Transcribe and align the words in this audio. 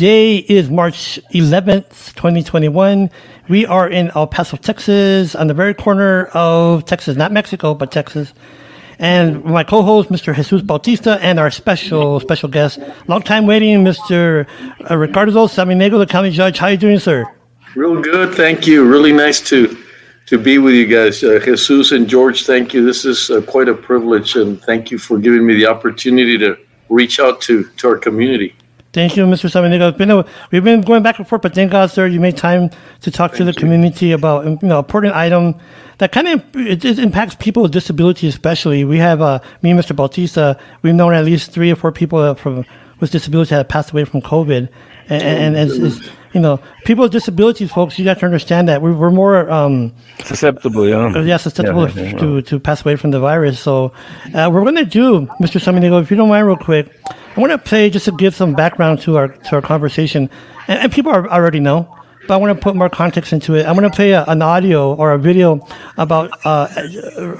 Today 0.00 0.36
is 0.36 0.70
March 0.70 1.20
11th, 1.34 2.14
2021. 2.14 3.10
We 3.50 3.66
are 3.66 3.86
in 3.86 4.10
El 4.14 4.28
Paso, 4.28 4.56
Texas, 4.56 5.34
on 5.34 5.46
the 5.46 5.52
very 5.52 5.74
corner 5.74 6.24
of 6.32 6.86
Texas, 6.86 7.18
not 7.18 7.32
Mexico, 7.32 7.74
but 7.74 7.92
Texas. 7.92 8.32
And 8.98 9.44
my 9.44 9.62
co-host, 9.62 10.08
Mr. 10.08 10.34
Jesus 10.34 10.62
Bautista, 10.62 11.18
and 11.20 11.38
our 11.38 11.50
special, 11.50 12.18
special 12.18 12.48
guest, 12.48 12.78
long 13.08 13.20
time 13.20 13.46
waiting, 13.46 13.84
Mr. 13.84 14.46
uh, 14.90 14.96
Ricardo 14.96 15.32
Samaniego, 15.46 15.98
the 15.98 16.06
county 16.06 16.30
judge. 16.30 16.56
How 16.56 16.68
are 16.68 16.70
you 16.70 16.78
doing, 16.78 16.98
sir? 16.98 17.26
Real 17.76 18.00
good, 18.00 18.34
thank 18.34 18.66
you. 18.66 18.88
Really 18.88 19.12
nice 19.12 19.38
to 19.50 19.76
to 20.28 20.38
be 20.38 20.56
with 20.56 20.72
you 20.72 20.86
guys. 20.86 21.22
Uh, 21.22 21.40
Jesus 21.44 21.92
and 21.92 22.08
George, 22.08 22.46
thank 22.46 22.72
you. 22.72 22.82
This 22.82 23.04
is 23.04 23.28
uh, 23.30 23.42
quite 23.42 23.68
a 23.68 23.74
privilege, 23.74 24.34
and 24.34 24.62
thank 24.62 24.90
you 24.90 24.96
for 24.96 25.18
giving 25.18 25.46
me 25.46 25.56
the 25.56 25.66
opportunity 25.66 26.38
to 26.38 26.56
reach 26.88 27.20
out 27.20 27.42
to, 27.42 27.64
to 27.76 27.88
our 27.88 27.98
community. 27.98 28.54
Thank 28.92 29.16
you, 29.16 29.24
Mr. 29.24 29.48
Samaniego. 29.48 29.90
It's 29.90 29.98
been 29.98 30.10
a, 30.10 30.26
we've 30.50 30.64
been 30.64 30.80
going 30.80 31.04
back 31.04 31.18
and 31.18 31.28
forth, 31.28 31.42
but 31.42 31.54
thank 31.54 31.70
God, 31.70 31.92
sir, 31.92 32.08
you 32.08 32.18
made 32.18 32.36
time 32.36 32.70
to 33.02 33.10
talk 33.12 33.34
to 33.34 33.44
the 33.44 33.52
you. 33.52 33.56
community 33.56 34.10
about 34.10 34.44
you 34.44 34.58
know 34.68 34.80
important 34.80 35.14
item 35.14 35.54
that 35.98 36.10
kind 36.10 36.26
of 36.26 36.56
it, 36.56 36.84
it 36.84 36.98
impacts 36.98 37.36
people 37.36 37.62
with 37.62 37.72
disabilities, 37.72 38.34
especially. 38.34 38.84
We 38.84 38.98
have 38.98 39.20
uh, 39.20 39.38
me 39.62 39.70
and 39.70 39.78
Mr. 39.78 39.94
Bautista. 39.94 40.58
We've 40.82 40.94
known 40.94 41.14
at 41.14 41.24
least 41.24 41.52
three 41.52 41.70
or 41.70 41.76
four 41.76 41.92
people 41.92 42.34
from 42.34 42.66
with 42.98 43.12
disabilities 43.12 43.50
that 43.50 43.56
have 43.56 43.68
passed 43.68 43.92
away 43.92 44.04
from 44.04 44.22
COVID, 44.22 44.68
and, 45.08 45.22
and, 45.22 45.56
and 45.56 45.70
it's, 45.70 45.98
it's, 45.98 46.10
you 46.32 46.40
know 46.40 46.60
people 46.84 47.02
with 47.04 47.12
disabilities, 47.12 47.70
folks. 47.70 47.96
You 47.96 48.04
got 48.04 48.18
to 48.18 48.26
understand 48.26 48.68
that 48.68 48.82
we're, 48.82 48.92
we're 48.92 49.10
more 49.10 49.48
um, 49.50 49.94
Susceptible, 50.24 50.88
yeah. 50.88 51.14
uh, 51.14 51.20
yeah, 51.20 51.36
susceptible 51.36 51.88
Yeah, 51.90 52.02
yeah, 52.02 52.18
to, 52.18 52.42
to 52.42 52.58
pass 52.58 52.80
away 52.80 52.96
from 52.96 53.12
the 53.12 53.20
virus. 53.20 53.60
So, 53.60 53.92
uh, 54.34 54.50
we're 54.52 54.62
going 54.62 54.74
to 54.76 54.84
do, 54.84 55.26
Mr. 55.40 55.60
Samaniego, 55.60 56.02
if 56.02 56.10
you 56.10 56.16
don't 56.16 56.28
mind, 56.28 56.46
real 56.46 56.56
quick, 56.56 56.92
I 57.36 57.40
want 57.40 57.52
to 57.52 57.58
play 57.58 57.90
just 57.90 58.06
to 58.06 58.12
give 58.12 58.34
some 58.34 58.54
background 58.54 59.00
to 59.02 59.16
our 59.16 59.28
to 59.28 59.56
our 59.56 59.62
conversation, 59.62 60.28
and, 60.66 60.80
and 60.80 60.92
people 60.92 61.12
are, 61.12 61.28
already 61.30 61.60
know, 61.60 61.96
but 62.26 62.34
I 62.34 62.36
want 62.38 62.56
to 62.56 62.60
put 62.60 62.74
more 62.74 62.90
context 62.90 63.32
into 63.32 63.54
it. 63.54 63.66
I'm 63.66 63.76
going 63.76 63.88
to 63.88 63.94
play 63.94 64.12
a, 64.12 64.24
an 64.24 64.42
audio 64.42 64.94
or 64.94 65.12
a 65.12 65.18
video 65.18 65.66
about 65.96 66.30
uh, 66.44 66.68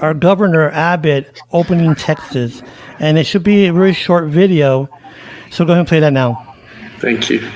our 0.01 0.13
governor 0.13 0.69
Abbott 0.71 1.41
opening 1.51 1.95
Texas, 1.95 2.61
and 2.99 3.17
it 3.17 3.25
should 3.25 3.43
be 3.43 3.67
a 3.67 3.73
very 3.73 3.93
short 3.93 4.29
video. 4.29 4.89
So 5.49 5.65
go 5.65 5.73
ahead 5.73 5.79
and 5.79 5.87
play 5.87 5.99
that 5.99 6.13
now. 6.13 6.55
Thank 6.99 7.29
you. 7.29 7.49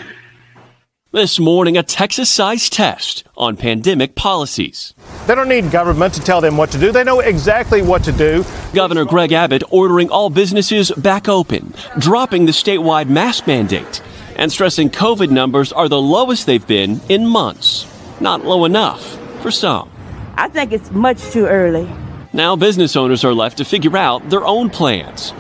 This 1.16 1.40
morning, 1.40 1.78
a 1.78 1.82
Texas 1.82 2.30
sized 2.30 2.74
test 2.74 3.24
on 3.38 3.56
pandemic 3.56 4.16
policies. 4.16 4.94
They 5.28 5.36
don't 5.36 5.48
need 5.48 5.72
government 5.72 6.14
to 6.16 6.20
tell 6.20 6.42
them 6.42 6.58
what 6.58 6.72
to 6.72 6.78
do. 6.78 6.92
They 6.92 7.06
know 7.06 7.22
exactly 7.22 7.82
what 7.82 8.04
to 8.04 8.12
do. 8.12 8.44
Governor 8.74 9.06
Greg 9.06 9.32
Abbott 9.32 9.64
ordering 9.70 10.10
all 10.10 10.30
businesses 10.30 10.92
back 10.92 11.30
open, 11.30 11.74
dropping 12.00 12.48
the 12.48 12.52
statewide 12.52 13.08
mask 13.08 13.48
mandate, 13.48 14.02
and 14.36 14.52
stressing 14.52 14.90
COVID 14.90 15.30
numbers 15.30 15.72
are 15.72 15.88
the 15.88 16.02
lowest 16.02 16.48
they've 16.48 16.68
been 16.68 17.00
in 17.08 17.26
months. 17.26 17.88
Not 18.20 18.44
low 18.44 18.66
enough 18.66 19.18
for 19.42 19.52
some. 19.52 19.90
I 20.36 20.50
think 20.50 20.74
it's 20.74 20.92
much 20.92 21.22
too 21.32 21.46
early. 21.46 21.90
Now, 22.34 22.58
business 22.58 22.98
owners 22.98 23.24
are 23.24 23.34
left 23.34 23.60
to 23.60 23.64
figure 23.64 23.96
out 23.96 24.30
their 24.30 24.46
own 24.46 24.70
plans. 24.70 25.32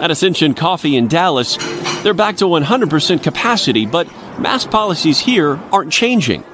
At 0.00 0.12
Ascension 0.12 0.54
Coffee 0.54 0.96
in 0.96 1.08
Dallas, 1.08 1.56
they're 2.04 2.14
back 2.14 2.36
to 2.36 2.44
100% 2.44 3.20
capacity, 3.20 3.84
but 3.84 4.06
mask 4.38 4.70
policies 4.70 5.18
here 5.18 5.56
aren't 5.72 5.92
changing. 5.92 6.44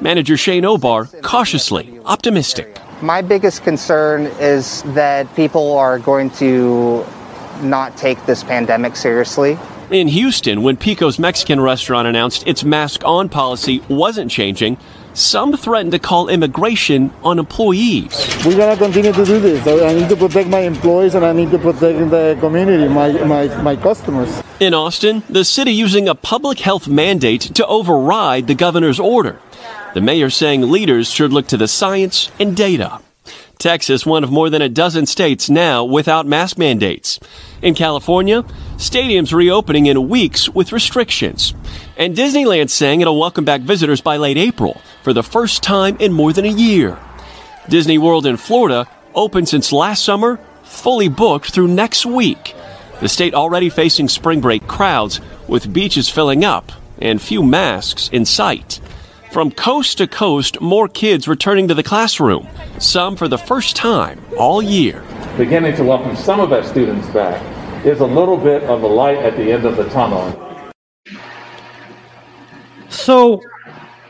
Manager 0.00 0.38
Shane 0.38 0.62
Obar 0.62 1.22
cautiously 1.22 2.00
optimistic. 2.06 2.78
My 3.02 3.20
biggest 3.20 3.62
concern 3.64 4.26
is 4.40 4.82
that 4.94 5.32
people 5.36 5.76
are 5.76 5.98
going 5.98 6.30
to 6.32 7.04
not 7.60 7.94
take 7.98 8.24
this 8.24 8.42
pandemic 8.42 8.96
seriously. 8.96 9.58
In 9.90 10.08
Houston, 10.08 10.62
when 10.62 10.78
Pico's 10.78 11.18
Mexican 11.18 11.60
restaurant 11.60 12.08
announced 12.08 12.46
its 12.46 12.64
mask 12.64 13.04
on 13.04 13.28
policy 13.28 13.82
wasn't 13.90 14.30
changing, 14.30 14.78
some 15.16 15.56
threatened 15.56 15.92
to 15.92 15.98
call 15.98 16.28
immigration 16.28 17.10
on 17.22 17.38
employees. 17.38 18.12
We're 18.44 18.56
gonna 18.56 18.76
continue 18.76 19.12
to 19.12 19.24
do 19.24 19.40
this. 19.40 19.66
I 19.66 19.88
I 19.88 19.94
need 19.94 20.08
to 20.10 20.16
protect 20.16 20.48
my 20.48 20.60
employees 20.60 21.14
and 21.14 21.24
I 21.24 21.32
need 21.32 21.50
to 21.52 21.58
protect 21.58 22.10
the 22.10 22.36
community, 22.38 22.86
my, 22.86 23.12
my, 23.24 23.46
my 23.62 23.76
customers. 23.76 24.42
In 24.60 24.74
Austin, 24.74 25.22
the 25.28 25.44
city 25.44 25.72
using 25.72 26.08
a 26.08 26.14
public 26.14 26.60
health 26.60 26.86
mandate 26.86 27.40
to 27.54 27.66
override 27.66 28.46
the 28.46 28.54
governor's 28.54 29.00
order. 29.00 29.40
The 29.94 30.02
mayor 30.02 30.28
saying 30.28 30.70
leaders 30.70 31.10
should 31.10 31.32
look 31.32 31.46
to 31.48 31.56
the 31.56 31.68
science 31.68 32.30
and 32.38 32.54
data. 32.54 33.00
Texas, 33.58 34.04
one 34.04 34.22
of 34.22 34.30
more 34.30 34.50
than 34.50 34.60
a 34.60 34.68
dozen 34.68 35.06
states 35.06 35.48
now 35.48 35.82
without 35.82 36.26
mask 36.26 36.58
mandates. 36.58 37.18
In 37.62 37.74
California, 37.74 38.42
stadiums 38.76 39.32
reopening 39.32 39.86
in 39.86 40.10
weeks 40.10 40.50
with 40.50 40.72
restrictions. 40.72 41.54
And 41.96 42.14
Disneyland 42.14 42.68
saying 42.68 43.00
it'll 43.00 43.18
welcome 43.18 43.46
back 43.46 43.62
visitors 43.62 44.02
by 44.02 44.18
late 44.18 44.36
April 44.36 44.78
for 45.06 45.12
the 45.12 45.22
first 45.22 45.62
time 45.62 45.96
in 46.00 46.12
more 46.12 46.32
than 46.32 46.44
a 46.44 46.48
year. 46.48 46.98
Disney 47.68 47.96
World 47.96 48.26
in 48.26 48.36
Florida, 48.36 48.88
open 49.14 49.46
since 49.46 49.70
last 49.70 50.04
summer, 50.04 50.40
fully 50.64 51.06
booked 51.06 51.52
through 51.52 51.68
next 51.68 52.04
week. 52.04 52.56
The 52.98 53.08
state 53.08 53.32
already 53.32 53.70
facing 53.70 54.08
spring 54.08 54.40
break 54.40 54.66
crowds, 54.66 55.20
with 55.46 55.72
beaches 55.72 56.08
filling 56.08 56.44
up 56.44 56.72
and 56.98 57.22
few 57.22 57.44
masks 57.44 58.08
in 58.12 58.24
sight. 58.24 58.80
From 59.30 59.52
coast 59.52 59.98
to 59.98 60.08
coast, 60.08 60.60
more 60.60 60.88
kids 60.88 61.28
returning 61.28 61.68
to 61.68 61.74
the 61.74 61.84
classroom, 61.84 62.48
some 62.80 63.14
for 63.14 63.28
the 63.28 63.38
first 63.38 63.76
time 63.76 64.20
all 64.36 64.60
year. 64.60 65.04
beginning 65.38 65.76
to 65.76 65.84
welcome 65.84 66.16
some 66.16 66.40
of 66.40 66.52
our 66.52 66.64
students 66.64 67.06
back 67.10 67.40
is 67.86 68.00
a 68.00 68.04
little 68.04 68.36
bit 68.36 68.64
of 68.64 68.82
a 68.82 68.88
light 68.88 69.18
at 69.18 69.36
the 69.36 69.52
end 69.52 69.66
of 69.66 69.76
the 69.76 69.88
tunnel. 69.90 70.34
So, 72.88 73.40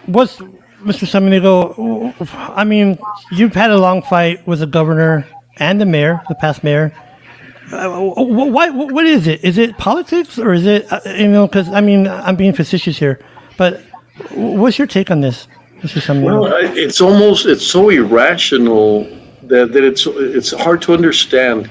what's 0.07 0.41
Mr. 0.87 1.07
Samaniego? 1.07 2.15
I 2.57 2.65
mean, 2.65 2.99
you've 3.33 3.55
had 3.55 3.71
a 3.71 3.79
long 3.79 4.03
fight 4.03 4.47
with 4.47 4.61
the 4.61 4.67
governor 4.67 5.27
and 5.59 5.81
the 5.81 5.87
mayor, 5.87 6.23
the 6.29 6.35
past 6.37 6.63
mayor. 6.63 6.93
Uh, 7.73 7.89
wh- 7.89 8.93
what 8.93 9.07
is 9.07 9.27
it? 9.27 9.43
Is 9.43 9.59
it 9.59 9.77
politics 9.79 10.39
or 10.39 10.53
is 10.53 10.67
it 10.67 10.91
uh, 10.93 11.01
you 11.07 11.27
know? 11.27 11.49
Because 11.49 11.69
I 11.71 11.81
mean, 11.81 12.07
I'm 12.07 12.37
being 12.37 12.53
facetious 12.53 12.97
here, 12.97 13.19
but 13.57 13.83
what's 14.31 14.79
your 14.79 14.87
take 14.87 15.11
on 15.11 15.21
this, 15.21 15.49
Mr. 15.81 16.01
Samaniego? 16.01 16.43
Well, 16.43 16.55
it's 16.55 17.01
almost 17.01 17.45
it's 17.47 17.67
so 17.67 17.91
irrational 17.91 19.05
that, 19.43 19.73
that 19.73 19.83
it's 19.83 20.07
it's 20.07 20.53
hard 20.53 20.81
to 20.83 20.95
understand. 20.95 21.69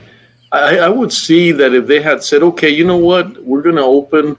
I, 0.51 0.79
I 0.79 0.89
would 0.89 1.13
see 1.13 1.51
that 1.53 1.73
if 1.73 1.87
they 1.87 2.01
had 2.01 2.23
said, 2.23 2.43
okay, 2.43 2.69
you 2.69 2.85
know 2.85 2.97
what, 2.97 3.43
we're 3.43 3.61
going 3.61 3.75
to 3.75 3.83
open 3.83 4.37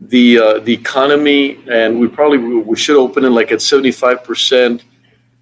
the 0.00 0.38
uh, 0.38 0.58
the 0.60 0.72
economy, 0.72 1.58
and 1.70 2.00
we 2.00 2.08
probably 2.08 2.38
we 2.38 2.76
should 2.76 2.96
open 2.96 3.24
it 3.24 3.30
like 3.30 3.52
at 3.52 3.60
seventy 3.60 3.92
five 3.92 4.24
percent, 4.24 4.84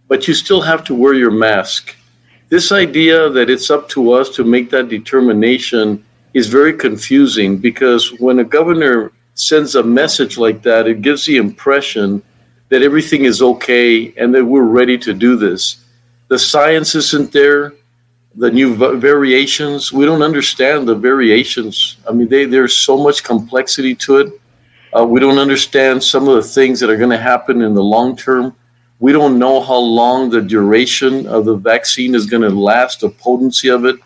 but 0.09 0.27
you 0.27 0.35
still 0.35 0.61
have 0.61 0.83
to 0.85 0.95
wear 0.95 1.15
your 1.15 1.31
mask. 1.31 1.95
This 2.49 2.73
idea 2.73 3.29
that 3.31 3.51
it's 3.51 3.71
up 3.71 3.89
to 3.91 4.13
us 4.13 4.31
to 4.31 4.43
make 4.43 4.71
that 4.71 4.89
determination 4.89 6.05
is 6.35 6.47
very 6.49 6.73
confusing 6.73 7.59
because 7.59 8.13
when 8.19 8.39
a 8.39 8.45
governor 8.45 9.13
sends 9.35 9.75
a 9.75 9.83
message 9.83 10.39
like 10.39 10.63
that, 10.63 10.89
it 10.89 11.03
gives 11.03 11.27
the 11.27 11.37
impression 11.37 12.23
that 12.71 12.83
everything 12.83 13.25
is 13.25 13.41
okay 13.41 14.13
and 14.17 14.35
that 14.35 14.45
we're 14.45 14.63
ready 14.63 14.99
to 14.99 15.15
do 15.15 15.37
this. 15.37 15.85
The 16.29 16.39
science 16.39 16.95
isn't 16.95 17.33
there, 17.33 17.75
the 18.35 18.51
new 18.51 18.75
va- 18.75 18.97
variations, 18.97 19.93
we 19.93 20.05
don't 20.05 20.23
understand 20.23 20.89
the 20.89 20.95
variations. 20.95 21.97
I 22.09 22.13
mean, 22.13 22.29
they, 22.29 22.45
there's 22.45 22.77
so 22.77 22.97
much 22.97 23.25
complexity 23.25 23.95
to 23.97 24.19
it. 24.19 24.41
Uh, 24.97 25.05
we 25.05 25.21
don't 25.21 25.39
understand 25.39 26.03
some 26.03 26.29
of 26.29 26.37
the 26.37 26.43
things 26.43 26.81
that 26.81 26.91
are 26.91 26.97
going 26.97 27.11
to 27.11 27.19
happen 27.19 27.63
in 27.63 27.75
the 27.75 27.83
long 27.83 28.17
term. 28.17 28.55
We 29.01 29.13
don't 29.13 29.39
know 29.39 29.61
how 29.61 29.77
long 29.77 30.31
the 30.31 30.41
duration 30.41 31.27
of 31.27 31.45
the 31.45 31.55
vaccine 31.55 32.15
is 32.15 32.27
going 32.27 32.43
to 32.43 32.49
last, 32.49 33.01
the 33.01 33.11
potency 33.11 33.69
of 33.69 33.85
it. 33.85 33.97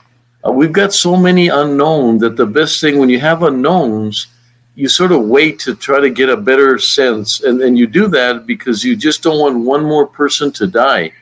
Uh, 0.46 0.52
we've 0.52 0.72
got 0.72 0.92
so 0.92 1.16
many 1.16 1.48
unknown 1.48 2.18
that 2.18 2.36
the 2.36 2.46
best 2.46 2.80
thing 2.80 2.98
when 2.98 3.08
you 3.08 3.20
have 3.20 3.42
unknowns, 3.42 4.26
you 4.74 4.88
sort 4.88 5.12
of 5.12 5.22
wait 5.22 5.58
to 5.60 5.74
try 5.74 6.00
to 6.00 6.10
get 6.10 6.28
a 6.28 6.36
better 6.36 6.78
sense. 6.78 7.42
And, 7.42 7.62
and 7.62 7.78
you 7.78 7.86
do 7.86 8.08
that 8.08 8.46
because 8.46 8.84
you 8.84 8.96
just 8.96 9.22
don't 9.22 9.38
want 9.38 9.64
one 9.64 9.84
more 9.84 10.06
person 10.06 10.50
to 10.52 10.66
die. 10.66 11.12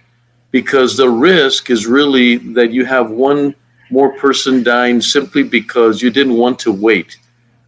Because 0.51 0.97
the 0.97 1.09
risk 1.09 1.71
is 1.71 1.87
really 1.87 2.37
that 2.55 2.73
you 2.73 2.85
have 2.87 3.11
one 3.11 3.55
more 3.91 4.17
person 4.19 4.63
dying 4.63 5.01
simply 5.01 5.43
because 5.43 6.01
you 6.01 6.11
didn't 6.11 6.35
want 6.35 6.59
to 6.61 6.73
wait. 6.73 7.19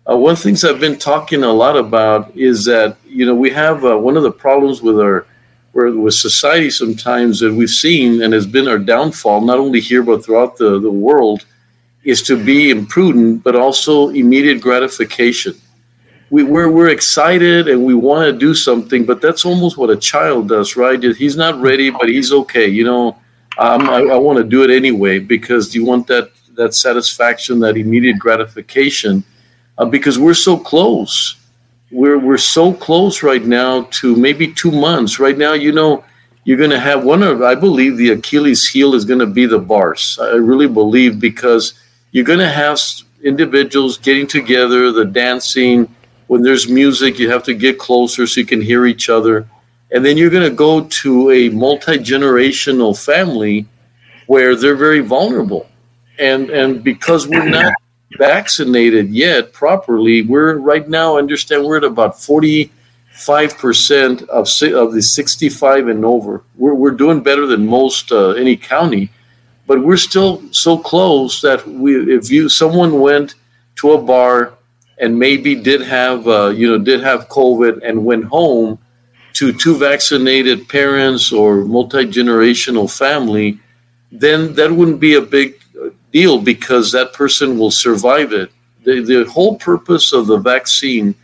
Uh, 0.08 0.16
one 0.16 0.32
of 0.32 0.38
the 0.38 0.42
things 0.42 0.64
I've 0.64 0.80
been 0.80 0.98
talking 0.98 1.44
a 1.44 1.52
lot 1.52 1.76
about 1.76 2.36
is 2.36 2.64
that, 2.64 2.96
you 3.06 3.24
know, 3.24 3.36
we 3.36 3.50
have 3.50 3.84
uh, 3.84 3.96
one 3.96 4.16
of 4.16 4.24
the 4.24 4.32
problems 4.32 4.82
with 4.82 4.98
our 4.98 5.26
where 5.72 5.90
with 5.90 6.14
society 6.14 6.70
sometimes 6.70 7.40
that 7.40 7.52
we've 7.52 7.70
seen 7.70 8.22
and 8.22 8.34
has 8.34 8.46
been 8.46 8.68
our 8.68 8.78
downfall, 8.78 9.40
not 9.40 9.58
only 9.58 9.80
here 9.80 10.02
but 10.02 10.22
throughout 10.24 10.56
the, 10.58 10.78
the 10.80 10.90
world, 10.90 11.46
is 12.04 12.20
to 12.22 12.42
be 12.42 12.70
imprudent, 12.70 13.42
but 13.42 13.56
also 13.56 14.08
immediate 14.10 14.60
gratification. 14.60 15.54
We, 16.30 16.42
we're, 16.42 16.70
we're 16.70 16.88
excited 16.88 17.68
and 17.68 17.84
we 17.84 17.94
want 17.94 18.26
to 18.26 18.38
do 18.38 18.54
something, 18.54 19.04
but 19.04 19.20
that's 19.22 19.44
almost 19.44 19.78
what 19.78 19.88
a 19.88 19.96
child 19.96 20.48
does, 20.48 20.76
right? 20.76 21.02
He's 21.02 21.36
not 21.36 21.60
ready, 21.60 21.90
but 21.90 22.08
he's 22.08 22.32
okay. 22.32 22.66
You 22.66 22.84
know, 22.84 23.18
um, 23.58 23.88
I, 23.88 24.00
I 24.00 24.16
want 24.16 24.38
to 24.38 24.44
do 24.44 24.62
it 24.64 24.70
anyway 24.70 25.20
because 25.20 25.74
you 25.74 25.84
want 25.84 26.06
that, 26.08 26.32
that 26.54 26.74
satisfaction, 26.74 27.60
that 27.60 27.76
immediate 27.76 28.18
gratification, 28.18 29.24
uh, 29.78 29.84
because 29.84 30.18
we're 30.18 30.34
so 30.34 30.56
close. 30.56 31.36
we're 31.90 32.18
we're 32.18 32.38
so 32.38 32.72
close 32.72 33.22
right 33.22 33.44
now 33.44 33.82
to 33.90 34.16
maybe 34.16 34.52
two 34.52 34.70
months. 34.70 35.18
Right 35.18 35.36
now, 35.36 35.52
you 35.52 35.72
know, 35.72 36.04
you're 36.44 36.58
going 36.58 36.70
to 36.70 36.80
have 36.80 37.04
one 37.04 37.22
of 37.22 37.42
I 37.42 37.54
believe 37.54 37.96
the 37.96 38.10
Achilles 38.10 38.68
heel 38.68 38.94
is 38.94 39.04
going 39.04 39.20
to 39.20 39.26
be 39.26 39.46
the 39.46 39.58
bars. 39.58 40.18
I 40.20 40.36
really 40.36 40.68
believe 40.68 41.20
because 41.20 41.74
you're 42.12 42.24
going 42.24 42.38
to 42.38 42.48
have 42.48 42.78
individuals 43.22 43.98
getting 43.98 44.26
together, 44.26 44.90
the 44.90 45.04
dancing. 45.04 45.94
When 46.28 46.42
there's 46.42 46.68
music, 46.68 47.18
you 47.18 47.30
have 47.30 47.42
to 47.44 47.54
get 47.54 47.78
closer 47.78 48.26
so 48.26 48.40
you 48.40 48.46
can 48.46 48.60
hear 48.60 48.86
each 48.86 49.10
other. 49.10 49.46
And 49.90 50.02
then 50.04 50.16
you're 50.16 50.30
going 50.30 50.48
to 50.48 50.56
go 50.56 50.84
to 50.84 51.30
a 51.30 51.50
multi 51.50 51.98
generational 51.98 52.98
family 52.98 53.66
where 54.26 54.56
they're 54.56 54.76
very 54.76 55.00
vulnerable. 55.00 55.68
And, 56.18 56.48
and 56.48 56.82
because 56.82 57.28
we're 57.28 57.48
not 57.48 57.74
vaccinated 58.18 59.10
yet 59.10 59.52
properly, 59.52 60.22
we're 60.22 60.56
right 60.58 60.88
now, 60.88 61.18
understand 61.18 61.64
we're 61.64 61.78
at 61.78 61.84
about 61.84 62.14
45% 62.14 62.70
of, 64.28 64.48
of 64.74 64.92
the 64.92 65.02
65 65.02 65.88
and 65.88 66.04
over. 66.04 66.44
We're, 66.56 66.74
we're 66.74 66.92
doing 66.92 67.22
better 67.22 67.46
than 67.46 67.66
most 67.66 68.12
uh, 68.12 68.30
any 68.30 68.56
county 68.56 69.10
but 69.66 69.82
we're 69.82 69.96
still 69.96 70.42
so 70.52 70.76
close 70.76 71.40
that 71.40 71.66
we, 71.66 72.14
if 72.14 72.30
you 72.30 72.48
someone 72.48 73.00
went 73.00 73.34
to 73.76 73.92
a 73.92 74.02
bar 74.02 74.54
and 74.98 75.18
maybe 75.18 75.54
did 75.54 75.80
have 75.80 76.26
uh, 76.28 76.48
you 76.48 76.68
know 76.68 76.78
did 76.78 77.02
have 77.02 77.28
COVID 77.28 77.80
and 77.82 78.04
went 78.04 78.24
home 78.24 78.78
to 79.34 79.52
two 79.52 79.76
vaccinated 79.76 80.68
parents 80.68 81.32
or 81.32 81.64
multi 81.64 82.04
generational 82.04 82.90
family, 82.90 83.58
then 84.10 84.54
that 84.54 84.70
wouldn't 84.70 85.00
be 85.00 85.14
a 85.14 85.22
big 85.22 85.61
deal 86.12 86.40
because 86.40 86.92
that 86.92 87.12
person 87.12 87.58
will 87.58 87.70
survive 87.70 88.32
it. 88.32 88.50
The, 88.84 89.00
the 89.00 89.24
whole 89.30 89.56
purpose 89.56 90.12
of 90.12 90.26
the 90.26 90.38
vaccine, 90.38 91.14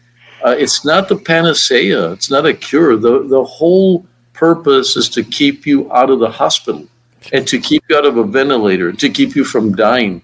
uh, 0.45 0.55
it's 0.59 0.85
not 0.85 1.09
the 1.09 1.17
panacea, 1.17 2.13
it's 2.13 2.31
not 2.31 2.47
a 2.47 2.55
cure. 2.55 2.97
The, 2.97 3.27
the 3.27 3.45
whole 3.45 4.07
purpose 4.33 4.97
is 4.97 5.09
to 5.11 5.25
keep 5.25 5.67
you 5.67 5.93
out 5.93 6.11
of 6.11 6.21
the 6.21 6.31
hospital 6.31 6.87
and 7.33 7.47
to 7.49 7.59
keep 7.61 7.85
you 7.89 7.97
out 7.97 8.07
of 8.07 8.17
a 8.17 8.25
ventilator, 8.25 8.93
to 8.93 9.09
keep 9.11 9.35
you 9.35 9.45
from 9.45 9.75
dying. 9.75 10.23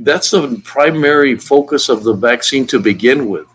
That's 0.00 0.30
the 0.30 0.60
primary 0.64 1.36
focus 1.36 1.90
of 1.90 2.02
the 2.02 2.14
vaccine 2.14 2.66
to 2.68 2.78
begin 2.78 3.28
with. 3.28 3.46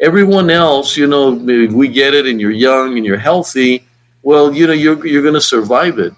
Everyone 0.00 0.48
else, 0.48 0.96
you 0.96 1.08
know, 1.08 1.32
we 1.32 1.88
get 1.88 2.14
it 2.14 2.26
and 2.26 2.40
you're 2.40 2.52
young 2.52 2.96
and 2.96 3.04
you're 3.04 3.18
healthy, 3.18 3.84
well, 4.22 4.54
you 4.54 4.66
know, 4.68 4.72
you're, 4.72 5.04
you're 5.04 5.22
going 5.22 5.34
to 5.34 5.40
survive 5.40 5.98
it. 5.98 6.12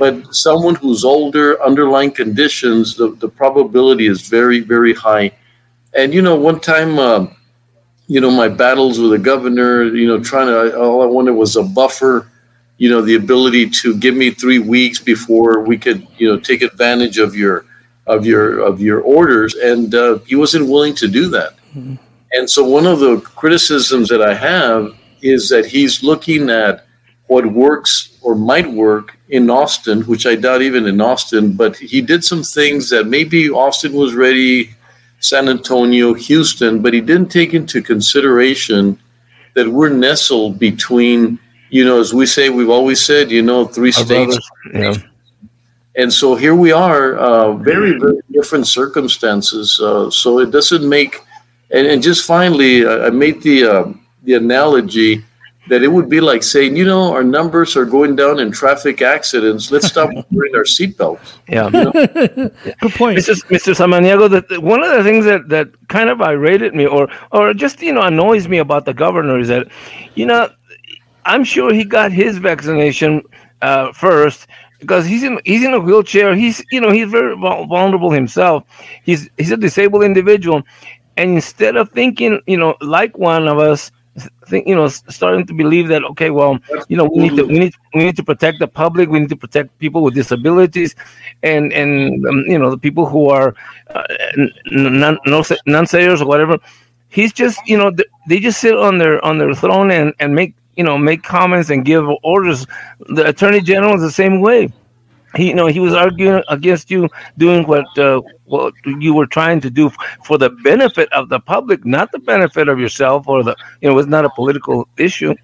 But 0.00 0.34
someone 0.34 0.74
who's 0.74 1.04
older, 1.04 1.62
underlying 1.62 2.10
conditions, 2.10 2.96
the, 2.96 3.10
the 3.22 3.28
probability 3.28 4.06
is 4.06 4.28
very, 4.28 4.60
very 4.60 4.94
high. 4.94 5.30
And, 5.94 6.12
you 6.12 6.22
know, 6.22 6.34
one 6.34 6.58
time, 6.58 6.98
uh, 6.98 7.26
you 8.08 8.20
know, 8.20 8.30
my 8.30 8.48
battles 8.48 8.98
with 8.98 9.12
the 9.12 9.18
governor, 9.18 9.84
you 9.84 10.08
know, 10.08 10.18
trying 10.18 10.48
to, 10.48 10.76
all 10.76 11.02
I 11.02 11.06
wanted 11.06 11.32
was 11.32 11.54
a 11.54 11.62
buffer 11.62 12.26
you 12.80 12.88
know 12.88 13.02
the 13.02 13.14
ability 13.14 13.68
to 13.68 13.96
give 13.98 14.16
me 14.16 14.30
three 14.30 14.58
weeks 14.58 14.98
before 14.98 15.60
we 15.60 15.76
could 15.76 16.08
you 16.16 16.26
know 16.26 16.40
take 16.40 16.62
advantage 16.62 17.18
of 17.18 17.36
your 17.36 17.66
of 18.06 18.24
your 18.24 18.58
of 18.60 18.80
your 18.80 19.00
orders 19.02 19.54
and 19.54 19.94
uh, 19.94 20.18
he 20.20 20.34
wasn't 20.34 20.66
willing 20.66 20.94
to 20.94 21.06
do 21.06 21.28
that 21.28 21.52
mm-hmm. 21.76 21.94
and 22.32 22.50
so 22.50 22.64
one 22.64 22.86
of 22.86 22.98
the 22.98 23.20
criticisms 23.20 24.08
that 24.08 24.22
i 24.22 24.32
have 24.32 24.96
is 25.20 25.50
that 25.50 25.66
he's 25.66 26.02
looking 26.02 26.48
at 26.48 26.86
what 27.26 27.44
works 27.44 28.18
or 28.22 28.34
might 28.34 28.68
work 28.68 29.18
in 29.30 29.48
austin 29.50 30.02
which 30.02 30.26
i 30.26 30.34
doubt 30.34 30.62
even 30.62 30.86
in 30.86 31.00
austin 31.00 31.52
but 31.52 31.76
he 31.76 32.00
did 32.00 32.22
some 32.22 32.42
things 32.42 32.90
that 32.90 33.06
maybe 33.06 33.50
austin 33.50 33.92
was 33.92 34.14
ready 34.14 34.70
san 35.20 35.48
antonio 35.48 36.12
houston 36.14 36.82
but 36.82 36.92
he 36.92 37.00
didn't 37.00 37.28
take 37.28 37.54
into 37.54 37.80
consideration 37.80 38.98
that 39.54 39.68
we're 39.68 39.88
nestled 39.88 40.58
between 40.58 41.38
you 41.70 41.84
know, 41.84 42.00
as 42.00 42.12
we 42.12 42.26
say, 42.26 42.50
we've 42.50 42.68
always 42.68 43.00
said, 43.00 43.30
you 43.30 43.42
know, 43.42 43.64
three 43.64 43.92
Our 43.96 44.04
states. 44.04 44.38
Yeah. 44.74 44.94
And 45.96 46.12
so 46.12 46.34
here 46.34 46.54
we 46.54 46.72
are, 46.72 47.16
uh, 47.16 47.52
very, 47.54 47.98
very 47.98 48.20
different 48.30 48.66
circumstances. 48.66 49.80
Uh, 49.80 50.10
so 50.10 50.38
it 50.40 50.50
doesn't 50.50 50.88
make, 50.88 51.20
and, 51.70 51.86
and 51.86 52.02
just 52.02 52.26
finally, 52.26 52.86
I 52.86 53.10
made 53.10 53.42
the 53.42 53.64
uh, 53.64 53.92
the 54.22 54.34
analogy 54.34 55.24
that 55.70 55.84
it 55.84 55.88
would 55.88 56.08
be 56.08 56.20
like 56.20 56.42
saying, 56.42 56.76
you 56.76 56.84
know, 56.84 57.12
our 57.12 57.22
numbers 57.22 57.76
are 57.76 57.84
going 57.84 58.16
down 58.16 58.40
in 58.40 58.50
traffic 58.50 59.00
accidents. 59.02 59.70
Let's 59.70 59.86
stop 59.86 60.10
wearing 60.32 60.54
our 60.56 60.64
seatbelts. 60.64 61.38
Yeah, 61.48 61.66
you 61.66 61.70
know? 61.70 61.92
good 62.80 62.92
point, 62.94 63.18
Mr. 63.18 63.36
Mr. 63.46 63.72
Samaniego. 63.72 64.28
That 64.28 64.62
one 64.62 64.82
of 64.82 64.90
the 64.90 65.04
things 65.04 65.24
that 65.24 65.48
that 65.48 65.68
kind 65.88 66.10
of 66.10 66.20
irated 66.20 66.74
me, 66.74 66.86
or 66.86 67.08
or 67.30 67.54
just 67.54 67.80
you 67.80 67.92
know 67.92 68.02
annoys 68.02 68.48
me 68.48 68.58
about 68.58 68.84
the 68.84 68.92
governor 68.92 69.38
is 69.38 69.48
that, 69.48 69.68
you 70.16 70.26
know, 70.26 70.50
I'm 71.24 71.44
sure 71.44 71.72
he 71.72 71.84
got 71.84 72.10
his 72.10 72.38
vaccination 72.38 73.22
uh, 73.62 73.92
first 73.92 74.48
because 74.80 75.06
he's 75.06 75.22
in 75.22 75.38
he's 75.44 75.62
in 75.62 75.72
a 75.72 75.78
wheelchair. 75.78 76.34
He's 76.34 76.64
you 76.72 76.80
know 76.80 76.90
he's 76.90 77.08
very 77.08 77.36
vulnerable 77.36 78.10
himself. 78.10 78.64
He's 79.04 79.30
he's 79.38 79.52
a 79.52 79.56
disabled 79.56 80.02
individual, 80.02 80.62
and 81.16 81.30
instead 81.30 81.76
of 81.76 81.90
thinking 81.90 82.40
you 82.48 82.56
know 82.56 82.74
like 82.80 83.16
one 83.16 83.46
of 83.46 83.58
us, 83.58 83.92
think 84.46 84.66
you 84.66 84.74
know 84.74 84.88
starting 84.88 85.46
to 85.46 85.54
believe 85.54 85.88
that 85.88 86.04
okay, 86.04 86.30
well 86.30 86.58
you 86.88 86.96
know 86.96 87.04
we 87.04 87.28
need 87.28 87.36
to 87.36 87.44
we 87.44 87.58
need 87.58 87.74
we 87.94 88.04
need 88.04 88.16
to 88.16 88.24
protect 88.24 88.58
the 88.58 88.68
public. 88.68 89.08
We 89.08 89.20
need 89.20 89.28
to 89.30 89.36
protect 89.36 89.78
people 89.78 90.02
with 90.02 90.14
disabilities, 90.14 90.94
and 91.42 91.72
and 91.72 92.26
um, 92.26 92.44
you 92.46 92.58
know 92.58 92.70
the 92.70 92.78
people 92.78 93.06
who 93.06 93.30
are 93.30 93.54
uh, 93.88 94.04
non 94.66 95.18
non 95.26 95.86
or 95.94 96.26
whatever. 96.26 96.58
He's 97.08 97.32
just 97.32 97.58
you 97.66 97.76
know 97.76 97.92
they 98.28 98.40
just 98.40 98.60
sit 98.60 98.76
on 98.76 98.98
their 98.98 99.24
on 99.24 99.38
their 99.38 99.54
throne 99.54 99.90
and 99.90 100.14
and 100.18 100.34
make 100.34 100.54
you 100.76 100.84
know, 100.84 100.96
make 100.96 101.22
comments 101.22 101.68
and 101.68 101.84
give 101.84 102.06
orders. 102.22 102.66
The 103.10 103.28
attorney 103.28 103.60
general 103.60 103.96
is 103.96 104.00
the 104.00 104.10
same 104.10 104.40
way. 104.40 104.72
He, 105.36 105.48
you 105.48 105.54
know, 105.54 105.66
he 105.66 105.80
was 105.80 105.94
arguing 105.94 106.42
against 106.48 106.90
you 106.90 107.08
doing 107.38 107.66
what 107.66 107.86
uh, 107.98 108.20
what 108.44 108.74
you 108.84 109.14
were 109.14 109.26
trying 109.26 109.60
to 109.60 109.70
do 109.70 109.90
for 110.24 110.38
the 110.38 110.50
benefit 110.50 111.12
of 111.12 111.28
the 111.28 111.40
public, 111.40 111.84
not 111.84 112.10
the 112.12 112.18
benefit 112.18 112.68
of 112.68 112.78
yourself 112.78 113.28
or 113.28 113.42
the, 113.42 113.56
you 113.80 113.88
know, 113.88 113.98
it's 113.98 114.08
not 114.08 114.24
a 114.24 114.30
political 114.30 114.88
issue. 114.96 115.34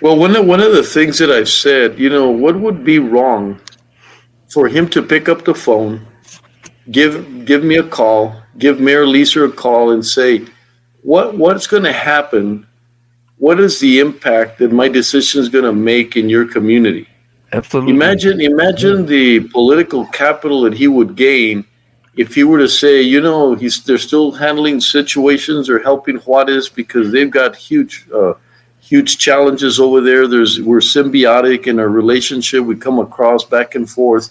Well, 0.00 0.18
one 0.18 0.34
of, 0.34 0.46
one 0.46 0.60
of 0.60 0.72
the 0.72 0.82
things 0.82 1.18
that 1.18 1.30
I've 1.30 1.48
said, 1.48 1.98
you 1.98 2.08
know, 2.08 2.30
what 2.30 2.58
would 2.58 2.84
be 2.84 2.98
wrong 2.98 3.60
for 4.48 4.66
him 4.68 4.88
to 4.90 5.02
pick 5.02 5.28
up 5.28 5.44
the 5.44 5.54
phone, 5.54 6.06
give 6.90 7.44
give 7.44 7.62
me 7.62 7.76
a 7.76 7.84
call, 7.84 8.42
give 8.58 8.80
Mayor 8.80 9.04
Leeser 9.06 9.48
a 9.48 9.52
call, 9.52 9.90
and 9.90 10.04
say, 10.04 10.46
what 11.02 11.36
what's 11.36 11.66
going 11.66 11.84
to 11.84 11.92
happen 11.92 12.66
what 13.40 13.58
is 13.58 13.80
the 13.80 14.00
impact 14.00 14.58
that 14.58 14.70
my 14.70 14.86
decision 14.86 15.40
is 15.40 15.48
going 15.48 15.64
to 15.64 15.72
make 15.72 16.14
in 16.14 16.28
your 16.28 16.46
community? 16.46 17.08
Absolutely. 17.52 17.92
Imagine, 17.92 18.40
imagine 18.40 19.06
the 19.06 19.40
political 19.48 20.06
capital 20.06 20.62
that 20.62 20.72
he 20.72 20.86
would 20.86 21.16
gain 21.16 21.64
if 22.16 22.34
he 22.34 22.44
were 22.44 22.58
to 22.58 22.68
say, 22.68 23.00
you 23.00 23.20
know, 23.20 23.54
he's 23.54 23.82
they're 23.84 23.98
still 23.98 24.32
handling 24.32 24.80
situations 24.80 25.68
or 25.70 25.78
helping 25.78 26.16
Juarez 26.16 26.68
because 26.68 27.10
they've 27.12 27.30
got 27.30 27.56
huge, 27.56 28.06
uh, 28.14 28.34
huge 28.80 29.18
challenges 29.18 29.78
over 29.80 30.00
there. 30.00 30.26
There's 30.26 30.60
we're 30.60 30.80
symbiotic 30.80 31.66
in 31.66 31.78
our 31.78 31.88
relationship. 31.88 32.64
We 32.64 32.76
come 32.76 32.98
across 32.98 33.44
back 33.44 33.74
and 33.74 33.88
forth. 33.88 34.30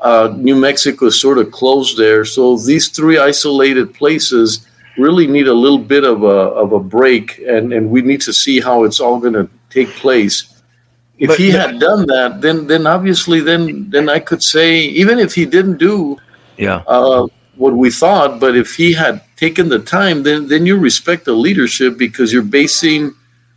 Uh, 0.00 0.34
New 0.36 0.56
Mexico 0.56 1.06
is 1.06 1.20
sort 1.20 1.38
of 1.38 1.50
closed 1.50 1.98
there, 1.98 2.24
so 2.24 2.56
these 2.56 2.88
three 2.88 3.18
isolated 3.18 3.94
places 3.94 4.66
really 4.96 5.26
need 5.26 5.48
a 5.48 5.54
little 5.54 5.78
bit 5.78 6.04
of 6.04 6.22
a 6.22 6.38
of 6.62 6.72
a 6.72 6.80
break, 6.80 7.38
and 7.46 7.72
and 7.72 7.90
we 7.90 8.00
need 8.02 8.20
to 8.22 8.32
see 8.32 8.60
how 8.60 8.84
it's 8.84 9.00
all 9.00 9.20
going 9.20 9.34
to 9.34 9.48
take 9.70 9.88
place. 9.90 10.57
If 11.18 11.28
but, 11.28 11.38
he 11.38 11.50
had 11.50 11.80
done 11.80 12.06
that, 12.06 12.40
then 12.40 12.66
then 12.66 12.86
obviously 12.86 13.40
then 13.40 13.90
then 13.90 14.08
I 14.08 14.20
could 14.20 14.42
say 14.42 14.80
even 14.80 15.18
if 15.18 15.34
he 15.34 15.46
didn't 15.46 15.78
do 15.78 16.16
yeah 16.56 16.82
uh, 16.86 17.26
what 17.56 17.74
we 17.74 17.90
thought, 17.90 18.38
but 18.38 18.56
if 18.56 18.74
he 18.74 18.92
had 18.92 19.22
taken 19.36 19.68
the 19.68 19.80
time, 19.80 20.22
then 20.22 20.46
then 20.46 20.64
you 20.64 20.78
respect 20.78 21.24
the 21.24 21.32
leadership 21.32 21.98
because 21.98 22.32
you're 22.32 22.42
basing 22.42 23.14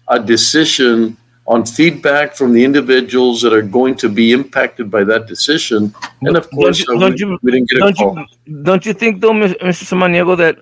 a 0.08 0.20
decision 0.20 1.18
on 1.48 1.66
feedback 1.66 2.34
from 2.34 2.54
the 2.54 2.64
individuals 2.64 3.42
that 3.42 3.54
are 3.54 3.62
going 3.62 3.96
to 3.96 4.10
be 4.10 4.32
impacted 4.32 4.90
by 4.90 5.04
that 5.04 5.28
decision. 5.28 5.94
And 6.22 6.38
of 6.38 6.50
course, 6.52 6.84
don't 6.86 6.96
you, 6.96 7.00
don't 7.00 7.20
you, 7.20 7.40
we, 7.42 7.52
didn't 7.52 7.70
get 7.70 7.82
a 7.82 7.94
call. 7.94 8.26
You, 8.46 8.64
don't 8.64 8.86
you 8.86 8.94
think, 8.94 9.22
though, 9.22 9.34
Mr. 9.34 9.84
Samaniego, 9.84 10.38
that 10.38 10.58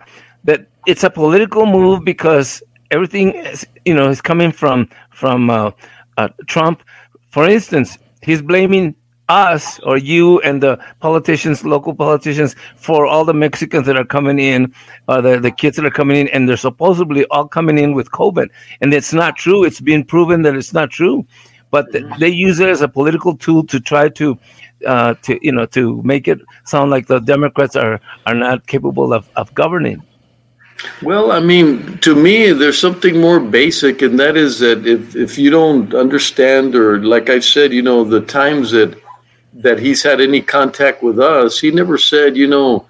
that 0.45 0.67
it's 0.85 1.03
a 1.03 1.09
political 1.09 1.65
move 1.65 2.03
because 2.03 2.63
everything 2.91 3.35
is, 3.35 3.67
you 3.85 3.93
know 3.93 4.09
is 4.09 4.21
coming 4.21 4.51
from 4.51 4.89
from 5.11 5.49
uh, 5.49 5.71
uh, 6.19 6.27
Trump. 6.47 6.83
For 7.29 7.47
instance, 7.47 7.97
he's 8.21 8.41
blaming 8.41 8.95
us 9.29 9.79
or 9.81 9.97
you 9.97 10.41
and 10.41 10.61
the 10.61 10.77
politicians, 10.99 11.63
local 11.63 11.93
politicians, 11.93 12.55
for 12.75 13.05
all 13.05 13.23
the 13.23 13.33
Mexicans 13.33 13.85
that 13.85 13.95
are 13.95 14.09
coming 14.17 14.39
in, 14.39 14.73
uh, 15.07 15.21
the 15.21 15.39
the 15.39 15.51
kids 15.51 15.77
that 15.77 15.85
are 15.85 15.97
coming 16.01 16.17
in, 16.17 16.27
and 16.29 16.49
they're 16.49 16.57
supposedly 16.69 17.25
all 17.25 17.47
coming 17.47 17.77
in 17.77 17.93
with 17.93 18.11
COVID, 18.11 18.47
and 18.81 18.93
it's 18.93 19.13
not 19.13 19.37
true. 19.37 19.63
It's 19.63 19.81
been 19.81 20.03
proven 20.03 20.41
that 20.43 20.55
it's 20.55 20.73
not 20.73 20.89
true, 20.89 21.25
but 21.71 21.91
th- 21.91 22.05
they 22.19 22.29
use 22.29 22.59
it 22.59 22.69
as 22.69 22.81
a 22.81 22.87
political 22.87 23.37
tool 23.37 23.63
to 23.67 23.79
try 23.79 24.09
to. 24.21 24.37
Uh, 24.87 25.13
to 25.25 25.37
you 25.41 25.51
know, 25.51 25.65
to 25.65 26.01
make 26.03 26.25
it 26.25 26.39
sound 26.63 26.89
like 26.89 27.07
the 27.07 27.19
Democrats 27.19 27.75
are 27.75 27.99
are 28.25 28.33
not 28.33 28.65
capable 28.65 29.11
of, 29.11 29.29
of 29.35 29.53
governing. 29.53 30.01
Well, 31.01 31.31
I 31.31 31.39
mean, 31.39 31.97
to 31.99 32.15
me, 32.15 32.51
there's 32.51 32.79
something 32.79 33.19
more 33.19 33.39
basic, 33.39 34.01
and 34.01 34.19
that 34.19 34.37
is 34.37 34.59
that 34.59 34.85
if, 34.85 35.15
if 35.15 35.37
you 35.37 35.49
don't 35.49 35.93
understand, 35.93 36.75
or 36.75 36.99
like 37.03 37.29
I 37.29 37.39
said, 37.39 37.73
you 37.73 37.81
know, 37.81 38.03
the 38.03 38.21
times 38.21 38.71
that 38.71 38.97
that 39.53 39.79
he's 39.79 40.03
had 40.03 40.21
any 40.21 40.41
contact 40.41 41.03
with 41.03 41.19
us, 41.19 41.59
he 41.59 41.71
never 41.71 41.97
said, 41.97 42.37
you 42.37 42.47
know, 42.47 42.85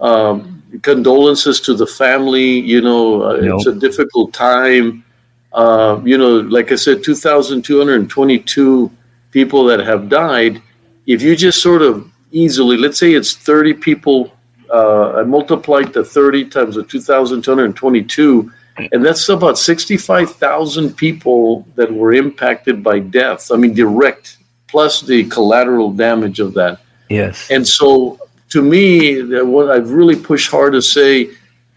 um, 0.00 0.62
condolences 0.82 1.60
to 1.60 1.74
the 1.74 1.86
family. 1.86 2.60
You 2.60 2.80
know, 2.82 3.22
uh, 3.22 3.38
it's 3.42 3.66
a 3.66 3.74
difficult 3.74 4.34
time. 4.34 5.04
Uh, 5.52 6.00
you 6.04 6.18
know, 6.18 6.40
like 6.40 6.72
I 6.72 6.76
said, 6.76 7.02
2,222 7.02 8.90
people 9.30 9.64
that 9.64 9.80
have 9.80 10.08
died. 10.08 10.62
If 11.06 11.22
you 11.22 11.34
just 11.36 11.62
sort 11.62 11.82
of 11.82 12.10
easily, 12.32 12.76
let's 12.76 12.98
say 12.98 13.14
it's 13.14 13.34
30 13.34 13.74
people 13.74 14.32
uh, 14.72 15.12
I 15.16 15.22
multiplied 15.24 15.92
the 15.92 16.04
30 16.04 16.46
times 16.46 16.74
the 16.76 16.84
2,222, 16.84 18.52
and 18.92 19.04
that's 19.04 19.28
about 19.28 19.58
65,000 19.58 20.96
people 20.96 21.66
that 21.74 21.92
were 21.92 22.12
impacted 22.12 22.82
by 22.82 23.00
death. 23.00 23.50
I 23.50 23.56
mean, 23.56 23.74
direct, 23.74 24.38
plus 24.68 25.00
the 25.00 25.24
collateral 25.24 25.92
damage 25.92 26.40
of 26.40 26.54
that. 26.54 26.80
Yes. 27.08 27.50
And 27.50 27.66
so, 27.66 28.18
to 28.50 28.62
me, 28.62 29.22
what 29.42 29.70
I've 29.70 29.90
really 29.90 30.16
pushed 30.16 30.50
hard 30.50 30.72
to 30.74 30.82
say, 30.82 31.30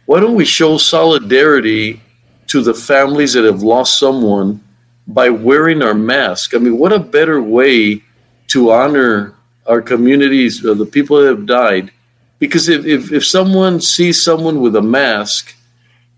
why 0.06 0.20
don't 0.20 0.36
we 0.36 0.46
show 0.46 0.78
solidarity 0.78 2.02
to 2.48 2.62
the 2.62 2.74
families 2.74 3.34
that 3.34 3.44
have 3.44 3.64
lost 3.64 4.00
someone 4.00 4.64
by 5.08 5.30
wearing 5.30 5.82
our 5.82 5.94
mask? 5.94 6.54
I 6.54 6.60
mean, 6.60 6.78
what 6.78 6.94
a 6.94 7.00
better 7.00 7.42
way 7.42 8.04
to 8.48 8.72
honor 8.72 9.34
our 9.66 9.82
communities, 9.82 10.64
uh, 10.66 10.74
the 10.74 10.86
people 10.86 11.22
that 11.22 11.28
have 11.28 11.46
died 11.46 11.92
because 12.44 12.68
if, 12.68 12.86
if, 12.86 13.10
if 13.14 13.26
someone 13.26 13.80
sees 13.80 14.22
someone 14.22 14.60
with 14.60 14.76
a 14.76 14.82
mask, 14.82 15.56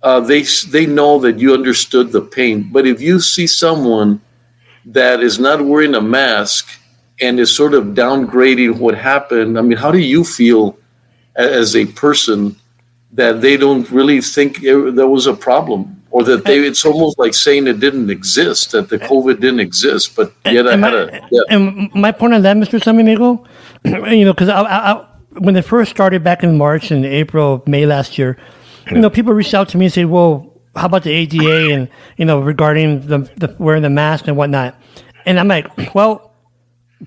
uh, 0.01 0.19
they 0.19 0.41
they 0.69 0.87
know 0.87 1.19
that 1.19 1.37
you 1.37 1.53
understood 1.53 2.11
the 2.11 2.21
pain. 2.21 2.67
But 2.71 2.87
if 2.87 2.99
you 2.99 3.19
see 3.19 3.45
someone 3.45 4.19
that 4.85 5.21
is 5.21 5.37
not 5.37 5.63
wearing 5.63 5.93
a 5.93 6.01
mask 6.01 6.63
and 7.21 7.39
is 7.39 7.55
sort 7.55 7.75
of 7.75 7.93
downgrading 8.03 8.79
what 8.79 8.95
happened, 8.97 9.59
I 9.59 9.61
mean, 9.61 9.77
how 9.77 9.91
do 9.91 9.99
you 9.99 10.23
feel 10.23 10.75
as 11.35 11.75
a 11.75 11.85
person 11.85 12.55
that 13.11 13.41
they 13.41 13.55
don't 13.55 13.87
really 13.91 14.19
think 14.19 14.61
there 14.61 15.07
was 15.17 15.27
a 15.27 15.35
problem? 15.35 16.01
Or 16.09 16.23
that 16.23 16.45
they, 16.45 16.59
it's 16.59 16.85
almost 16.85 17.19
like 17.19 17.35
saying 17.35 17.67
it 17.67 17.79
didn't 17.81 18.09
exist, 18.09 18.71
that 18.71 18.89
the 18.89 18.97
COVID 18.97 19.41
didn't 19.41 19.59
exist, 19.59 20.15
but 20.15 20.31
yet 20.45 20.65
and 20.65 20.83
I 20.85 20.89
had 20.89 21.11
my, 21.11 21.17
a. 21.17 21.27
Yeah. 21.29 21.41
And 21.49 21.93
my 21.93 22.11
point 22.13 22.33
on 22.33 22.41
that, 22.41 22.55
Mr. 22.57 22.79
Samaniego, 22.79 23.45
you 24.17 24.23
know, 24.25 24.33
because 24.33 24.47
I, 24.47 24.61
I, 24.61 25.05
when 25.37 25.55
it 25.55 25.63
first 25.63 25.91
started 25.91 26.23
back 26.23 26.43
in 26.43 26.57
March 26.57 26.91
and 26.91 27.05
April, 27.05 27.63
May 27.65 27.85
last 27.85 28.17
year, 28.17 28.37
you 28.89 28.97
know, 28.97 29.09
people 29.09 29.33
reached 29.33 29.53
out 29.53 29.69
to 29.69 29.77
me 29.77 29.85
and 29.85 29.93
said, 29.93 30.07
"Well, 30.07 30.53
how 30.75 30.85
about 30.85 31.03
the 31.03 31.11
ADA 31.11 31.73
and 31.73 31.89
you 32.17 32.25
know 32.25 32.39
regarding 32.39 33.07
the, 33.07 33.19
the 33.37 33.55
wearing 33.59 33.81
the 33.81 33.89
mask 33.89 34.27
and 34.27 34.37
whatnot?" 34.37 34.79
And 35.25 35.39
I'm 35.39 35.47
like, 35.47 35.95
"Well, 35.95 36.33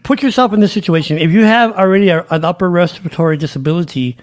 put 0.02 0.22
yourself 0.22 0.52
in 0.52 0.60
this 0.60 0.72
situation. 0.72 1.18
If 1.18 1.30
you 1.30 1.44
have 1.44 1.72
already 1.72 2.08
a, 2.08 2.24
an 2.30 2.44
upper 2.44 2.70
respiratory 2.70 3.36
disability." 3.36 4.16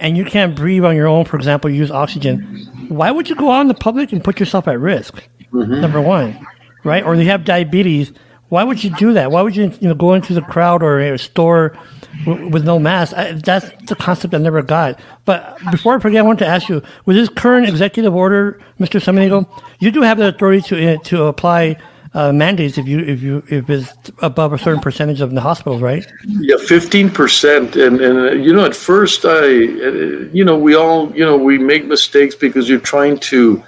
And 0.00 0.16
you 0.16 0.24
can't 0.24 0.56
breathe 0.56 0.84
on 0.84 0.96
your 0.96 1.06
own, 1.06 1.26
for 1.26 1.36
example, 1.36 1.70
use 1.70 1.88
oxygen. 1.88 2.42
Why 2.88 3.12
would 3.12 3.28
you 3.28 3.36
go 3.36 3.52
out 3.52 3.60
in 3.60 3.68
the 3.68 3.74
public 3.74 4.10
and 4.12 4.24
put 4.24 4.40
yourself 4.40 4.66
at 4.66 4.80
risk? 4.80 5.22
Mm-hmm. 5.52 5.80
Number 5.80 6.00
one, 6.00 6.44
right? 6.82 7.04
Or 7.04 7.14
you 7.14 7.26
have 7.26 7.44
diabetes. 7.44 8.10
Why 8.48 8.64
would 8.64 8.82
you 8.82 8.90
do 8.96 9.12
that? 9.12 9.30
Why 9.30 9.42
would 9.42 9.54
you, 9.54 9.72
you 9.80 9.88
know, 9.88 9.94
go 9.94 10.14
into 10.14 10.34
the 10.34 10.42
crowd 10.42 10.82
or 10.82 10.98
a 10.98 11.16
store 11.18 11.78
with 12.26 12.64
no 12.64 12.78
mask. 12.78 13.14
I, 13.16 13.32
that's 13.32 13.70
the 13.86 13.96
concept 13.96 14.34
I 14.34 14.38
never 14.38 14.62
got. 14.62 15.00
But 15.24 15.58
before 15.70 15.96
I 15.96 15.98
forget, 15.98 16.20
I 16.20 16.22
want 16.22 16.38
to 16.40 16.46
ask 16.46 16.68
you: 16.68 16.82
with 17.06 17.16
this 17.16 17.28
current 17.28 17.68
executive 17.68 18.14
order, 18.14 18.60
Mr. 18.78 19.00
Samaniego, 19.00 19.48
you 19.80 19.90
do 19.90 20.02
have 20.02 20.18
the 20.18 20.28
authority 20.28 20.62
to 20.68 20.94
uh, 20.94 20.98
to 21.04 21.24
apply 21.24 21.76
uh, 22.14 22.32
mandates 22.32 22.76
if 22.78 22.86
you 22.86 23.00
if 23.00 23.22
you 23.22 23.42
if 23.48 23.70
it's 23.70 23.92
above 24.18 24.52
a 24.52 24.58
certain 24.58 24.80
percentage 24.80 25.20
of 25.20 25.32
the 25.32 25.40
hospitals, 25.40 25.80
right? 25.80 26.06
Yeah, 26.24 26.56
fifteen 26.56 27.10
percent. 27.10 27.76
And 27.76 28.00
and 28.00 28.18
uh, 28.18 28.32
you 28.32 28.52
know, 28.52 28.64
at 28.64 28.76
first, 28.76 29.24
I 29.24 29.38
uh, 29.38 30.28
you 30.32 30.44
know 30.44 30.58
we 30.58 30.74
all 30.74 31.14
you 31.16 31.24
know 31.24 31.36
we 31.36 31.58
make 31.58 31.86
mistakes 31.86 32.34
because 32.34 32.68
you're 32.68 32.80
trying 32.80 33.18
to 33.18 33.62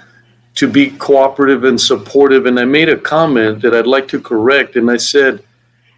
to 0.55 0.67
be 0.69 0.91
cooperative 0.91 1.63
and 1.63 1.79
supportive. 1.81 2.45
And 2.45 2.59
I 2.59 2.65
made 2.65 2.87
a 2.89 2.97
comment 2.97 3.61
that 3.63 3.73
I'd 3.73 3.87
like 3.87 4.07
to 4.09 4.21
correct, 4.21 4.75
and 4.75 4.91
I 4.91 4.97
said, 4.97 5.43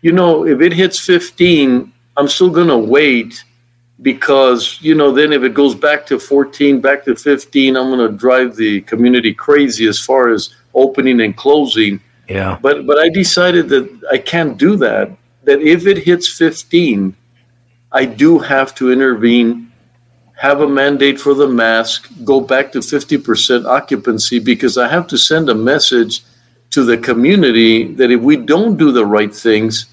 you 0.02 0.12
know, 0.12 0.46
if 0.46 0.62
it 0.62 0.72
hits 0.72 1.00
fifteen 1.00 1.92
I'm 2.18 2.28
still 2.28 2.50
going 2.50 2.68
to 2.68 2.78
wait 2.78 3.44
because, 4.02 4.80
you 4.82 4.96
know, 4.96 5.12
then 5.12 5.32
if 5.32 5.44
it 5.44 5.54
goes 5.54 5.76
back 5.76 6.06
to 6.08 6.20
14, 6.20 6.82
back 6.82 7.04
to 7.06 7.16
15, 7.16 7.78
I'm 7.78 7.90
going 7.90 8.12
to 8.12 8.18
drive 8.18 8.56
the 8.56 8.82
community 8.82 9.34
crazy 9.34 9.88
as 9.88 10.00
far 10.00 10.30
as 10.30 10.54
opening 10.74 11.22
and 11.22 11.36
closing. 11.38 12.00
Yeah. 12.28 12.58
But 12.62 12.86
but 12.86 12.98
I 12.98 13.10
decided 13.10 13.70
that 13.70 13.90
I 14.12 14.18
can't 14.18 14.58
do 14.58 14.76
that. 14.78 15.12
That 15.44 15.62
if 15.62 15.88
it 15.88 16.00
hits 16.00 16.28
15, 16.28 17.16
I 17.92 18.06
do 18.06 18.38
have 18.40 18.76
to 18.76 18.92
intervene, 18.92 19.72
have 20.36 20.62
a 20.62 20.68
mandate 20.68 21.20
for 21.20 21.34
the 21.34 21.48
mask, 21.48 22.10
go 22.26 22.42
back 22.42 22.72
to 22.74 22.80
50% 22.80 23.66
occupancy 23.66 24.40
because 24.40 24.78
I 24.78 24.90
have 24.90 25.08
to 25.08 25.18
send 25.18 25.50
a 25.50 25.56
message 25.56 26.24
to 26.72 26.84
the 26.84 26.98
community 26.98 27.94
that 27.94 28.12
if 28.12 28.20
we 28.20 28.36
don't 28.36 28.78
do 28.78 28.92
the 28.92 29.06
right 29.06 29.34
things, 29.34 29.86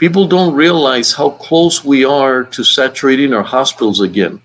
people 0.00 0.26
don't 0.26 0.54
realize 0.54 1.12
how 1.12 1.28
close 1.28 1.84
we 1.84 2.06
are 2.06 2.42
to 2.42 2.64
saturating 2.64 3.34
our 3.34 3.42
hospitals 3.42 4.00
again. 4.00 4.40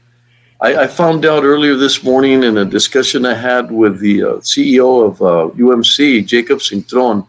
I, 0.59 0.83
I 0.83 0.87
found 0.87 1.25
out 1.25 1.43
earlier 1.43 1.75
this 1.75 2.03
morning 2.03 2.43
in 2.43 2.57
a 2.57 2.65
discussion 2.65 3.25
I 3.25 3.35
had 3.35 3.71
with 3.71 3.99
the 3.99 4.23
uh, 4.23 4.27
CEO 4.51 5.07
of 5.07 5.21
uh, 5.21 5.55
UMC, 5.55 6.25
Jacob 6.25 6.59
Cintron, 6.59 7.25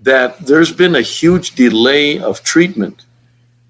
that 0.00 0.38
there's 0.40 0.72
been 0.72 0.94
a 0.94 1.00
huge 1.00 1.54
delay 1.54 2.18
of 2.18 2.42
treatment. 2.42 3.06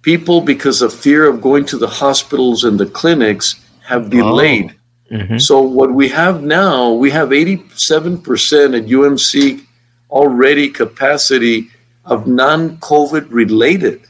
People, 0.03 0.41
because 0.41 0.83
of 0.83 0.93
fear 0.93 1.29
of 1.29 1.41
going 1.41 1.65
to 1.67 1.79
the 1.79 1.87
hospitals 2.03 2.65
and 2.65 2.81
the 2.81 2.87
clinics, 2.87 3.65
have 3.85 4.11
delayed. 4.11 4.75
Oh. 4.75 5.15
Mm-hmm. 5.17 5.39
So, 5.39 5.63
what 5.63 5.93
we 5.93 6.09
have 6.09 6.43
now, 6.43 6.93
we 6.93 7.11
have 7.13 7.29
87% 7.29 8.77
at 8.77 8.87
UMC 8.87 9.65
already 10.11 10.69
capacity 10.69 11.71
of 12.05 12.27
non 12.27 12.77
COVID 12.79 13.27
related 13.31 14.07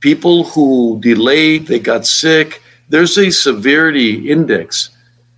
people 0.00 0.44
who 0.44 0.98
delayed, 1.00 1.66
they 1.66 1.78
got 1.78 2.06
sick. 2.06 2.62
There's 2.88 3.16
a 3.16 3.30
severity 3.30 4.30
index 4.30 4.90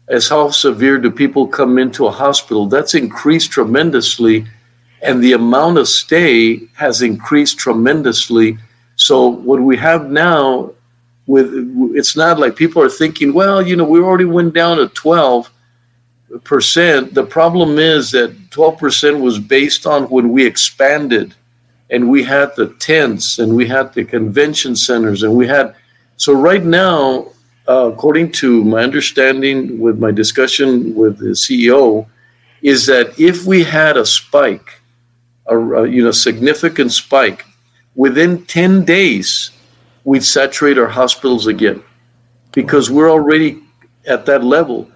as 0.08 0.28
how 0.28 0.50
severe 0.50 0.98
do 0.98 1.10
people 1.10 1.46
come 1.46 1.78
into 1.78 2.06
a 2.06 2.10
hospital. 2.10 2.66
That's 2.66 2.94
increased 2.94 3.50
tremendously, 3.50 4.46
and 5.02 5.22
the 5.22 5.32
amount 5.32 5.78
of 5.78 5.88
stay 5.88 6.60
has 6.74 7.02
increased 7.02 7.58
tremendously. 7.58 8.58
So, 8.96 9.26
what 9.26 9.60
we 9.60 9.76
have 9.76 10.10
now 10.10 10.72
with 11.26 11.52
it's 11.94 12.16
not 12.16 12.38
like 12.38 12.56
people 12.56 12.82
are 12.82 12.88
thinking, 12.88 13.32
well, 13.32 13.66
you 13.66 13.76
know, 13.76 13.84
we 13.84 14.00
already 14.00 14.24
went 14.24 14.54
down 14.54 14.78
to 14.78 14.88
12 14.88 15.50
percent. 16.44 17.14
The 17.14 17.24
problem 17.24 17.78
is 17.78 18.10
that 18.12 18.34
12 18.50 18.78
percent 18.78 19.20
was 19.20 19.38
based 19.38 19.86
on 19.86 20.04
when 20.04 20.30
we 20.30 20.46
expanded 20.46 21.34
and 21.92 22.08
we 22.08 22.24
had 22.24 22.50
the 22.56 22.68
tents 22.80 23.38
and 23.38 23.54
we 23.54 23.66
had 23.68 23.92
the 23.94 24.04
convention 24.04 24.74
centers 24.74 25.22
and 25.22 25.34
we 25.36 25.46
had 25.46 25.74
so 26.16 26.32
right 26.32 26.64
now 26.64 27.26
uh, 27.68 27.92
according 27.92 28.32
to 28.32 28.64
my 28.64 28.82
understanding 28.82 29.78
with 29.78 29.98
my 29.98 30.10
discussion 30.10 30.94
with 30.94 31.18
the 31.18 31.34
ceo 31.42 32.04
is 32.62 32.86
that 32.86 33.06
if 33.20 33.44
we 33.44 33.62
had 33.62 33.96
a 33.96 34.04
spike 34.04 34.80
a, 35.46 35.56
a 35.56 35.88
you 35.88 36.02
know 36.02 36.10
significant 36.10 36.90
spike 36.90 37.44
within 37.94 38.44
10 38.46 38.84
days 38.84 39.52
we'd 40.04 40.24
saturate 40.24 40.78
our 40.78 40.88
hospitals 40.88 41.46
again. 41.46 41.82
Because 42.52 42.90
we're 42.90 43.10
already 43.10 43.62
at 44.06 44.26
that 44.26 44.44
level. 44.44 44.90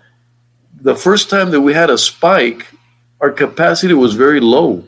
The 0.81 0.95
first 0.95 1.31
time 1.31 1.51
that 1.53 1.61
we 1.61 1.73
had 1.73 1.91
a 1.91 1.99
spike 1.99 2.67
our 3.21 3.31
capacity 3.31 3.95
was 3.95 4.15
very 4.15 4.41
low 4.41 4.85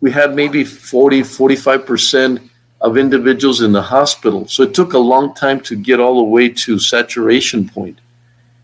we 0.00 0.10
had 0.10 0.34
maybe 0.34 0.64
40, 0.64 1.22
45% 1.22 2.48
of 2.80 2.96
individuals 2.96 3.60
in 3.60 3.72
the 3.72 3.82
hospital. 3.82 4.46
So 4.46 4.62
it 4.62 4.74
took 4.74 4.92
a 4.92 4.98
long 4.98 5.34
time 5.34 5.60
to 5.62 5.76
get 5.76 5.98
all 5.98 6.18
the 6.18 6.24
way 6.24 6.48
to 6.48 6.78
saturation 6.78 7.68
point. 7.68 8.00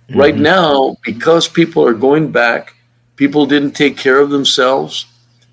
Mm-hmm. 0.08 0.20
Right 0.20 0.36
now, 0.36 0.96
because 1.02 1.48
people 1.48 1.86
are 1.86 1.94
going 1.94 2.30
back, 2.30 2.74
people 3.16 3.46
didn't 3.46 3.72
take 3.72 3.96
care 3.96 4.20
of 4.20 4.30
themselves. 4.30 5.06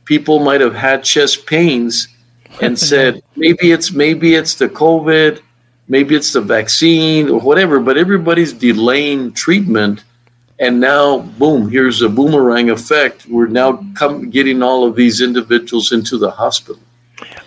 People 0.06 0.40
might 0.40 0.62
have 0.62 0.76
had 0.76 1.04
chest 1.04 1.46
pains 1.48 2.08
and 2.62 2.78
said, 2.92 3.24
maybe 3.36 3.72
it's 3.72 3.92
maybe 3.92 4.36
it's 4.36 4.56
the 4.56 4.70
COVID, 4.70 5.42
maybe 5.88 6.16
it's 6.16 6.34
the 6.34 6.42
vaccine 6.42 7.30
or 7.30 7.40
whatever, 7.40 7.80
but 7.80 7.98
everybody's 7.98 8.54
delaying 8.54 9.32
treatment 9.32 10.04
and 10.62 10.80
now 10.80 11.20
boom 11.42 11.68
here's 11.70 12.02
a 12.02 12.08
boomerang 12.08 12.70
effect 12.70 13.28
we're 13.28 13.48
now 13.48 13.84
come, 13.96 14.30
getting 14.30 14.64
all 14.64 14.88
of 14.88 14.96
these 14.96 15.20
individuals 15.20 15.92
into 15.92 16.18
the 16.18 16.32
hospital 16.32 16.80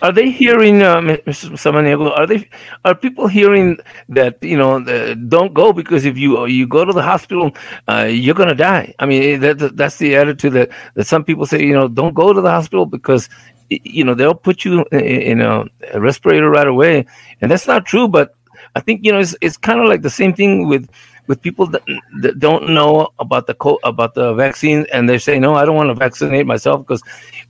are 0.01 0.11
they 0.11 0.29
hearing, 0.29 0.81
uh, 0.81 1.01
Mr. 1.01 1.51
Samaniego? 1.51 2.17
Are 2.17 2.27
they 2.27 2.49
are 2.85 2.95
people 2.95 3.27
hearing 3.27 3.77
that 4.09 4.41
you 4.41 4.57
know 4.57 4.79
the, 4.79 5.15
don't 5.15 5.53
go 5.53 5.73
because 5.73 6.05
if 6.05 6.17
you 6.17 6.45
you 6.45 6.67
go 6.67 6.85
to 6.85 6.93
the 6.93 7.01
hospital, 7.01 7.51
uh, 7.87 8.07
you're 8.09 8.35
gonna 8.35 8.55
die? 8.55 8.93
I 8.99 9.05
mean, 9.05 9.39
that, 9.41 9.75
that's 9.75 9.97
the 9.97 10.15
attitude 10.15 10.53
that 10.53 10.69
that 10.93 11.07
some 11.07 11.23
people 11.23 11.45
say. 11.45 11.61
You 11.61 11.73
know, 11.73 11.87
don't 11.87 12.13
go 12.13 12.33
to 12.33 12.41
the 12.41 12.49
hospital 12.49 12.85
because 12.85 13.29
you 13.69 14.03
know 14.03 14.13
they'll 14.13 14.35
put 14.35 14.63
you 14.63 14.85
in 14.91 15.41
a, 15.41 15.65
a 15.93 15.99
respirator 15.99 16.49
right 16.49 16.67
away, 16.67 17.05
and 17.41 17.51
that's 17.51 17.67
not 17.67 17.85
true. 17.85 18.07
But 18.07 18.35
I 18.75 18.79
think 18.79 19.03
you 19.03 19.11
know 19.11 19.19
it's 19.19 19.35
it's 19.41 19.57
kind 19.57 19.79
of 19.79 19.87
like 19.87 20.03
the 20.03 20.09
same 20.09 20.33
thing 20.33 20.67
with 20.67 20.89
with 21.27 21.41
people 21.41 21.65
that, 21.67 21.83
that 22.21 22.39
don't 22.39 22.69
know 22.69 23.09
about 23.19 23.47
the 23.47 23.53
co- 23.53 23.79
about 23.83 24.13
the 24.13 24.33
vaccine 24.33 24.85
and 24.93 25.09
they 25.09 25.17
say 25.17 25.39
no 25.39 25.55
i 25.55 25.65
don't 25.65 25.75
want 25.75 25.89
to 25.89 25.95
vaccinate 25.95 26.45
myself 26.45 26.81
because 26.81 27.01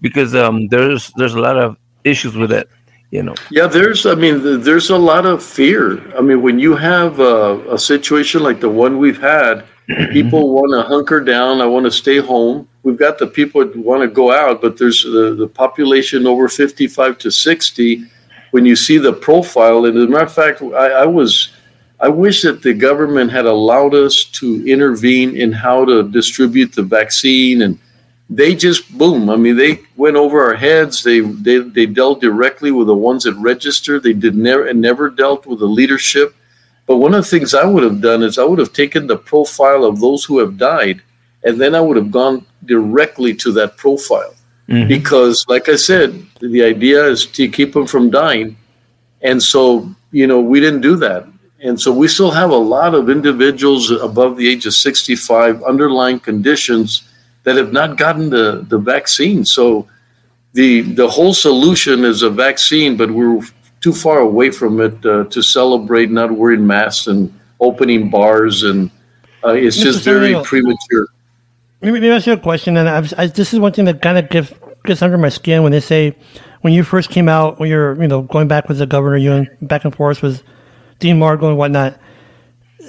because 0.02 0.36
um, 0.36 0.68
there's 0.68 1.12
there's 1.18 1.34
a 1.34 1.40
lot 1.40 1.58
of 1.58 1.78
issues 2.04 2.36
with 2.36 2.52
it 2.52 2.70
you 3.12 3.24
know. 3.24 3.36
Yeah 3.50 3.68
there's 3.68 4.06
i 4.06 4.16
mean 4.16 4.62
there's 4.62 4.90
a 4.90 4.98
lot 4.98 5.26
of 5.26 5.44
fear. 5.44 6.02
I 6.18 6.22
mean 6.22 6.42
when 6.42 6.60
you 6.60 6.76
have 6.76 7.20
a, 7.20 7.74
a 7.74 7.78
situation 7.78 8.44
like 8.44 8.60
the 8.60 8.70
one 8.70 8.98
we've 8.98 9.22
had 9.22 9.66
people 10.12 10.54
want 10.54 10.72
to 10.74 10.82
hunker 10.82 11.22
down 11.22 11.62
i 11.62 11.66
want 11.66 11.86
to 11.86 11.92
stay 11.92 12.18
home. 12.18 12.68
We've 12.84 12.98
got 12.98 13.18
the 13.18 13.28
people 13.28 13.66
that 13.66 13.76
want 13.76 14.02
to 14.02 14.08
go 14.08 14.32
out 14.32 14.62
but 14.62 14.78
there's 14.78 15.04
the, 15.04 15.36
the 15.38 15.48
population 15.48 16.28
over 16.28 16.48
55 16.50 17.18
to 17.20 17.32
60 17.32 18.06
when 18.52 18.66
you 18.66 18.76
see 18.76 18.98
the 18.98 19.14
profile 19.14 19.86
and 19.86 19.98
as 19.98 20.04
a 20.04 20.08
matter 20.08 20.26
of 20.26 20.34
fact 20.34 20.62
I, 20.62 21.04
I 21.04 21.06
was 21.06 21.55
I 22.06 22.10
wish 22.10 22.44
that 22.44 22.62
the 22.62 22.76
government 22.76 23.32
had 23.32 23.48
allowed 23.48 23.96
us 23.96 24.26
to 24.40 24.64
intervene 24.68 25.36
in 25.36 25.52
how 25.52 25.86
to 25.86 26.04
distribute 26.04 26.72
the 26.74 26.84
vaccine 26.84 27.64
and 27.64 27.80
they 28.30 28.54
just 28.54 28.96
boom. 28.96 29.28
I 29.32 29.38
mean, 29.38 29.56
they 29.56 29.82
went 29.96 30.16
over 30.16 30.44
our 30.44 30.54
heads. 30.54 31.04
They 31.04 31.22
they, 31.22 31.58
they 31.78 31.88
dealt 31.88 32.22
directly 32.22 32.72
with 32.72 32.86
the 32.86 33.02
ones 33.10 33.24
that 33.24 33.34
registered. 33.54 34.04
They 34.04 34.14
did 34.14 34.36
never 34.36 34.68
and 34.68 34.80
never 34.80 35.10
dealt 35.10 35.48
with 35.48 35.60
the 35.60 35.68
leadership. 35.80 36.36
But 36.86 36.98
one 36.98 37.16
of 37.16 37.24
the 37.24 37.30
things 37.30 37.56
I 37.56 37.66
would 37.66 37.84
have 37.84 38.02
done 38.02 38.22
is 38.22 38.38
I 38.38 38.44
would 38.44 38.60
have 38.60 38.74
taken 38.74 39.08
the 39.08 39.18
profile 39.18 39.84
of 39.84 40.00
those 40.00 40.24
who 40.24 40.38
have 40.40 40.60
died, 40.60 41.02
and 41.44 41.60
then 41.60 41.74
I 41.74 41.82
would 41.82 41.98
have 41.98 42.12
gone 42.12 42.46
directly 42.66 43.34
to 43.36 43.52
that 43.54 43.78
profile. 43.78 44.36
Mm-hmm. 44.70 44.90
Because, 44.90 45.46
like 45.48 45.70
I 45.70 45.76
said, 45.76 46.24
the 46.40 46.64
idea 46.64 47.04
is 47.06 47.26
to 47.38 47.50
keep 47.50 47.74
them 47.74 47.88
from 47.88 48.12
dying. 48.12 48.58
And 49.22 49.42
so, 49.42 49.90
you 50.12 50.28
know, 50.28 50.40
we 50.40 50.60
didn't 50.60 50.82
do 50.82 50.96
that. 50.98 51.28
And 51.66 51.82
so 51.82 51.92
we 51.92 52.08
still 52.08 52.30
have 52.30 52.52
a 52.52 52.56
lot 52.56 52.94
of 52.94 53.10
individuals 53.10 53.90
above 53.90 54.38
the 54.38 54.48
age 54.48 54.68
of 54.68 54.74
65, 54.76 55.64
underlying 55.64 56.20
conditions 56.20 57.10
that 57.42 57.56
have 57.56 57.74
not 57.74 57.98
gotten 57.98 58.30
the, 58.30 58.64
the 58.70 58.78
vaccine. 58.78 59.44
So 59.46 59.88
the, 60.54 60.82
the 60.82 61.08
whole 61.08 61.34
solution 61.34 62.06
is 62.06 62.22
a 62.22 62.30
vaccine, 62.30 62.96
but 62.96 63.10
we're 63.10 63.42
too 63.82 63.94
far 63.94 64.20
away 64.20 64.52
from 64.52 64.80
it 64.80 65.04
uh, 65.04 65.24
to 65.26 65.42
celebrate 65.42 66.12
not 66.12 66.32
wearing 66.32 66.68
masks 66.68 67.08
and 67.08 67.34
opening 67.60 68.12
bars. 68.12 68.62
And 68.62 68.92
uh, 69.44 69.54
it's 69.54 69.78
just 69.78 70.04
very 70.04 70.36
premature. 70.44 71.08
Let 71.82 72.00
me, 72.00 72.10
ask 72.10 72.28
you 72.28 72.34
a 72.34 72.38
question. 72.38 72.78
And 72.78 72.88
I, 72.88 73.24
I, 73.24 73.26
this 73.26 73.56
is 73.56 73.60
one 73.60 73.74
thing 73.74 73.86
that 73.86 74.04
kind 74.04 74.20
of 74.20 74.30
gets, 74.30 74.54
gets 74.84 75.02
under 75.02 75.18
my 75.18 75.30
skin 75.30 75.64
when 75.64 75.72
they 75.72 75.80
say, 75.80 76.16
when 76.62 76.74
you 76.74 76.84
first 76.84 77.10
came 77.10 77.28
out, 77.28 77.60
when 77.60 77.70
you're, 77.70 78.00
you 78.00 78.08
know, 78.08 78.22
going 78.22 78.48
back 78.48 78.70
with 78.70 78.78
the 78.78 78.86
governor, 78.86 79.18
you 79.18 79.32
and 79.32 79.50
back 79.62 79.84
and 79.84 79.96
forth 79.96 80.22
with 80.22 80.44
Dee 81.00 81.14
Margo 81.14 81.50
and 81.50 81.58
whatnot. 81.58 82.00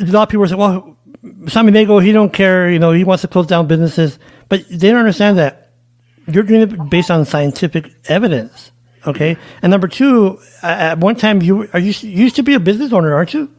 A 0.00 0.04
lot 0.04 0.24
of 0.24 0.28
people 0.28 0.46
say, 0.46 0.54
well, 0.54 0.96
Samaniego, 1.24 2.02
he 2.02 2.12
don't 2.12 2.32
care, 2.32 2.70
you 2.70 2.78
know, 2.78 2.92
he 2.92 3.04
wants 3.04 3.22
to 3.22 3.28
close 3.28 3.46
down 3.46 3.66
businesses. 3.66 4.18
But 4.48 4.68
they 4.68 4.90
don't 4.90 4.98
understand 4.98 5.38
that 5.38 5.72
you're 6.26 6.42
doing 6.42 6.62
it 6.62 6.90
based 6.90 7.10
on 7.10 7.24
scientific 7.24 7.90
evidence. 8.08 8.72
Okay. 9.06 9.36
And 9.62 9.70
number 9.70 9.88
two, 9.88 10.40
at 10.62 10.98
one 10.98 11.14
time 11.14 11.40
you 11.40 11.68
are 11.72 11.78
you, 11.78 11.92
you 12.00 12.24
used 12.24 12.36
to 12.36 12.42
be 12.42 12.54
a 12.54 12.60
business 12.60 12.92
owner, 12.92 13.14
aren't 13.14 13.34
you? 13.34 13.50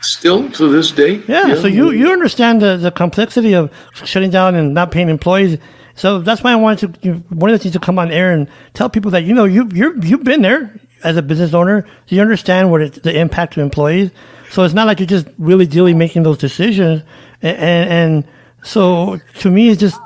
Still 0.00 0.50
to 0.52 0.68
this 0.68 0.90
day. 0.90 1.22
Yeah. 1.28 1.48
yeah. 1.48 1.54
So 1.56 1.66
you, 1.66 1.90
you 1.90 2.10
understand 2.10 2.62
the, 2.62 2.76
the 2.76 2.90
complexity 2.90 3.54
of 3.54 3.72
shutting 3.92 4.30
down 4.30 4.54
and 4.54 4.74
not 4.74 4.90
paying 4.90 5.08
employees. 5.08 5.58
So 5.94 6.20
that's 6.20 6.42
why 6.42 6.52
I 6.52 6.56
wanted 6.56 6.94
to, 6.94 7.06
you 7.06 7.14
one 7.28 7.50
of 7.50 7.58
the 7.58 7.62
things 7.62 7.74
to 7.74 7.80
come 7.80 7.98
on 7.98 8.10
air 8.10 8.32
and 8.32 8.48
tell 8.74 8.88
people 8.88 9.10
that, 9.12 9.24
you 9.24 9.34
know, 9.34 9.44
you, 9.44 9.68
you're, 9.72 9.96
you've 10.04 10.24
been 10.24 10.42
there 10.42 10.80
as 11.04 11.16
a 11.16 11.22
business 11.22 11.54
owner, 11.54 11.86
you 12.08 12.20
understand 12.20 12.70
what 12.70 12.82
it's 12.82 12.98
the 13.00 13.18
impact 13.18 13.54
to 13.54 13.60
employees. 13.60 14.10
So 14.50 14.64
it's 14.64 14.74
not 14.74 14.86
like 14.86 15.00
you're 15.00 15.06
just 15.06 15.28
really 15.38 15.66
dealing 15.66 15.98
making 15.98 16.24
those 16.24 16.38
decisions. 16.38 17.02
And, 17.40 17.56
and, 17.56 17.90
and, 17.90 18.28
so 18.64 19.18
to 19.40 19.50
me, 19.50 19.70
it's 19.70 19.80
just 19.80 19.98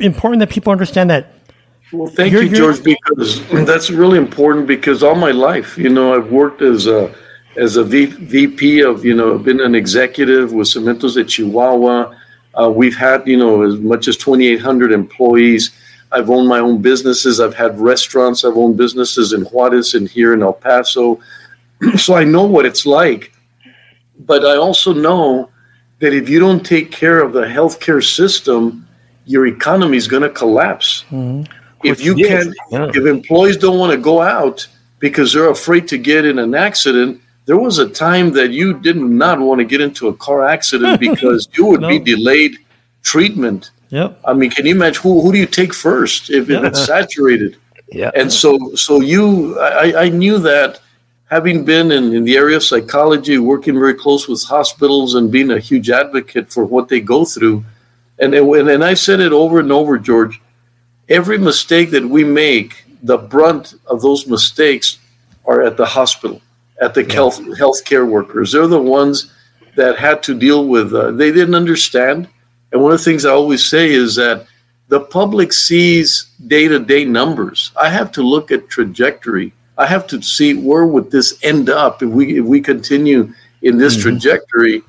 important 0.00 0.40
that 0.40 0.48
people 0.48 0.72
understand 0.72 1.10
that. 1.10 1.34
Well, 1.92 2.08
thank 2.08 2.32
you're, 2.32 2.44
you, 2.44 2.56
George, 2.56 2.82
because 2.82 3.46
that's 3.66 3.90
really 3.90 4.16
important. 4.16 4.66
Because 4.66 5.02
all 5.02 5.14
my 5.14 5.30
life, 5.30 5.76
you 5.76 5.90
know, 5.90 6.14
I've 6.14 6.32
worked 6.32 6.62
as 6.62 6.86
a 6.86 7.14
as 7.56 7.76
a 7.76 7.84
v, 7.84 8.06
VP 8.06 8.80
of, 8.80 9.04
you 9.04 9.14
know, 9.14 9.38
been 9.38 9.60
an 9.60 9.74
executive 9.74 10.52
with 10.52 10.68
Cementos 10.68 11.14
de 11.14 11.24
Chihuahua. 11.24 12.14
Uh, 12.54 12.70
we've 12.70 12.96
had, 12.96 13.26
you 13.26 13.36
know, 13.36 13.62
as 13.62 13.76
much 13.76 14.08
as 14.08 14.16
2,800 14.16 14.92
employees. 14.92 15.70
I've 16.12 16.30
owned 16.30 16.48
my 16.48 16.58
own 16.58 16.82
businesses. 16.82 17.40
I've 17.40 17.54
had 17.54 17.78
restaurants. 17.80 18.44
I've 18.44 18.56
owned 18.56 18.76
businesses 18.76 19.32
in 19.32 19.42
Juarez 19.42 19.94
and 19.94 20.08
here 20.08 20.34
in 20.34 20.42
El 20.42 20.52
Paso. 20.52 21.20
so 21.96 22.14
I 22.14 22.24
know 22.24 22.44
what 22.44 22.66
it's 22.66 22.84
like. 22.84 23.32
But 24.18 24.44
I 24.44 24.56
also 24.56 24.92
know 24.92 25.50
that 26.00 26.12
if 26.12 26.28
you 26.28 26.38
don't 26.38 26.64
take 26.64 26.92
care 26.92 27.20
of 27.20 27.32
the 27.32 27.42
healthcare 27.42 28.04
system, 28.04 28.86
your 29.24 29.46
economy 29.46 29.96
is 29.96 30.06
going 30.06 30.22
to 30.22 30.30
collapse. 30.30 31.04
Mm-hmm. 31.10 31.50
If 31.84 32.04
you 32.04 32.14
can't, 32.14 32.54
yeah. 32.70 32.90
if 32.94 33.06
employees 33.06 33.56
don't 33.56 33.78
want 33.78 33.92
to 33.92 33.98
go 33.98 34.20
out 34.20 34.66
because 35.00 35.32
they're 35.32 35.50
afraid 35.50 35.88
to 35.88 35.98
get 35.98 36.24
in 36.24 36.38
an 36.38 36.54
accident, 36.54 37.20
there 37.46 37.56
was 37.56 37.78
a 37.78 37.88
time 37.88 38.32
that 38.32 38.50
you 38.50 38.78
did 38.78 38.96
not 38.96 39.40
want 39.40 39.58
to 39.58 39.64
get 39.64 39.80
into 39.80 40.08
a 40.08 40.14
car 40.14 40.46
accident 40.46 41.00
because 41.08 41.48
you 41.54 41.66
would 41.66 41.80
no. 41.80 41.88
be 41.88 41.98
delayed 41.98 42.58
treatment 43.02 43.70
Yep. 43.92 44.20
I 44.24 44.32
mean, 44.32 44.50
can 44.50 44.64
you 44.64 44.74
imagine 44.74 45.02
who 45.02 45.20
who 45.20 45.32
do 45.32 45.38
you 45.38 45.46
take 45.46 45.74
first 45.74 46.30
if, 46.30 46.48
if 46.48 46.64
it's 46.64 46.84
saturated? 46.86 47.58
Yeah. 47.90 48.10
And 48.14 48.32
so 48.32 48.74
so 48.74 49.00
you 49.00 49.60
I, 49.60 50.04
I 50.04 50.08
knew 50.08 50.38
that 50.38 50.80
having 51.26 51.62
been 51.64 51.92
in, 51.92 52.14
in 52.14 52.24
the 52.24 52.36
area 52.36 52.56
of 52.56 52.64
psychology, 52.64 53.36
working 53.36 53.74
very 53.78 53.94
close 53.94 54.26
with 54.26 54.42
hospitals 54.44 55.14
and 55.14 55.30
being 55.30 55.50
a 55.50 55.58
huge 55.58 55.90
advocate 55.90 56.50
for 56.50 56.64
what 56.64 56.88
they 56.88 57.00
go 57.00 57.26
through. 57.26 57.62
And 58.18 58.34
and, 58.34 58.70
and 58.70 58.82
I 58.82 58.94
said 58.94 59.20
it 59.20 59.32
over 59.32 59.60
and 59.60 59.70
over, 59.70 59.98
George, 59.98 60.40
every 61.10 61.36
mistake 61.36 61.90
that 61.90 62.04
we 62.04 62.24
make, 62.24 62.84
the 63.02 63.18
brunt 63.18 63.74
of 63.86 64.00
those 64.00 64.26
mistakes 64.26 64.98
are 65.44 65.62
at 65.62 65.76
the 65.76 65.84
hospital, 65.86 66.40
at 66.80 66.94
the 66.94 67.04
yeah. 67.04 67.12
health 67.12 67.40
healthcare 67.60 68.08
workers. 68.08 68.52
They're 68.52 68.66
the 68.66 68.80
ones 68.80 69.30
that 69.76 69.98
had 69.98 70.22
to 70.22 70.34
deal 70.34 70.66
with. 70.66 70.94
Uh, 70.94 71.10
they 71.10 71.30
didn't 71.30 71.54
understand. 71.54 72.28
And 72.72 72.82
one 72.82 72.92
of 72.92 72.98
the 72.98 73.04
things 73.04 73.24
I 73.24 73.30
always 73.30 73.64
say 73.64 73.90
is 73.90 74.16
that 74.16 74.46
the 74.88 75.00
public 75.00 75.52
sees 75.52 76.32
day 76.46 76.68
to 76.68 76.78
day 76.78 77.04
numbers. 77.04 77.72
I 77.80 77.88
have 77.88 78.10
to 78.12 78.22
look 78.22 78.50
at 78.50 78.68
trajectory. 78.68 79.52
I 79.78 79.86
have 79.86 80.06
to 80.08 80.20
see 80.20 80.54
where 80.54 80.86
would 80.86 81.10
this 81.10 81.38
end 81.42 81.70
up 81.70 82.02
if 82.02 82.08
we 82.08 82.38
if 82.38 82.44
we 82.44 82.60
continue 82.60 83.32
in 83.62 83.78
this 83.78 83.94
mm-hmm. 83.94 84.02
trajectory. 84.02 84.82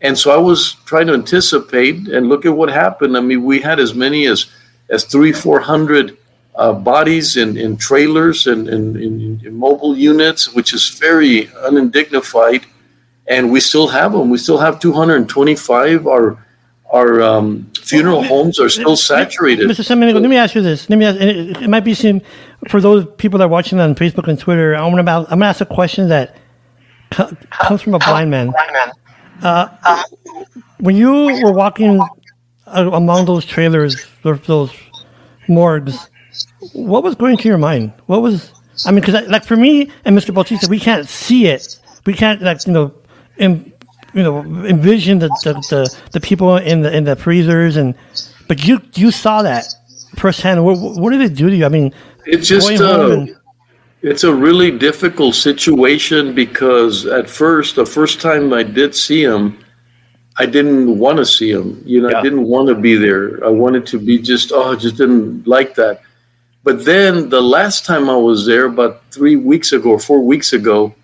And 0.00 0.16
so 0.16 0.30
I 0.30 0.36
was 0.36 0.74
trying 0.84 1.08
to 1.08 1.14
anticipate 1.14 2.06
and 2.08 2.28
look 2.28 2.46
at 2.46 2.54
what 2.54 2.68
happened. 2.68 3.16
I 3.16 3.20
mean, 3.20 3.42
we 3.42 3.60
had 3.60 3.80
as 3.80 3.94
many 3.94 4.26
as 4.26 4.46
as 4.90 5.04
three, 5.04 5.32
four 5.32 5.60
hundred 5.60 6.16
uh, 6.58 6.72
bodies 6.72 7.36
in, 7.36 7.56
in 7.56 7.76
trailers 7.76 8.48
and 8.48 8.68
in, 8.68 8.96
in, 8.96 9.40
in, 9.44 9.54
mobile 9.54 9.96
units, 9.96 10.52
which 10.52 10.74
is 10.74 10.88
very 10.88 11.48
undignified. 11.62 12.66
And 13.28 13.52
we 13.52 13.60
still 13.60 13.86
have 13.88 14.12
them. 14.12 14.28
We 14.28 14.38
still 14.38 14.58
have 14.58 14.80
225 14.80 16.06
are 16.08 16.44
our 16.92 17.20
um, 17.20 17.70
funeral 17.80 18.22
homes 18.22 18.58
are 18.58 18.68
still 18.68 18.96
saturated. 18.96 19.68
Mr. 19.68 19.84
Samaniego, 19.84 20.20
let 20.20 20.30
me 20.30 20.36
ask 20.36 20.54
you 20.54 20.62
this. 20.62 20.88
Let 20.88 20.98
me 20.98 21.04
ask, 21.04 21.20
it, 21.20 21.62
it 21.62 21.68
might 21.68 21.84
be 21.84 21.94
seen 21.94 22.22
for 22.68 22.80
those 22.80 23.06
people 23.18 23.38
that 23.38 23.44
are 23.44 23.48
watching 23.48 23.78
on 23.78 23.94
Facebook 23.94 24.28
and 24.28 24.38
Twitter. 24.38 24.74
I'm 24.74 24.94
gonna 24.94 25.10
I'm 25.20 25.26
gonna 25.26 25.46
ask 25.46 25.60
a 25.60 25.66
question 25.66 26.08
that 26.08 26.36
co- 27.10 27.30
comes 27.50 27.82
from 27.82 27.94
a 27.94 27.98
blind 27.98 28.30
man. 28.30 28.52
Uh, 29.42 30.02
when 30.78 30.96
you 30.96 31.12
were 31.42 31.52
walking 31.52 32.00
among 32.66 33.26
those 33.26 33.44
trailers, 33.44 34.06
those 34.22 34.72
morgues, 35.46 36.08
what 36.72 37.02
was 37.02 37.14
going 37.14 37.36
through 37.36 37.50
your 37.50 37.58
mind? 37.58 37.92
What 38.06 38.22
was 38.22 38.52
I 38.86 38.92
mean, 38.92 39.00
because 39.00 39.26
like 39.28 39.44
for 39.44 39.56
me 39.56 39.90
and 40.04 40.16
Mr. 40.16 40.32
Bautista, 40.32 40.68
we 40.68 40.78
can't 40.78 41.08
see 41.08 41.46
it. 41.46 41.80
We 42.06 42.14
can't 42.14 42.40
like 42.40 42.66
you 42.66 42.72
know. 42.72 42.94
In, 43.36 43.72
you 44.14 44.22
know 44.22 44.40
envision 44.64 45.18
the, 45.18 45.28
the, 45.44 45.52
the, 45.70 45.98
the, 46.12 46.20
people 46.20 46.56
in 46.56 46.82
the 46.82 46.96
in 46.96 47.04
the 47.04 47.14
freezers 47.14 47.76
and 47.76 47.94
but 48.48 48.66
you 48.66 48.80
you 48.94 49.10
saw 49.10 49.42
that 49.42 49.66
firsthand. 50.16 50.64
What, 50.64 50.78
what 50.78 51.10
did 51.10 51.20
it 51.20 51.34
do 51.34 51.50
to 51.50 51.56
you? 51.56 51.64
I 51.64 51.68
mean, 51.68 51.92
it's 52.26 52.48
just 52.48 52.70
uh, 52.80 53.10
and- 53.10 53.36
it's 54.02 54.24
a 54.24 54.32
really 54.32 54.70
difficult 54.70 55.34
situation 55.34 56.34
because 56.34 57.04
at 57.06 57.28
first, 57.28 57.76
the 57.76 57.86
first 57.86 58.20
time 58.20 58.52
I 58.52 58.62
did 58.62 58.94
see 58.94 59.22
him, 59.24 59.58
I 60.38 60.46
didn't 60.46 60.98
want 60.98 61.18
to 61.18 61.26
see 61.26 61.50
him. 61.50 61.82
You 61.84 62.02
know, 62.02 62.10
yeah. 62.10 62.18
I 62.18 62.22
didn't 62.22 62.44
want 62.44 62.68
to 62.68 62.74
be 62.74 62.94
there. 62.94 63.44
I 63.44 63.48
wanted 63.48 63.86
to 63.86 63.98
be 63.98 64.18
just 64.18 64.52
oh, 64.52 64.72
I 64.72 64.76
just 64.76 64.96
didn't 64.96 65.46
like 65.46 65.74
that. 65.74 66.02
But 66.64 66.84
then 66.84 67.28
the 67.28 67.40
last 67.40 67.84
time 67.84 68.10
I 68.10 68.16
was 68.16 68.46
there, 68.46 68.66
about 68.66 69.02
three 69.10 69.36
weeks 69.36 69.72
ago 69.72 69.90
or 69.90 69.98
four 69.98 70.20
weeks 70.20 70.52
ago, 70.52 70.94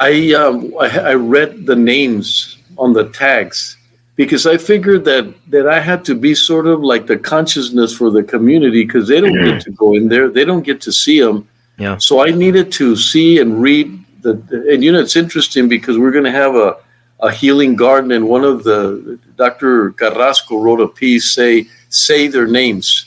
I, 0.00 0.32
um, 0.32 0.74
I, 0.80 0.86
I 0.98 1.14
read 1.14 1.66
the 1.66 1.76
names 1.76 2.58
on 2.78 2.94
the 2.94 3.10
tags 3.10 3.76
because 4.16 4.46
I 4.46 4.56
figured 4.56 5.04
that 5.04 5.32
that 5.48 5.66
I 5.66 5.80
had 5.80 6.04
to 6.06 6.14
be 6.14 6.34
sort 6.34 6.66
of 6.66 6.80
like 6.80 7.06
the 7.06 7.16
consciousness 7.16 7.96
for 7.96 8.10
the 8.10 8.22
community 8.22 8.84
because 8.84 9.08
they 9.08 9.20
don't 9.20 9.32
get 9.32 9.44
mm-hmm. 9.44 9.58
to 9.58 9.70
go 9.72 9.94
in 9.94 10.08
there, 10.08 10.28
they 10.28 10.44
don't 10.44 10.62
get 10.62 10.80
to 10.82 10.92
see 10.92 11.20
them. 11.20 11.48
Yeah. 11.78 11.96
So 11.98 12.22
I 12.22 12.30
needed 12.30 12.72
to 12.72 12.96
see 12.96 13.40
and 13.40 13.62
read 13.62 13.86
the, 14.20 14.32
and 14.70 14.84
you 14.84 14.92
know 14.92 15.00
it's 15.00 15.16
interesting 15.16 15.68
because 15.68 15.96
we're 15.96 16.10
going 16.10 16.30
to 16.32 16.38
have 16.44 16.54
a 16.54 16.76
a 17.20 17.30
healing 17.30 17.76
garden 17.76 18.12
and 18.12 18.26
one 18.26 18.44
of 18.44 18.64
the 18.64 19.18
Dr. 19.36 19.92
Carrasco 19.92 20.56
wrote 20.58 20.80
a 20.80 20.88
piece 20.88 21.34
say 21.34 21.66
say 21.88 22.28
their 22.28 22.46
names. 22.46 23.06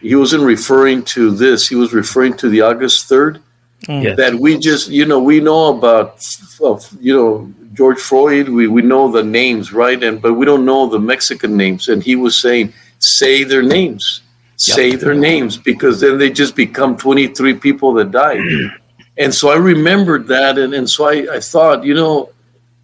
He 0.00 0.16
wasn't 0.16 0.42
referring 0.42 1.04
to 1.16 1.30
this. 1.30 1.68
He 1.68 1.76
was 1.76 1.92
referring 1.92 2.36
to 2.38 2.48
the 2.48 2.60
August 2.60 3.08
3rd 3.08 3.40
Mm. 3.88 4.16
That 4.16 4.36
we 4.36 4.58
just, 4.58 4.90
you 4.90 5.04
know, 5.04 5.20
we 5.20 5.40
know 5.40 5.76
about, 5.76 6.24
you 7.00 7.16
know, 7.16 7.52
George 7.72 7.98
Floyd. 7.98 8.48
We 8.48 8.68
we 8.68 8.82
know 8.82 9.10
the 9.10 9.24
names, 9.24 9.72
right? 9.72 10.02
And 10.02 10.22
but 10.22 10.34
we 10.34 10.46
don't 10.46 10.64
know 10.64 10.88
the 10.88 11.00
Mexican 11.00 11.56
names. 11.56 11.88
And 11.88 12.02
he 12.02 12.14
was 12.14 12.36
saying, 12.36 12.72
say 13.00 13.42
their 13.44 13.62
names, 13.62 14.22
yep. 14.50 14.76
say 14.76 14.94
their 14.94 15.14
names, 15.14 15.56
because 15.56 16.00
then 16.00 16.18
they 16.18 16.30
just 16.30 16.54
become 16.54 16.96
23 16.96 17.54
people 17.54 17.92
that 17.94 18.12
died. 18.12 18.38
Mm. 18.38 18.70
and 19.18 19.34
so 19.34 19.50
I 19.50 19.56
remembered 19.56 20.28
that, 20.28 20.58
and 20.58 20.74
and 20.74 20.88
so 20.88 21.08
I 21.08 21.26
I 21.36 21.40
thought, 21.40 21.84
you 21.84 21.94
know, 21.94 22.30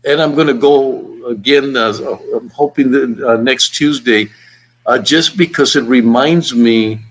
and 0.05 0.21
I'm 0.21 0.35
going 0.35 0.49
to 0.49 0.55
go 0.55 1.29
again. 1.29 1.77
Uh, 1.77 1.93
I'm 2.35 2.51
hoping 2.51 2.91
that 2.91 3.23
uh, 3.25 3.37
next 3.37 3.71
Tuesday, 3.71 4.31
uh, 4.87 4.99
just 4.99 5.37
because 5.37 5.77
it 5.77 5.85
reminds 5.85 6.55
me 6.55 7.05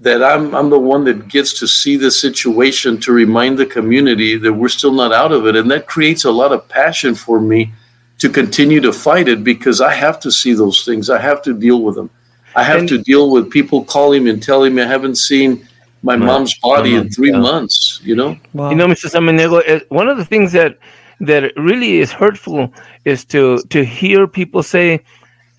that 0.00 0.22
I'm 0.22 0.54
I'm 0.54 0.70
the 0.70 0.78
one 0.78 1.04
that 1.04 1.28
gets 1.28 1.58
to 1.60 1.66
see 1.66 1.96
the 1.96 2.10
situation 2.10 2.98
to 3.00 3.12
remind 3.12 3.58
the 3.58 3.66
community 3.66 4.36
that 4.38 4.52
we're 4.52 4.68
still 4.68 4.92
not 4.92 5.12
out 5.12 5.32
of 5.32 5.46
it, 5.46 5.56
and 5.56 5.70
that 5.70 5.86
creates 5.86 6.24
a 6.24 6.30
lot 6.30 6.52
of 6.52 6.66
passion 6.68 7.14
for 7.14 7.40
me 7.40 7.72
to 8.18 8.28
continue 8.28 8.80
to 8.80 8.92
fight 8.92 9.28
it 9.28 9.42
because 9.44 9.80
I 9.80 9.92
have 9.92 10.18
to 10.20 10.30
see 10.30 10.52
those 10.54 10.84
things. 10.84 11.08
I 11.10 11.18
have 11.18 11.42
to 11.42 11.52
deal 11.54 11.82
with 11.82 11.94
them. 11.96 12.10
I 12.56 12.62
have 12.64 12.80
And- 12.80 12.88
to 12.88 12.98
deal 12.98 13.30
with 13.30 13.50
people 13.50 13.84
calling 13.84 14.24
me 14.24 14.30
and 14.30 14.42
telling 14.42 14.74
me 14.74 14.82
I 14.82 14.86
haven't 14.86 15.16
seen 15.16 15.66
my 16.02 16.14
Right. 16.16 16.24
mom's 16.26 16.54
body 16.58 16.94
in 16.94 17.04
Mhm. 17.04 17.14
three 17.14 17.30
Yeah. 17.30 17.38
months. 17.50 18.00
You 18.04 18.16
know. 18.16 18.36
Wow. 18.54 18.70
You 18.70 18.76
know, 18.76 18.86
Mr. 18.88 19.08
Samaniego, 19.14 19.62
eh, 19.66 19.80
one 19.90 20.08
of 20.08 20.16
the 20.16 20.24
things 20.24 20.52
that 20.52 20.78
that 21.22 21.52
really 21.56 21.98
is 22.00 22.10
hurtful 22.12 22.72
is 23.04 23.24
to 23.26 23.62
to 23.68 23.84
hear 23.84 24.26
people 24.26 24.62
say, 24.62 24.86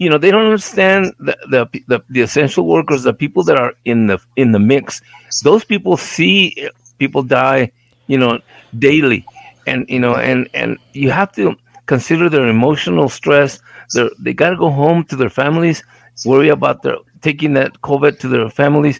you 0.01 0.09
know, 0.09 0.17
they 0.17 0.31
don't 0.31 0.45
understand 0.45 1.13
the 1.19 1.37
the, 1.53 1.83
the, 1.87 2.03
the 2.09 2.21
essential 2.21 2.65
workers, 2.65 3.03
the 3.03 3.13
people 3.13 3.43
that 3.43 3.59
are 3.59 3.73
in 3.85 4.07
the 4.07 4.17
in 4.35 4.51
the 4.51 4.57
mix. 4.57 4.99
Those 5.43 5.63
people 5.63 5.95
see 5.95 6.67
people 6.97 7.21
die, 7.21 7.71
you 8.07 8.17
know, 8.17 8.39
daily, 8.79 9.23
and 9.67 9.87
you 9.87 9.99
know, 9.99 10.15
and 10.15 10.49
and 10.55 10.79
you 10.93 11.11
have 11.11 11.31
to 11.33 11.55
consider 11.85 12.29
their 12.29 12.47
emotional 12.47 13.09
stress. 13.09 13.59
They 13.93 14.09
they 14.17 14.33
got 14.33 14.49
to 14.49 14.57
go 14.57 14.71
home 14.71 15.03
to 15.03 15.15
their 15.15 15.29
families, 15.29 15.83
worry 16.25 16.49
about 16.49 16.81
their 16.81 16.97
taking 17.21 17.53
that 17.53 17.81
COVID 17.81 18.17
to 18.21 18.27
their 18.27 18.49
families, 18.49 18.99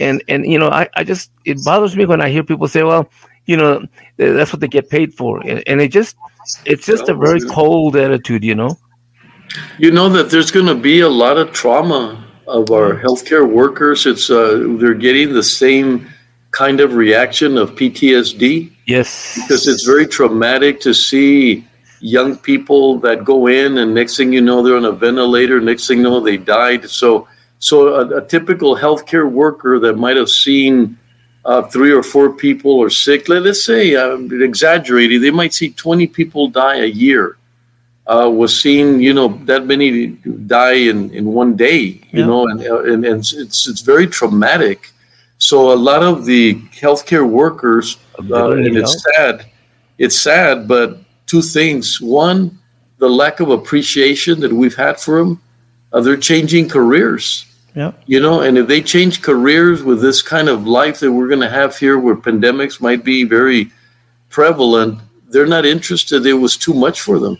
and 0.00 0.24
and 0.28 0.46
you 0.46 0.58
know, 0.58 0.70
I 0.70 0.88
I 0.96 1.04
just 1.04 1.30
it 1.44 1.62
bothers 1.62 1.94
me 1.94 2.06
when 2.06 2.22
I 2.22 2.30
hear 2.30 2.42
people 2.42 2.68
say, 2.68 2.84
well, 2.84 3.10
you 3.44 3.58
know, 3.58 3.84
that's 4.16 4.50
what 4.54 4.60
they 4.60 4.68
get 4.68 4.88
paid 4.88 5.12
for, 5.12 5.46
and, 5.46 5.62
and 5.66 5.82
it 5.82 5.92
just 5.92 6.16
it's 6.64 6.86
just 6.86 7.10
a 7.10 7.14
very 7.14 7.42
cold 7.50 7.96
attitude, 7.96 8.42
you 8.42 8.54
know. 8.54 8.78
You 9.78 9.90
know 9.90 10.08
that 10.10 10.30
there's 10.30 10.50
going 10.50 10.66
to 10.66 10.74
be 10.74 11.00
a 11.00 11.08
lot 11.08 11.38
of 11.38 11.52
trauma 11.52 12.24
of 12.46 12.70
our 12.70 12.94
healthcare 12.94 13.48
workers. 13.48 14.06
It's 14.06 14.30
uh, 14.30 14.76
they're 14.78 14.94
getting 14.94 15.32
the 15.32 15.42
same 15.42 16.08
kind 16.50 16.80
of 16.80 16.94
reaction 16.94 17.58
of 17.58 17.72
PTSD 17.72 18.72
Yes, 18.86 19.34
because 19.34 19.68
it's 19.68 19.84
very 19.84 20.06
traumatic 20.06 20.80
to 20.80 20.94
see 20.94 21.66
young 22.00 22.36
people 22.36 22.98
that 23.00 23.24
go 23.24 23.48
in 23.48 23.78
and 23.78 23.92
next 23.92 24.16
thing 24.16 24.32
you 24.32 24.40
know 24.40 24.62
they're 24.62 24.76
on 24.76 24.86
a 24.86 24.92
ventilator. 24.92 25.60
Next 25.60 25.86
thing 25.86 25.98
you 25.98 26.04
know 26.04 26.20
they 26.20 26.38
died. 26.38 26.88
So 26.88 27.28
so 27.58 27.88
a, 27.88 28.18
a 28.18 28.26
typical 28.26 28.76
healthcare 28.76 29.30
worker 29.30 29.78
that 29.80 29.94
might 29.96 30.16
have 30.16 30.30
seen 30.30 30.96
uh, 31.44 31.62
three 31.62 31.90
or 31.90 32.02
four 32.02 32.32
people 32.32 32.82
are 32.82 32.90
sick. 32.90 33.28
Let, 33.28 33.46
us 33.46 33.64
say, 33.64 33.94
uh, 33.94 34.16
exaggerating, 34.18 35.20
they 35.20 35.30
might 35.30 35.54
see 35.54 35.70
20 35.70 36.06
people 36.08 36.48
die 36.48 36.76
a 36.76 36.86
year. 36.86 37.38
Uh, 38.08 38.28
was 38.30 38.58
seeing, 38.62 39.00
you 39.00 39.12
know, 39.12 39.28
that 39.44 39.66
many 39.66 40.06
die 40.56 40.80
in, 40.92 41.10
in 41.10 41.26
one 41.26 41.54
day, 41.56 41.80
you 42.10 42.20
Yeah. 42.20 42.26
know, 42.26 42.48
and, 42.48 42.60
and, 42.62 43.04
and 43.04 43.20
it's, 43.20 43.66
it's 43.68 43.82
very 43.82 44.06
traumatic. 44.06 44.78
So 45.36 45.72
a 45.72 45.76
lot 45.90 46.02
of 46.02 46.24
the 46.24 46.54
healthcare 46.82 47.28
workers, 47.28 47.98
uh, 48.30 48.50
and 48.52 48.76
it's 48.76 48.96
sad, 49.04 49.44
it's 49.98 50.16
sad, 50.18 50.66
but 50.66 50.98
two 51.26 51.42
things. 51.42 52.00
One, 52.00 52.58
the 52.96 53.08
lack 53.10 53.40
of 53.40 53.50
appreciation 53.50 54.40
that 54.40 54.52
we've 54.52 54.74
had 54.74 54.98
for 54.98 55.18
them. 55.18 55.40
Uh, 55.92 56.00
they're 56.00 56.16
changing 56.32 56.68
careers 56.68 57.46
Yeah. 57.74 57.92
you 58.06 58.20
know 58.20 58.40
and 58.42 58.58
if 58.58 58.66
they 58.66 58.82
change 58.82 59.22
careers 59.22 59.82
with 59.88 60.00
this 60.02 60.20
kind 60.22 60.48
of 60.54 60.66
life 60.66 60.96
that 61.00 61.10
we're 61.12 61.28
going 61.34 61.40
to 61.48 61.54
have 61.60 61.72
here 61.78 61.96
where 61.98 62.14
pandemics 62.28 62.76
might 62.80 63.02
be 63.04 63.24
very 63.24 63.70
prevalent 64.28 64.98
they're 65.30 65.46
not 65.56 65.64
interested 65.64 66.26
it 66.26 66.34
was 66.46 66.56
too 66.58 66.74
much 66.74 67.00
for 67.00 67.18
them 67.18 67.36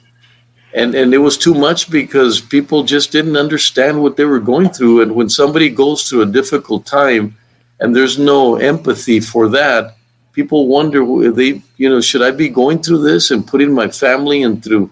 and 0.74 0.94
and 0.94 1.14
it 1.14 1.18
was 1.18 1.38
too 1.38 1.54
much 1.54 1.90
because 1.90 2.40
people 2.40 2.82
just 2.82 3.12
didn't 3.12 3.36
understand 3.36 4.02
what 4.02 4.16
they 4.16 4.24
were 4.24 4.40
going 4.40 4.70
through. 4.70 5.02
And 5.02 5.14
when 5.14 5.28
somebody 5.28 5.70
goes 5.70 6.08
through 6.08 6.22
a 6.22 6.26
difficult 6.26 6.86
time 6.86 7.36
and 7.80 7.94
there's 7.94 8.18
no 8.18 8.56
empathy 8.56 9.20
for 9.20 9.48
that 9.48 9.98
people 10.38 10.68
wonder 10.68 11.00
they 11.32 11.60
you 11.78 11.88
know 11.90 12.00
should 12.00 12.22
i 12.22 12.30
be 12.30 12.48
going 12.48 12.78
through 12.80 13.02
this 13.10 13.32
and 13.32 13.44
putting 13.52 13.72
my 13.72 13.88
family 13.88 14.42
and 14.46 14.62
through? 14.62 14.88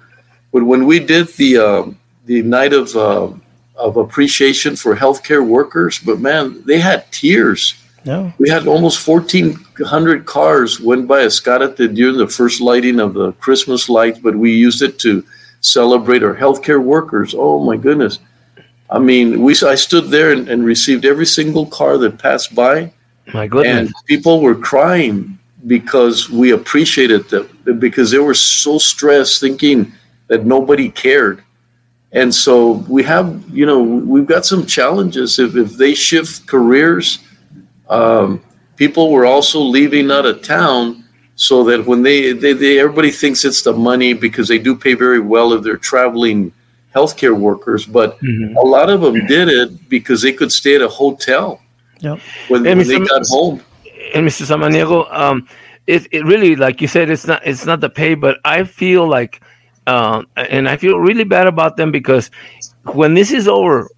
But 0.53 0.65
when 0.65 0.87
we 0.91 0.99
did 0.99 1.29
the 1.41 1.51
uh, 1.69 1.83
the 2.31 2.43
night 2.43 2.73
of 2.73 2.87
uh, 2.97 3.29
of 3.77 3.97
appreciation 3.97 4.75
for 4.75 4.97
healthcare 4.97 5.47
workers 5.47 6.01
but 6.01 6.19
man 6.19 6.45
they 6.69 6.81
had 6.81 7.01
tears. 7.13 7.63
Yeah. 8.13 8.31
we 8.39 8.49
had 8.49 8.69
almost 8.69 8.99
1,400 9.09 10.27
cars 10.27 10.79
went 10.79 11.09
by 11.09 11.21
Ascarate 11.29 11.93
during 11.99 12.19
the 12.19 12.29
first 12.29 12.61
lighting 12.61 13.01
of 13.01 13.15
the 13.15 13.33
Christmas 13.45 13.89
lights, 13.89 14.21
but 14.21 14.37
we 14.37 14.53
used 14.67 14.81
it 14.81 15.01
to 15.01 15.25
celebrate 15.61 16.23
our 16.23 16.35
healthcare 16.35 16.83
workers. 16.83 17.35
Oh 17.37 17.65
my 17.65 17.77
goodness! 17.77 18.19
I 18.91 18.99
mean, 18.99 19.43
we 19.43 19.55
I 19.65 19.75
stood 19.75 20.09
there 20.09 20.33
and, 20.33 20.49
and 20.49 20.65
received 20.65 21.05
every 21.05 21.27
single 21.27 21.67
car 21.67 21.99
that 21.99 22.19
passed 22.19 22.55
by, 22.55 22.93
my 23.33 23.47
goodness. 23.47 23.89
and 23.89 23.95
people 24.07 24.41
were 24.41 24.55
crying 24.55 25.39
because 25.67 26.31
we 26.31 26.53
appreciated 26.53 27.29
them 27.29 27.49
because 27.79 28.11
they 28.11 28.19
were 28.19 28.35
so 28.35 28.79
stressed, 28.79 29.41
thinking 29.41 29.93
that 30.29 30.45
nobody 30.45 30.89
cared. 30.89 31.43
And 32.13 32.35
so 32.35 32.85
we 32.89 33.03
have, 33.03 33.43
you 33.51 33.67
know, 33.67 33.83
we've 33.83 34.27
got 34.27 34.47
some 34.47 34.65
challenges. 34.65 35.39
If, 35.39 35.57
if 35.57 35.73
they 35.73 35.95
shift 35.95 36.47
careers, 36.47 37.19
um, 37.89 38.43
people 38.77 39.11
were 39.11 39.27
also 39.27 39.61
leaving 39.61 40.11
out 40.11 40.25
of 40.25 40.43
town 40.43 41.05
so 41.37 41.63
that 41.65 41.87
when 41.87 42.03
they, 42.03 42.33
they, 42.33 42.53
they, 42.55 42.79
everybody 42.81 43.11
thinks 43.11 43.45
it's 43.45 43.63
the 43.63 43.73
money 43.73 44.13
because 44.15 44.49
they 44.49 44.59
do 44.59 44.75
pay 44.75 44.95
very 44.95 45.21
well 45.21 45.53
if 45.53 45.63
they're 45.63 45.77
traveling 45.77 46.51
healthcare 46.95 47.39
workers. 47.39 47.85
But 47.87 48.19
Mhm. 48.21 48.57
a 48.57 48.61
lot 48.67 48.89
of 48.89 49.03
them 49.03 49.27
did 49.27 49.49
it 49.49 49.89
because 49.91 50.23
they 50.23 50.33
could 50.33 50.51
stay 50.51 50.77
at 50.77 50.83
a 50.83 50.89
hotel 50.89 51.61
Yep. 52.01 52.19
when, 52.49 52.63
when 52.65 52.79
they 52.79 52.85
Mr. 52.99 53.09
got 53.09 53.27
home. 53.29 53.61
and 54.15 54.27
Mr. 54.27 54.47
Samaniego, 54.47 55.13
um, 55.15 55.47
it, 55.87 56.07
it 56.11 56.25
really, 56.25 56.57
like 56.57 56.81
you 56.81 56.89
said, 56.89 57.11
it's 57.11 57.27
not 57.27 57.47
it's 57.47 57.67
not 57.67 57.81
the 57.81 57.91
pay, 57.91 58.15
but 58.15 58.39
I 58.45 58.65
feel 58.65 59.07
like, 59.07 59.41
um, 59.87 60.27
and 60.37 60.69
I 60.69 60.77
feel 60.79 60.99
really 60.99 61.25
bad 61.25 61.47
about 61.47 61.77
them 61.77 61.93
because 61.93 62.31
when 62.95 63.15
this 63.15 63.31
is 63.31 63.47
over, 63.47 63.89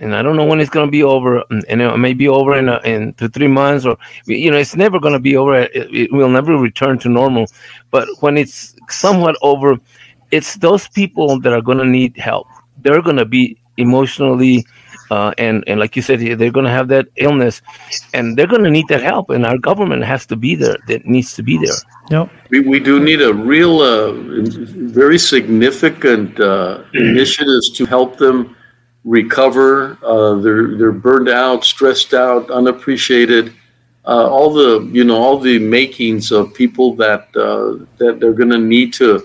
and 0.00 0.16
I 0.16 0.22
don't 0.22 0.36
know 0.36 0.46
when 0.46 0.60
it's 0.60 0.70
going 0.70 0.86
to 0.86 0.90
be 0.90 1.02
over, 1.02 1.44
and 1.50 1.64
and 1.68 1.82
it 1.82 1.96
may 1.98 2.14
be 2.14 2.26
over 2.28 2.56
in 2.56 2.68
a, 2.68 2.80
in 2.84 3.12
two 3.14 3.28
three 3.28 3.48
months, 3.48 3.84
or 3.84 3.96
you 4.26 4.50
know, 4.50 4.56
it's 4.56 4.74
never 4.74 4.98
going 4.98 5.12
to 5.12 5.20
be 5.20 5.36
over. 5.36 5.54
It, 5.54 5.70
it 5.74 6.12
will 6.12 6.30
never 6.30 6.56
return 6.56 6.98
to 7.00 7.08
normal. 7.08 7.46
But 7.90 8.08
when 8.20 8.36
it's 8.36 8.74
somewhat 8.88 9.36
over, 9.42 9.78
it's 10.30 10.56
those 10.56 10.88
people 10.88 11.38
that 11.40 11.52
are 11.52 11.62
going 11.62 11.78
to 11.78 11.84
need 11.84 12.16
help. 12.16 12.48
They're 12.78 13.02
going 13.02 13.16
to 13.18 13.26
be 13.26 13.60
emotionally. 13.76 14.66
Uh, 15.10 15.34
and 15.38 15.64
and 15.66 15.80
like 15.80 15.96
you 15.96 16.02
said, 16.02 16.20
they're 16.20 16.52
going 16.52 16.64
to 16.64 16.70
have 16.70 16.86
that 16.88 17.08
illness, 17.16 17.60
and 18.14 18.38
they're 18.38 18.46
going 18.46 18.62
to 18.62 18.70
need 18.70 18.86
that 18.88 19.02
help. 19.02 19.28
And 19.28 19.44
our 19.44 19.58
government 19.58 20.04
has 20.04 20.24
to 20.26 20.36
be 20.36 20.54
there. 20.54 20.76
That 20.86 21.04
needs 21.04 21.34
to 21.34 21.42
be 21.42 21.58
there. 21.58 21.74
Yep. 22.10 22.30
We, 22.50 22.60
we 22.60 22.78
do 22.78 23.00
need 23.00 23.20
a 23.20 23.34
real, 23.34 23.80
uh, 23.80 24.12
very 24.12 25.18
significant 25.18 26.38
uh, 26.38 26.84
initiatives 26.94 27.70
to 27.70 27.86
help 27.86 28.18
them 28.18 28.56
recover. 29.04 29.98
Uh, 30.02 30.34
they're 30.36 30.76
they're 30.76 30.92
burned 30.92 31.28
out, 31.28 31.64
stressed 31.64 32.14
out, 32.14 32.50
unappreciated. 32.50 33.52
Uh, 34.06 34.28
all 34.28 34.52
the 34.52 34.88
you 34.92 35.04
know 35.04 35.16
all 35.16 35.38
the 35.38 35.58
makings 35.58 36.32
of 36.32 36.52
people 36.54 36.94
that 36.94 37.28
uh, 37.36 37.84
that 37.98 38.20
they're 38.20 38.32
going 38.32 38.50
to 38.50 38.58
need 38.58 38.92
to 38.94 39.22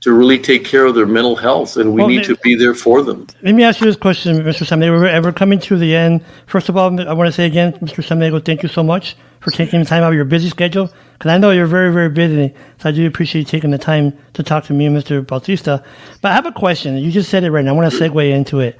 to 0.00 0.12
really 0.12 0.38
take 0.38 0.66
care 0.66 0.84
of 0.84 0.94
their 0.94 1.06
mental 1.06 1.34
health, 1.34 1.78
and 1.78 1.94
we 1.94 2.00
Well, 2.00 2.08
need 2.08 2.28
ma- 2.28 2.34
to 2.34 2.36
be 2.42 2.54
there 2.54 2.74
for 2.74 3.02
them. 3.02 3.26
Let 3.42 3.54
me 3.54 3.64
ask 3.64 3.80
you 3.80 3.86
this 3.86 3.96
question, 3.96 4.36
Mr. 4.36 4.66
Samnego. 4.66 5.00
We're, 5.00 5.22
we're 5.22 5.32
coming 5.32 5.58
to 5.60 5.78
the 5.78 5.94
end. 5.94 6.22
First 6.46 6.68
of 6.68 6.76
all, 6.76 7.00
I 7.00 7.12
want 7.14 7.26
to 7.26 7.32
say 7.32 7.46
again, 7.46 7.72
Mr. 7.78 8.04
Samnego, 8.04 8.44
thank 8.44 8.62
you 8.62 8.68
so 8.68 8.82
much 8.82 9.16
for 9.40 9.50
taking 9.50 9.80
the 9.80 9.86
time 9.86 10.02
out 10.02 10.08
of 10.08 10.14
your 10.14 10.26
busy 10.26 10.50
schedule. 10.50 10.92
Because 11.14 11.30
I 11.30 11.38
know 11.38 11.52
you're 11.52 11.66
very, 11.66 11.90
very 11.90 12.10
busy. 12.10 12.54
So 12.80 12.90
I 12.90 12.92
do 12.92 13.06
appreciate 13.06 13.40
you 13.40 13.46
taking 13.46 13.70
the 13.70 13.78
time 13.78 14.12
to 14.34 14.42
talk 14.42 14.64
to 14.64 14.74
me 14.74 14.84
and 14.84 14.94
Mr. 14.94 15.26
Bautista. 15.26 15.82
But 16.20 16.32
I 16.32 16.34
have 16.34 16.44
a 16.44 16.52
question. 16.52 16.98
You 16.98 17.10
just 17.10 17.30
said 17.30 17.42
it 17.42 17.50
right 17.50 17.64
now. 17.64 17.72
I 17.72 17.74
want 17.74 17.90
to 17.90 17.98
segue 17.98 18.30
into 18.30 18.60
it. 18.60 18.78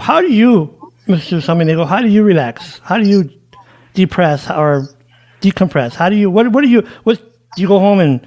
How 0.00 0.20
do 0.20 0.32
you, 0.32 0.92
Mr. 1.06 1.40
Samnego, 1.40 1.86
how 1.86 2.00
do 2.00 2.08
you 2.08 2.22
relax? 2.22 2.80
How 2.80 2.98
do 2.98 3.06
you 3.06 3.30
depress 3.94 4.50
or 4.50 4.88
decompress? 5.40 5.94
How 5.94 6.08
do 6.08 6.16
you, 6.16 6.30
what, 6.30 6.50
what 6.52 6.62
do 6.62 6.68
you, 6.68 6.82
what, 7.04 7.18
do 7.54 7.62
you 7.62 7.68
go 7.68 7.78
home 7.78 8.00
and 8.00 8.26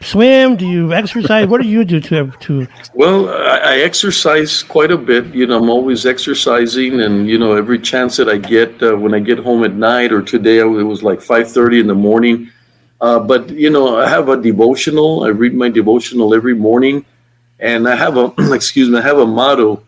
swim? 0.00 0.56
Do 0.56 0.66
you 0.66 0.92
exercise? 0.92 1.48
what 1.48 1.60
do 1.60 1.68
you 1.68 1.84
do 1.84 2.00
to, 2.00 2.30
to, 2.40 2.66
Well, 2.94 3.28
I, 3.28 3.58
I 3.58 3.76
exercise 3.78 4.62
quite 4.62 4.90
a 4.90 4.96
bit. 4.96 5.26
You 5.34 5.46
know, 5.46 5.58
I'm 5.58 5.70
always 5.70 6.06
exercising, 6.06 7.00
and 7.00 7.28
you 7.28 7.38
know, 7.38 7.56
every 7.56 7.78
chance 7.78 8.16
that 8.18 8.28
I 8.28 8.38
get 8.38 8.82
uh, 8.82 8.96
when 8.96 9.14
I 9.14 9.18
get 9.18 9.38
home 9.38 9.64
at 9.64 9.74
night, 9.74 10.12
or 10.12 10.22
today 10.22 10.58
it 10.58 10.64
was 10.64 11.02
like 11.02 11.20
5:30 11.20 11.80
in 11.80 11.86
the 11.86 11.94
morning. 11.94 12.50
Uh, 13.00 13.18
but 13.18 13.50
you 13.50 13.70
know, 13.70 13.98
I 13.98 14.08
have 14.08 14.28
a 14.28 14.40
devotional. 14.40 15.24
I 15.24 15.28
read 15.28 15.54
my 15.54 15.68
devotional 15.68 16.34
every 16.34 16.54
morning, 16.54 17.04
and 17.58 17.88
I 17.88 17.96
have 17.96 18.16
a 18.16 18.32
excuse 18.52 18.88
me, 18.88 18.98
I 18.98 19.02
have 19.02 19.18
a 19.18 19.26
motto, 19.26 19.82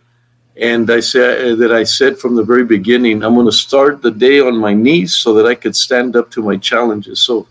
and 0.61 0.91
I 0.91 1.01
said 1.01 1.59
that 1.59 1.73
I 1.73 1.85
said 1.85 2.19
from 2.19 2.35
the 2.35 2.43
very 2.43 2.65
beginning, 2.65 3.23
I'm 3.23 3.35
going 3.35 3.47
to 3.47 3.53
start 3.53 4.01
the 4.01 4.11
day 4.11 4.41
on 4.41 4.57
my 4.57 4.73
knees 4.73 5.15
so 5.15 5.35
that 5.35 5.47
I 5.47 5.55
could 5.55 5.77
stand 5.77 6.17
up 6.17 6.31
to 6.31 6.43
my 6.43 6.57
challenges. 6.57 7.21
So 7.21 7.47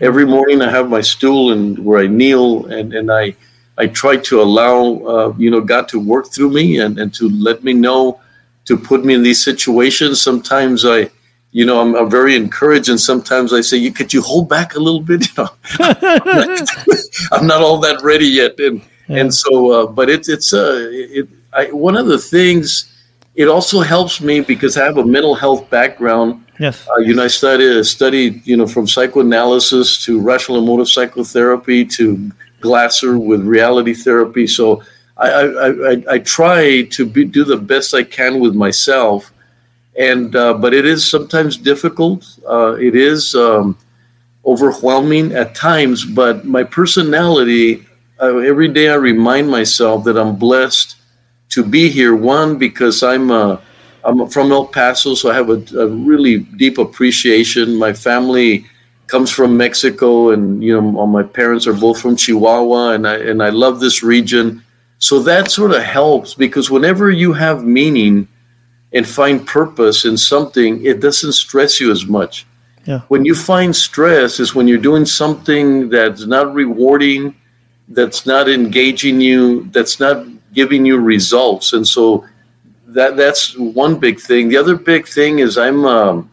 every 0.00 0.26
morning 0.26 0.60
I 0.60 0.70
have 0.70 0.88
my 0.88 1.00
stool 1.00 1.52
and 1.52 1.78
where 1.78 2.00
I 2.00 2.08
kneel 2.08 2.66
and, 2.66 2.92
and 2.92 3.10
I 3.10 3.36
I 3.78 3.86
try 3.86 4.16
to 4.16 4.42
allow 4.42 4.98
uh, 5.12 5.34
you 5.38 5.50
know 5.50 5.60
God 5.60 5.88
to 5.88 6.00
work 6.00 6.26
through 6.32 6.50
me 6.50 6.80
and, 6.80 6.98
and 6.98 7.14
to 7.14 7.28
let 7.28 7.62
me 7.62 7.72
know 7.72 8.20
to 8.66 8.76
put 8.76 9.04
me 9.04 9.14
in 9.14 9.22
these 9.22 9.42
situations. 9.42 10.20
Sometimes 10.20 10.84
I 10.84 11.08
you 11.52 11.64
know 11.64 11.80
I'm, 11.80 11.94
I'm 11.94 12.10
very 12.10 12.34
encouraged 12.34 12.88
and 12.88 13.00
sometimes 13.00 13.52
I 13.52 13.60
say 13.60 13.76
you 13.76 13.92
could 13.92 14.12
you 14.12 14.22
hold 14.22 14.48
back 14.48 14.74
a 14.74 14.80
little 14.80 15.00
bit 15.00 15.26
you 15.36 15.44
know 15.44 15.50
I'm 17.32 17.46
not 17.46 17.62
all 17.62 17.78
that 17.78 18.00
ready 18.02 18.26
yet 18.26 18.58
and 18.58 18.82
and 19.08 19.32
so 19.34 19.70
uh, 19.72 19.86
but 19.86 20.08
it's 20.08 20.28
it's 20.28 20.52
uh 20.54 20.88
it 20.90 21.28
I, 21.52 21.66
one 21.72 21.96
of 21.96 22.06
the 22.06 22.18
things 22.18 22.86
it 23.34 23.48
also 23.48 23.80
helps 23.80 24.20
me 24.20 24.40
because 24.40 24.76
I 24.76 24.84
have 24.84 24.98
a 24.98 25.04
mental 25.04 25.34
health 25.34 25.70
background 25.70 26.44
yes. 26.60 26.86
uh, 26.88 26.98
you 26.98 27.14
know, 27.14 27.24
I 27.24 27.28
studied, 27.28 27.84
studied, 27.84 28.46
you 28.46 28.56
know, 28.56 28.66
from 28.66 28.86
psychoanalysis 28.86 30.04
to 30.04 30.20
rational 30.20 30.58
emotive 30.62 30.88
psychotherapy 30.88 31.84
to 31.86 32.30
Glasser 32.60 33.18
with 33.18 33.42
reality 33.42 33.94
therapy. 33.94 34.46
So 34.46 34.82
I, 35.16 35.30
I, 35.30 35.68
I, 35.68 36.04
I 36.10 36.18
try 36.18 36.82
to 36.82 37.06
be, 37.06 37.24
do 37.24 37.42
the 37.42 37.56
best 37.56 37.94
I 37.94 38.02
can 38.02 38.38
with 38.38 38.54
myself, 38.54 39.32
and 39.98 40.36
uh, 40.36 40.54
but 40.54 40.74
it 40.74 40.84
is 40.84 41.08
sometimes 41.10 41.56
difficult. 41.56 42.38
Uh, 42.46 42.74
it 42.74 42.94
is 42.94 43.34
um, 43.34 43.78
overwhelming 44.44 45.32
at 45.32 45.54
times. 45.54 46.04
But 46.04 46.44
my 46.44 46.64
personality, 46.64 47.86
uh, 48.20 48.36
every 48.38 48.68
day 48.68 48.90
I 48.90 48.96
remind 48.96 49.48
myself 49.48 50.04
that 50.04 50.18
I'm 50.18 50.36
blessed 50.36 50.96
to 51.50 51.64
be 51.64 51.88
here. 51.88 52.14
One 52.14 52.58
because 52.58 53.02
I'm. 53.02 53.30
Uh, 53.30 53.58
I'm 54.02 54.28
from 54.28 54.50
El 54.50 54.66
Paso, 54.66 55.14
so 55.14 55.30
I 55.30 55.34
have 55.34 55.50
a, 55.50 55.62
a, 55.78 55.86
really 55.86 56.38
deep 56.38 56.78
appreciation. 56.78 57.76
My 57.76 57.92
family 57.92 58.64
comes 59.08 59.30
from 59.30 59.56
Mexico, 59.56 60.30
and 60.30 60.62
you 60.62 60.80
know, 60.80 61.06
my 61.06 61.22
parents 61.22 61.66
are 61.66 61.74
both 61.74 62.00
from 62.00 62.16
Chihuahua, 62.16 62.92
and 62.92 63.06
I 63.06 63.16
and 63.16 63.42
I 63.42 63.50
love 63.50 63.80
this 63.80 64.02
region. 64.02 64.62
So 64.98 65.18
that 65.20 65.50
sort 65.50 65.72
of 65.72 65.82
helps 65.82 66.34
because 66.34 66.70
whenever 66.70 67.10
you 67.10 67.32
have 67.32 67.64
meaning 67.64 68.28
and 68.92 69.06
find 69.06 69.46
purpose 69.46 70.04
in 70.04 70.16
something, 70.16 70.84
it 70.84 71.00
doesn't 71.00 71.32
stress 71.32 71.80
you 71.80 71.90
as 71.90 72.06
much. 72.06 72.46
Yeah. 72.86 73.00
When 73.08 73.24
you 73.24 73.34
find 73.34 73.74
stress 73.74 74.40
is 74.40 74.54
when 74.54 74.68
you're 74.68 74.78
doing 74.78 75.06
something 75.06 75.88
that's 75.88 76.26
not 76.26 76.52
rewarding, 76.54 77.34
that's 77.88 78.26
not 78.26 78.48
engaging 78.48 79.20
you, 79.20 79.64
that's 79.70 80.00
not 80.00 80.26
giving 80.52 80.84
you 80.84 80.98
results, 80.98 81.72
and 81.72 81.86
so 81.86 82.26
that 82.86 83.16
that's 83.16 83.56
one 83.56 83.98
big 83.98 84.20
thing. 84.20 84.48
The 84.48 84.56
other 84.56 84.76
big 84.76 85.06
thing 85.06 85.38
is 85.38 85.56
I'm 85.56 85.84
um, 85.84 86.30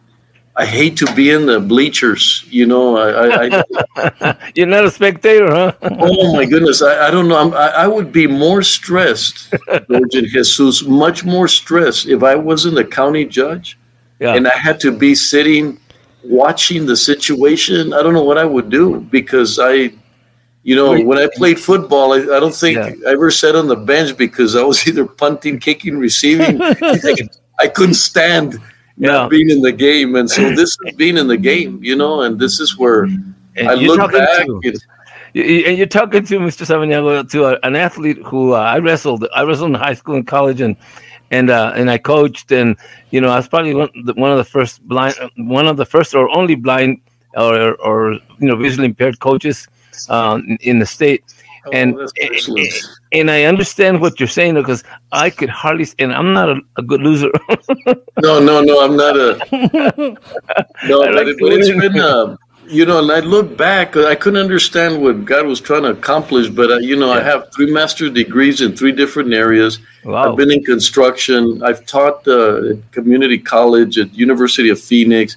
I 0.58 0.66
hate 0.66 0.96
to 0.96 1.14
be 1.14 1.30
in 1.30 1.46
the 1.46 1.60
bleachers. 1.60 2.44
You 2.48 2.66
know, 2.66 2.96
I, 2.96 3.46
I 3.46 4.50
you're 4.56 4.66
not 4.66 4.84
a 4.84 4.90
spectator, 4.90 5.48
huh? 5.50 5.72
oh 5.82 6.34
my 6.34 6.44
goodness, 6.44 6.82
I, 6.82 7.06
I 7.06 7.10
don't 7.12 7.28
know. 7.28 7.38
I'm, 7.38 7.54
I, 7.54 7.84
I 7.84 7.86
would 7.86 8.10
be 8.10 8.26
more 8.26 8.62
stressed, 8.62 9.54
George 9.88 10.14
and 10.14 10.26
Jesus, 10.26 10.82
much 10.82 11.24
more 11.24 11.46
stressed 11.46 12.08
if 12.08 12.24
I 12.24 12.34
wasn't 12.34 12.76
a 12.78 12.84
county 12.84 13.24
judge, 13.24 13.78
yeah. 14.18 14.34
and 14.34 14.48
I 14.48 14.56
had 14.56 14.80
to 14.80 14.90
be 14.90 15.14
sitting 15.14 15.78
watching 16.24 16.86
the 16.86 16.96
situation. 16.96 17.92
I 17.92 18.02
don't 18.02 18.12
know 18.12 18.24
what 18.24 18.36
I 18.38 18.44
would 18.44 18.68
do 18.68 19.00
because 19.00 19.60
I 19.62 19.92
you 20.62 20.74
know, 20.74 21.00
when 21.02 21.18
I 21.18 21.28
played 21.34 21.58
football, 21.58 22.12
I, 22.12 22.18
I 22.18 22.40
don't 22.40 22.54
think 22.54 22.76
yeah. 22.76 23.08
I 23.08 23.12
ever 23.12 23.30
sat 23.30 23.54
on 23.54 23.68
the 23.68 23.76
bench 23.76 24.16
because 24.16 24.56
I 24.56 24.62
was 24.62 24.86
either 24.88 25.06
punting, 25.06 25.58
kicking, 25.58 25.98
receiving. 25.98 26.60
I 27.60 27.68
couldn't 27.68 27.94
stand 27.94 28.60
yeah. 28.96 29.28
being 29.28 29.50
in 29.50 29.62
the 29.62 29.72
game, 29.72 30.14
and 30.16 30.30
so 30.30 30.50
this 30.54 30.76
is 30.84 30.94
being 30.96 31.16
in 31.16 31.28
the 31.28 31.36
game, 31.36 31.82
you 31.82 31.96
know, 31.96 32.22
and 32.22 32.38
this 32.38 32.60
is 32.60 32.76
where 32.76 33.04
and 33.04 33.68
I 33.68 33.74
look 33.74 34.12
back. 34.12 34.46
And, 34.48 34.82
you're 35.34 35.86
talking 35.86 36.24
to 36.24 36.38
Mr. 36.38 36.64
Samaniego, 36.66 37.30
to 37.30 37.64
an 37.64 37.76
athlete 37.76 38.18
who 38.24 38.54
uh, 38.54 38.58
I 38.58 38.78
wrestled. 38.78 39.26
I 39.34 39.42
wrestled 39.42 39.70
in 39.70 39.74
high 39.74 39.94
school 39.94 40.16
and 40.16 40.26
college, 40.26 40.60
and 40.60 40.74
and 41.30 41.50
uh, 41.50 41.72
and 41.76 41.90
I 41.90 41.98
coached, 41.98 42.50
and 42.50 42.76
you 43.10 43.20
know, 43.20 43.28
I 43.28 43.36
was 43.36 43.48
probably 43.48 43.74
one, 43.74 43.90
one 44.16 44.32
of 44.32 44.38
the 44.38 44.44
first 44.44 44.82
blind, 44.88 45.14
one 45.36 45.66
of 45.66 45.76
the 45.76 45.84
first 45.84 46.14
or 46.14 46.28
only 46.36 46.54
blind 46.54 47.00
or 47.36 47.74
or 47.74 48.12
you 48.12 48.48
know 48.48 48.56
visually 48.56 48.86
impaired 48.86 49.20
coaches 49.20 49.68
um, 50.08 50.58
in 50.60 50.78
the 50.78 50.86
state. 50.86 51.24
Oh, 51.66 51.70
and, 51.72 51.98
and, 53.12 53.30
I 53.30 53.42
understand 53.44 54.00
what 54.00 54.20
you're 54.20 54.28
saying 54.28 54.54
because 54.54 54.84
I 55.12 55.28
could 55.28 55.50
hardly, 55.50 55.86
and 55.98 56.12
I'm 56.14 56.32
not 56.32 56.48
a, 56.48 56.60
a 56.76 56.82
good 56.82 57.02
loser. 57.02 57.30
no, 58.22 58.38
no, 58.40 58.62
no, 58.62 58.84
I'm 58.84 58.96
not 58.96 59.16
a. 59.16 59.36
no, 60.86 61.00
but, 61.00 61.14
like 61.14 61.26
it, 61.26 61.36
but 61.40 61.52
it's 61.52 61.68
been, 61.68 61.98
uh, 61.98 62.36
you 62.68 62.84
know, 62.84 63.00
and 63.00 63.10
I 63.10 63.20
look 63.20 63.56
back, 63.56 63.96
I 63.96 64.14
couldn't 64.14 64.40
understand 64.40 65.02
what 65.02 65.24
God 65.24 65.46
was 65.46 65.60
trying 65.60 65.82
to 65.82 65.90
accomplish, 65.90 66.48
but, 66.48 66.70
uh, 66.70 66.76
you 66.78 66.96
know, 66.96 67.12
yeah. 67.12 67.20
I 67.20 67.22
have 67.22 67.52
three 67.54 67.70
master's 67.72 68.12
degrees 68.12 68.60
in 68.60 68.76
three 68.76 68.92
different 68.92 69.32
areas. 69.32 69.78
Wow. 70.04 70.30
I've 70.30 70.36
been 70.36 70.50
in 70.50 70.62
construction. 70.64 71.62
I've 71.62 71.84
taught 71.86 72.26
uh, 72.28 72.70
at 72.70 72.92
community 72.92 73.38
college 73.38 73.98
at 73.98 74.14
University 74.14 74.68
of 74.68 74.80
Phoenix. 74.80 75.36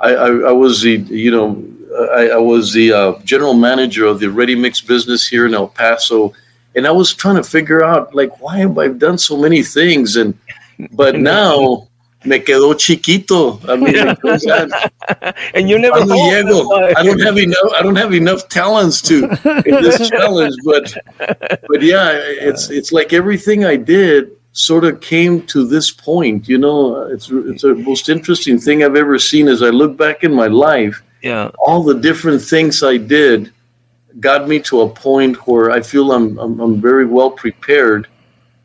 I, 0.00 0.14
I, 0.14 0.28
I 0.28 0.52
was 0.52 0.80
the, 0.80 0.96
you 0.96 1.30
know, 1.30 1.62
I, 2.12 2.28
I, 2.34 2.36
was 2.36 2.72
the 2.72 2.92
uh, 2.92 3.18
general 3.24 3.54
manager 3.54 4.06
of 4.06 4.20
the 4.20 4.30
ready 4.30 4.54
mix 4.54 4.80
business 4.80 5.26
here 5.26 5.46
in 5.46 5.54
El 5.54 5.68
Paso, 5.68 6.32
and 6.76 6.86
I 6.86 6.90
was 6.90 7.12
trying 7.14 7.36
to 7.36 7.42
figure 7.42 7.84
out 7.84 8.14
like 8.14 8.40
why 8.40 8.58
have 8.58 8.78
I 8.78 8.88
done 8.88 9.18
so 9.18 9.36
many 9.36 9.62
things, 9.62 10.16
and 10.16 10.38
but 10.92 11.16
now 11.18 11.88
me 12.24 12.38
quedó 12.38 12.78
chiquito. 12.78 13.60
I 13.66 13.76
mean, 13.76 13.96
and 15.54 15.70
you 15.70 15.78
never 15.78 16.00
llego. 16.00 16.94
I 16.96 17.02
don't 17.02 17.20
have 17.20 17.38
enough. 17.38 17.72
I 17.74 17.82
don't 17.82 17.96
have 17.96 18.14
enough 18.14 18.48
talents 18.48 19.00
to 19.02 19.24
in 19.66 19.82
this 19.82 20.08
challenge, 20.10 20.54
but 20.64 20.96
but 21.18 21.82
yeah, 21.82 22.12
it's 22.12 22.70
it's 22.70 22.92
like 22.92 23.12
everything 23.12 23.64
I 23.64 23.76
did 23.76 24.30
sort 24.52 24.84
of 24.84 25.00
came 25.00 25.46
to 25.46 25.66
this 25.66 25.90
point. 25.90 26.48
You 26.48 26.58
know, 26.58 27.02
it's 27.02 27.30
it's 27.30 27.62
the 27.62 27.74
most 27.74 28.08
interesting 28.08 28.58
thing 28.58 28.84
I've 28.84 28.96
ever 28.96 29.18
seen 29.18 29.48
as 29.48 29.62
I 29.62 29.70
look 29.70 29.96
back 29.96 30.22
in 30.22 30.32
my 30.32 30.46
life 30.46 31.02
yeah. 31.22 31.50
All 31.66 31.82
the 31.82 31.98
different 31.98 32.42
things 32.42 32.82
i 32.82 32.96
did 32.96 33.52
got 34.18 34.48
me 34.48 34.60
to 34.60 34.80
a 34.80 34.88
point 34.88 35.46
where 35.46 35.70
i 35.70 35.80
feel 35.80 36.12
i'm 36.12 36.38
i'm, 36.38 36.60
I'm 36.60 36.80
very 36.80 37.06
well 37.06 37.30
prepared 37.30 38.08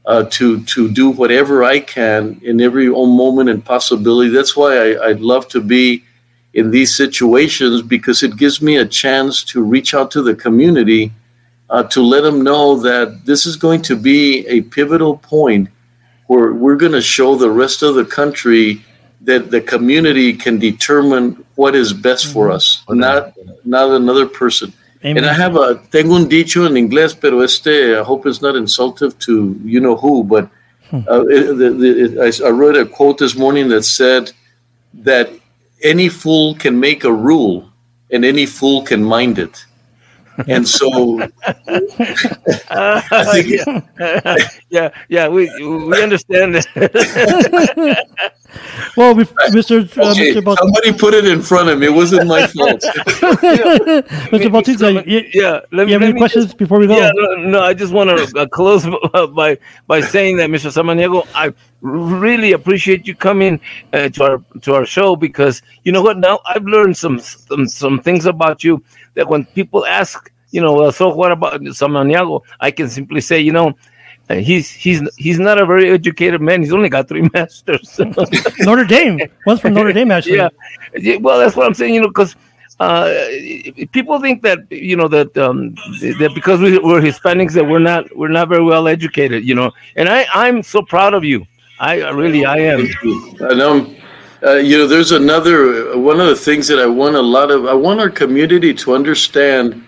uh, 0.06 0.24
to 0.32 0.64
to 0.64 0.92
do 0.92 1.10
whatever 1.10 1.64
i 1.64 1.80
can 1.80 2.40
in 2.44 2.62
every 2.62 2.90
moment 2.90 3.50
and 3.50 3.64
possibility. 3.64 4.30
That's 4.30 4.56
why 4.56 4.72
I, 4.78 5.10
i'd 5.10 5.20
love 5.20 5.48
to 5.50 5.62
be 5.62 6.04
in 6.54 6.72
these 6.72 6.96
situations 6.96 7.82
because 7.82 8.24
it 8.24 8.38
gives 8.38 8.62
me 8.62 8.78
a 8.78 8.86
chance 8.86 9.44
to 9.44 9.62
reach 9.62 9.94
out 9.94 10.10
to 10.12 10.22
the 10.22 10.34
community 10.34 11.12
uh, 11.70 11.84
to 11.84 12.02
let 12.02 12.22
them 12.22 12.42
know 12.44 12.78
that 12.78 13.26
this 13.26 13.46
is 13.46 13.56
going 13.58 13.82
to 13.82 13.96
be 13.96 14.48
a 14.48 14.62
pivotal 14.62 15.18
point 15.18 15.68
where 16.28 16.54
we're 16.54 16.78
going 16.78 16.92
to 16.92 17.02
show 17.02 17.36
the 17.36 17.50
rest 17.50 17.84
of 17.84 17.96
the 17.96 18.06
country 18.06 18.84
that 19.26 19.52
the 19.52 19.62
community 19.62 20.34
can 20.34 20.58
determine 20.60 21.44
what 21.56 21.76
is 21.76 21.94
best 21.94 22.32
for 22.34 22.52
us, 22.52 22.84
not 22.90 23.34
not 23.66 23.90
another 23.92 24.26
person. 24.26 24.72
Amen. 25.04 25.18
And 25.18 25.26
I 25.26 25.34
have 25.34 25.56
a 25.56 25.82
tengo 25.92 26.16
un 26.16 26.28
dicho 26.28 26.66
en 26.66 26.74
inglés, 26.74 27.20
pero 27.20 27.42
este 27.42 27.98
I 28.00 28.04
hope 28.04 28.26
it's 28.26 28.42
not 28.42 28.56
insultive 28.56 29.18
to 29.20 29.60
you 29.64 29.80
know 29.80 29.96
who, 29.96 30.24
but 30.24 30.50
uh, 30.94 31.26
it, 31.28 31.58
the, 31.58 31.70
the, 31.72 32.04
it, 32.04 32.42
I, 32.42 32.48
I 32.48 32.50
read 32.50 32.76
a 32.76 32.86
quote 32.86 33.18
this 33.18 33.36
morning 33.36 33.68
that 33.70 33.84
said 33.84 34.32
that 34.94 35.30
any 35.84 36.10
fool 36.10 36.56
can 36.56 36.80
make 36.80 37.04
a 37.04 37.14
rule, 37.14 37.70
and 38.12 38.24
any 38.24 38.46
fool 38.46 38.84
can 38.84 39.04
mind 39.04 39.38
it. 39.40 39.66
And 40.48 40.68
so, 40.68 41.22
Uh, 42.70 43.02
yeah. 43.46 43.82
yeah, 44.70 44.90
yeah, 45.10 45.28
we 45.28 45.50
we 45.64 46.04
understand 46.04 46.56
that. 46.56 48.06
Well, 48.96 49.14
we, 49.14 49.26
Mr. 49.26 49.82
Uh, 49.82 50.14
Mr. 50.14 50.42
Bautista, 50.42 50.56
somebody 50.62 50.94
put 50.94 51.14
it 51.14 51.26
in 51.26 51.42
front 51.42 51.68
of 51.68 51.78
me. 51.80 51.88
It 51.88 51.94
wasn't 51.94 52.28
my 52.28 52.48
fault. 52.56 52.80
Mr. 54.32 54.50
Bautista, 54.50 55.04
you, 55.06 55.30
yeah, 55.34 55.60
let, 55.74 55.88
you 55.88 55.94
have 55.94 56.02
let 56.02 56.10
any 56.12 56.18
questions 56.18 56.46
just- 56.46 56.58
before 56.58 56.80
we 56.80 56.88
go? 56.88 56.96
Yeah, 56.96 57.12
no, 57.14 57.36
no, 57.36 57.62
I 57.62 57.74
just 57.74 57.92
want 57.92 58.12
to 58.12 58.40
uh, 58.40 58.46
close 58.48 58.86
uh, 59.14 59.28
by 59.28 59.58
by 59.88 60.00
saying 60.00 60.38
that, 60.38 60.50
Mr. 60.50 60.72
Samaniego, 60.72 61.28
I 61.36 61.54
really 61.82 62.54
appreciate 62.54 63.06
you 63.06 63.14
coming 63.16 63.60
uh, 63.92 64.08
to 64.10 64.24
our 64.24 64.42
to 64.62 64.74
our 64.74 64.86
show 64.86 65.18
because 65.18 65.62
you 65.84 65.92
know 65.92 66.02
what? 66.02 66.18
Now 66.18 66.40
I've 66.46 66.64
learned 66.66 66.96
some 66.96 67.20
some 67.20 67.68
some 67.68 68.00
things 68.02 68.26
about 68.26 68.64
you 68.64 68.82
that 69.16 69.28
when 69.28 69.46
people 69.46 69.86
ask, 69.86 70.32
you 70.52 70.62
know, 70.62 70.74
well, 70.74 70.92
so 70.92 71.10
what 71.14 71.32
about 71.32 71.62
Samaniego? 71.62 72.42
I 72.60 72.72
can 72.72 72.88
simply 72.90 73.22
say, 73.22 73.40
you 73.40 73.52
know. 73.52 73.74
uh, 74.30 74.36
he's 74.36 74.70
he's 74.72 75.02
he's 75.18 75.40
not 75.40 75.60
a 75.62 75.66
very 75.66 75.90
educated 75.90 76.42
man. 76.42 76.62
He's 76.62 76.74
only 76.74 76.90
got 76.90 77.08
three 77.08 77.30
masters. 77.34 78.00
Notre 78.60 78.86
Dame. 78.86 79.20
One's 79.46 79.60
from 79.62 79.74
Notre 79.74 79.94
Dame, 79.94 80.12
actually. 80.12 80.38
yeah. 80.38 80.50
Yeah, 80.98 81.18
well, 81.18 81.40
that's 81.40 81.56
what 81.56 81.66
I'm 81.68 81.74
saying. 81.76 81.94
You 81.94 82.02
know, 82.02 82.08
because 82.08 82.36
uh, 82.80 83.14
people 83.92 84.20
think 84.20 84.42
that 84.42 84.60
you 84.72 84.96
know 84.96 85.08
that 85.08 85.38
um, 85.38 85.76
that 86.20 86.32
because 86.34 86.60
we, 86.60 86.78
we're 86.80 87.02
Hispanics 87.02 87.54
that 87.54 87.66
we're 87.66 87.80
not 87.80 88.04
we're 88.16 88.30
not 88.30 88.50
very 88.50 88.64
well 88.64 88.88
educated. 88.88 89.44
You 89.46 89.56
know, 89.56 89.72
and 89.96 90.10
I 90.10 90.26
I'm 90.34 90.64
so 90.64 90.82
proud 90.82 91.14
of 91.14 91.24
you. 91.24 91.46
I 91.80 92.02
I 92.02 92.10
really 92.12 92.46
I 92.46 92.58
am. 92.58 92.88
I 93.42 93.54
know. 93.54 93.94
Uh, 94.46 94.58
you 94.58 94.78
know, 94.78 94.86
there's 94.86 95.12
another 95.12 95.98
one 95.98 96.20
of 96.20 96.28
the 96.28 96.36
things 96.36 96.68
that 96.68 96.78
I 96.78 96.86
want 96.86 97.16
a 97.16 97.22
lot 97.22 97.50
of. 97.50 97.66
I 97.66 97.74
want 97.74 98.00
our 98.00 98.12
community 98.12 98.76
to 98.76 98.94
understand 98.94 99.88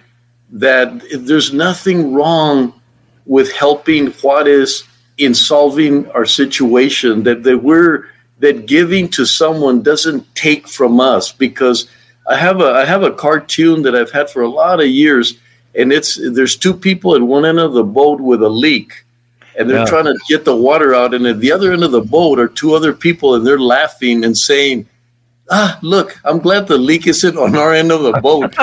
that 0.49 1.03
there's 1.13 1.53
nothing 1.53 2.11
wrong 2.13 2.73
with 3.27 3.51
helping 3.51 4.07
Juarez 4.07 4.83
in 5.19 5.35
solving 5.35 6.09
our 6.11 6.25
situation. 6.25 7.21
That 7.21 7.43
that 7.43 7.59
we're 7.59 8.07
that 8.39 8.65
giving 8.65 9.09
to 9.09 9.25
someone 9.25 9.83
doesn't 9.83 10.25
take 10.33 10.67
from 10.67 10.99
us 10.99 11.31
because 11.31 11.87
I 12.27 12.35
have 12.35 12.59
a 12.59 12.71
I 12.71 12.85
have 12.85 13.03
a 13.03 13.11
cartoon 13.11 13.83
that 13.83 13.95
I've 13.95 14.11
had 14.11 14.27
for 14.27 14.41
a 14.41 14.49
lot 14.49 14.79
of 14.79 14.87
years, 14.87 15.37
and 15.75 15.93
it's 15.93 16.19
there's 16.31 16.55
two 16.55 16.73
people 16.73 17.13
at 17.13 17.21
one 17.21 17.45
end 17.45 17.59
of 17.59 17.73
the 17.73 17.83
boat 17.83 18.19
with 18.21 18.41
a 18.41 18.49
leak 18.49 19.05
and 19.57 19.69
they're 19.69 19.79
Yeah. 19.79 19.85
trying 19.85 20.05
to 20.05 20.15
get 20.29 20.45
the 20.45 20.55
water 20.55 20.93
out. 20.93 21.13
And 21.13 21.25
at 21.27 21.39
the 21.39 21.51
other 21.51 21.71
end 21.73 21.83
of 21.83 21.91
the 21.91 22.01
boat 22.01 22.39
are 22.39 22.47
two 22.47 22.73
other 22.75 22.93
people, 22.93 23.35
and 23.35 23.45
they're 23.45 23.59
laughing 23.59 24.23
and 24.23 24.37
saying, 24.37 24.85
"Ah, 25.49 25.79
look, 25.81 26.19
I'm 26.25 26.39
glad 26.39 26.67
the 26.67 26.77
leak 26.77 27.07
isn't 27.07 27.37
on 27.37 27.55
our 27.55 27.73
end 27.73 27.91
of 27.91 28.03
the 28.03 28.13
boat." 28.21 28.53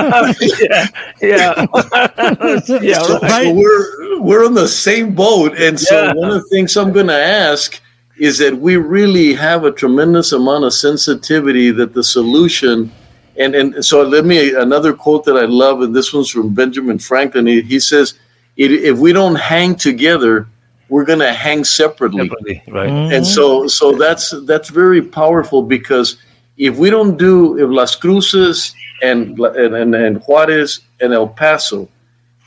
yeah, 0.60 0.86
yeah, 1.20 1.66
yeah. 2.82 2.98
so, 3.02 3.18
Right. 3.20 3.44
so 3.44 3.52
we're 3.52 4.20
we're 4.20 4.44
on 4.46 4.54
the 4.54 4.68
same 4.68 5.14
boat, 5.14 5.58
and 5.58 5.78
so 5.78 5.94
Yeah. 6.04 6.12
one 6.14 6.30
of 6.30 6.42
the 6.42 6.48
things 6.48 6.76
I'm 6.76 6.92
going 6.92 7.08
to 7.08 7.14
ask 7.50 7.80
is 8.16 8.38
that 8.38 8.56
we 8.56 8.76
really 8.76 9.34
have 9.34 9.64
a 9.64 9.72
tremendous 9.72 10.30
amount 10.32 10.64
of 10.64 10.72
sensitivity 10.72 11.70
that 11.72 11.94
the 11.94 12.04
solution. 12.04 12.90
And, 13.36 13.56
and 13.56 13.84
so 13.84 14.02
let 14.02 14.24
me 14.24 14.54
another 14.54 14.92
quote 14.92 15.24
that 15.24 15.36
I 15.36 15.46
love, 15.46 15.82
and 15.82 15.92
this 15.96 16.12
one's 16.14 16.30
from 16.30 16.54
Benjamin 16.54 17.00
Franklin. 17.00 17.46
He, 17.46 17.62
he 17.62 17.80
says, 17.80 18.14
"If 18.56 18.70
if 18.70 18.98
we 18.98 19.12
don't 19.12 19.34
hang 19.34 19.74
together, 19.74 20.46
we're 20.88 21.04
going 21.04 21.18
to 21.20 21.32
hang 21.32 21.64
separately." 21.64 22.28
Separately, 22.28 22.62
right. 22.68 22.88
and 22.88 23.26
so 23.26 23.66
so 23.66 23.92
that's 23.92 24.34
that's 24.46 24.70
very 24.70 25.02
powerful 25.02 25.62
because 25.62 26.16
if 26.56 26.76
we 26.76 26.90
don't 26.90 27.16
do 27.16 27.58
if 27.58 27.68
Las 27.70 27.96
Cruces 27.96 28.74
and 29.02 29.38
and, 29.38 29.74
and, 29.74 29.94
and 29.94 30.22
Juarez 30.22 30.80
and 31.00 31.12
El 31.12 31.28
Paso, 31.28 31.88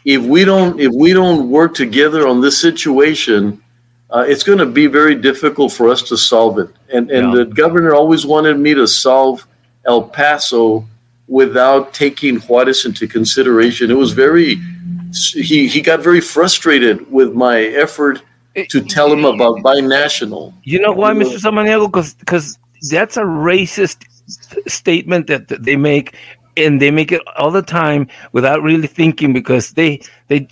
if 0.06 0.22
we 0.24 0.46
don't 0.46 0.80
if 0.80 0.92
we 0.94 1.14
don't 1.14 1.50
work 1.50 1.74
together 1.74 2.28
on 2.28 2.42
this 2.42 2.60
situation, 2.60 3.62
uh, 4.10 4.24
it's 4.28 4.44
going 4.44 4.60
to 4.60 4.66
be 4.66 4.88
very 4.88 5.16
difficult 5.16 5.74
for 5.74 5.90
us 5.90 6.02
to 6.04 6.18
solve 6.18 6.60
it. 6.60 6.70
And 6.94 7.12
and 7.12 7.34
Yeah. 7.34 7.40
the 7.40 7.46
governor 7.46 7.94
always 7.94 8.26
wanted 8.26 8.58
me 8.60 8.74
to 8.74 8.88
solve 8.88 9.46
El 9.86 10.04
Paso 10.04 10.86
without 11.28 11.94
taking 11.94 12.38
Juarez 12.40 12.86
into 12.86 13.06
consideration. 13.08 13.92
It 13.92 13.98
was 13.98 14.14
very 14.14 14.62
he 15.34 15.68
he 15.68 15.82
got 15.82 16.02
very 16.02 16.22
frustrated 16.22 17.10
with 17.12 17.34
my 17.34 17.62
effort 17.62 18.22
to 18.70 18.82
tell 18.82 19.12
him 19.12 19.26
about 19.26 19.58
binational. 19.58 20.54
You 20.64 20.80
know 20.80 20.92
why, 20.92 21.14
Mr. 21.14 21.38
Samaniego? 21.38 21.92
Because 22.20 22.58
that's 22.90 23.18
a 23.18 23.22
racist 23.24 24.04
statement 24.68 25.28
that 25.28 25.48
that 25.50 25.64
they 25.64 25.76
make, 25.76 26.16
and 26.56 26.82
they 26.82 26.92
make 26.92 27.12
it 27.12 27.22
all 27.38 27.52
the 27.52 27.62
time 27.62 28.08
without 28.32 28.62
really 28.62 28.88
thinking. 28.88 29.34
Because 29.34 29.72
they 29.72 30.02
they 30.28 30.48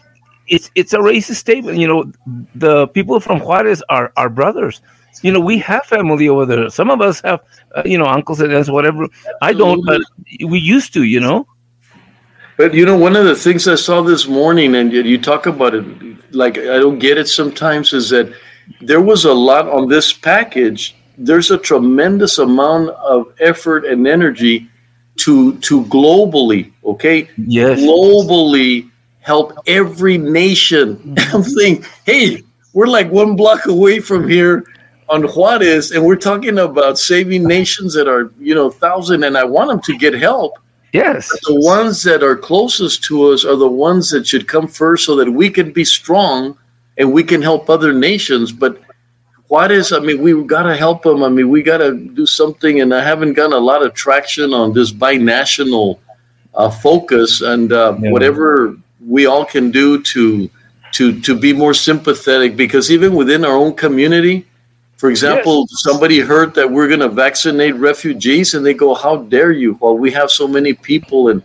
it's 0.47 0.69
it's 0.75 0.93
a 0.93 0.99
racist 0.99 1.35
statement. 1.35 1.77
You 1.77 1.87
know, 1.87 2.11
the 2.53 2.87
people 2.87 3.19
from 3.19 3.39
Juarez 3.39 3.83
are 3.89 4.13
our 4.17 4.29
brothers. 4.29 4.81
You 5.21 5.31
know, 5.31 5.39
we 5.39 5.57
have 5.59 5.85
family 5.85 6.27
over 6.27 6.45
there. 6.45 6.69
Some 6.69 6.91
of 6.91 7.01
us 7.01 7.21
have, 7.21 7.39
uh, 7.73 7.83
you 7.85 7.97
know, 7.97 8.05
uncles 8.05 8.41
and 8.41 8.51
aunts, 8.53 8.69
whatever. 8.69 9.07
I 9.41 9.53
don't, 9.53 9.83
but 9.85 10.01
we 10.45 10.59
used 10.59 10.93
to. 10.93 11.03
You 11.03 11.19
know. 11.19 11.47
But 12.57 12.73
you 12.73 12.85
know, 12.85 12.97
one 12.97 13.15
of 13.15 13.25
the 13.25 13.35
things 13.35 13.67
I 13.67 13.75
saw 13.75 14.01
this 14.01 14.27
morning, 14.27 14.75
and 14.75 14.91
you- 14.93 15.17
talk 15.17 15.45
about 15.45 15.75
it, 15.75 15.85
like 16.33 16.57
I 16.57 16.79
don't 16.79 16.99
get 16.99 17.17
it 17.17 17.27
sometimes, 17.27 17.93
is 17.93 18.09
that 18.09 18.31
there 18.81 19.01
was 19.01 19.25
a 19.25 19.33
lot 19.33 19.67
on 19.67 19.87
this 19.89 20.13
package. 20.13 20.95
There's 21.17 21.51
a 21.51 21.57
tremendous 21.57 22.37
amount 22.39 22.89
of 22.89 23.27
effort 23.39 23.85
and 23.85 24.07
energy 24.07 24.69
to 25.17 25.55
to 25.59 25.83
globally, 25.85 26.71
okay, 26.83 27.29
Yes. 27.37 27.79
globally 27.79 28.89
help 29.21 29.53
every 29.67 30.17
nation. 30.17 30.95
Mm-hmm. 30.97 31.35
I'm 31.35 31.43
thinking, 31.43 31.85
hey, 32.05 32.41
we're 32.73 32.87
like 32.87 33.09
one 33.11 33.35
block 33.35 33.65
away 33.65 33.99
from 33.99 34.27
here 34.29 34.63
on 35.09 35.23
Juarez, 35.23 35.91
and 35.91 36.03
we're 36.05 36.15
talking 36.15 36.57
about 36.59 36.97
saving 36.99 37.43
nations 37.47 37.93
that 37.93 38.07
are, 38.07 38.31
you 38.39 38.55
know, 38.55 38.69
thousand, 38.69 39.23
and 39.23 39.37
I 39.37 39.43
want 39.45 39.69
them 39.69 39.81
to 39.81 39.97
get 39.97 40.13
help 40.13 40.53
Yes. 40.95 41.27
the 41.47 41.55
ones 41.59 42.03
that 42.03 42.23
are 42.23 42.35
closest 42.35 43.03
to 43.05 43.31
us 43.31 43.45
are 43.45 43.55
the 43.55 43.67
ones 43.89 44.09
that 44.11 44.25
should 44.27 44.47
come 44.47 44.67
first 44.67 45.05
so 45.05 45.15
that 45.17 45.29
we 45.29 45.49
can 45.49 45.71
be 45.71 45.85
strong 45.85 46.57
and 46.97 47.11
we 47.11 47.23
can 47.23 47.41
help 47.41 47.69
other 47.69 47.93
nations. 47.93 48.51
But 48.51 48.79
what 49.47 49.71
is, 49.71 49.91
I 49.91 49.99
mean, 49.99 50.21
we've 50.21 50.47
got 50.47 50.63
to 50.63 50.75
help 50.75 51.03
them. 51.03 51.21
I 51.23 51.29
mean, 51.29 51.49
we 51.49 51.61
got 51.61 51.77
to 51.77 51.93
do 51.93 52.25
something. 52.25 52.81
And 52.81 52.93
I 52.93 53.03
haven't 53.03 53.33
gotten 53.33 53.53
a 53.53 53.57
lot 53.71 53.85
of 53.85 53.93
traction 53.93 54.53
on 54.53 54.73
this 54.73 54.91
binational 54.91 55.99
uh, 56.53 56.69
focus 56.69 57.41
and 57.41 57.71
uh, 57.71 57.97
Yeah. 58.01 58.11
whatever 58.11 58.75
we 59.05 59.25
all 59.27 59.45
can 59.45 59.71
do 59.71 60.01
to, 60.01 60.49
to, 60.93 61.21
to 61.21 61.37
be 61.37 61.53
more 61.53 61.73
sympathetic 61.73 62.55
because 62.55 62.89
even 62.89 63.13
within 63.13 63.43
our 63.45 63.55
own 63.55 63.73
community, 63.75 64.47
for 64.97 65.09
example, 65.09 65.67
somebody 65.69 66.19
heard 66.19 66.53
that 66.55 66.69
we're 66.71 66.87
going 66.87 67.01
to 67.01 67.09
vaccinate 67.09 67.75
refugees, 67.75 68.53
and 68.53 68.65
they 68.65 68.73
go, 68.73 68.93
"How 68.93 69.17
dare 69.17 69.51
you?" 69.51 69.73
While 69.73 69.97
we 69.97 70.11
have 70.11 70.31
so 70.31 70.47
many 70.47 70.73
people, 70.73 71.29
and 71.29 71.41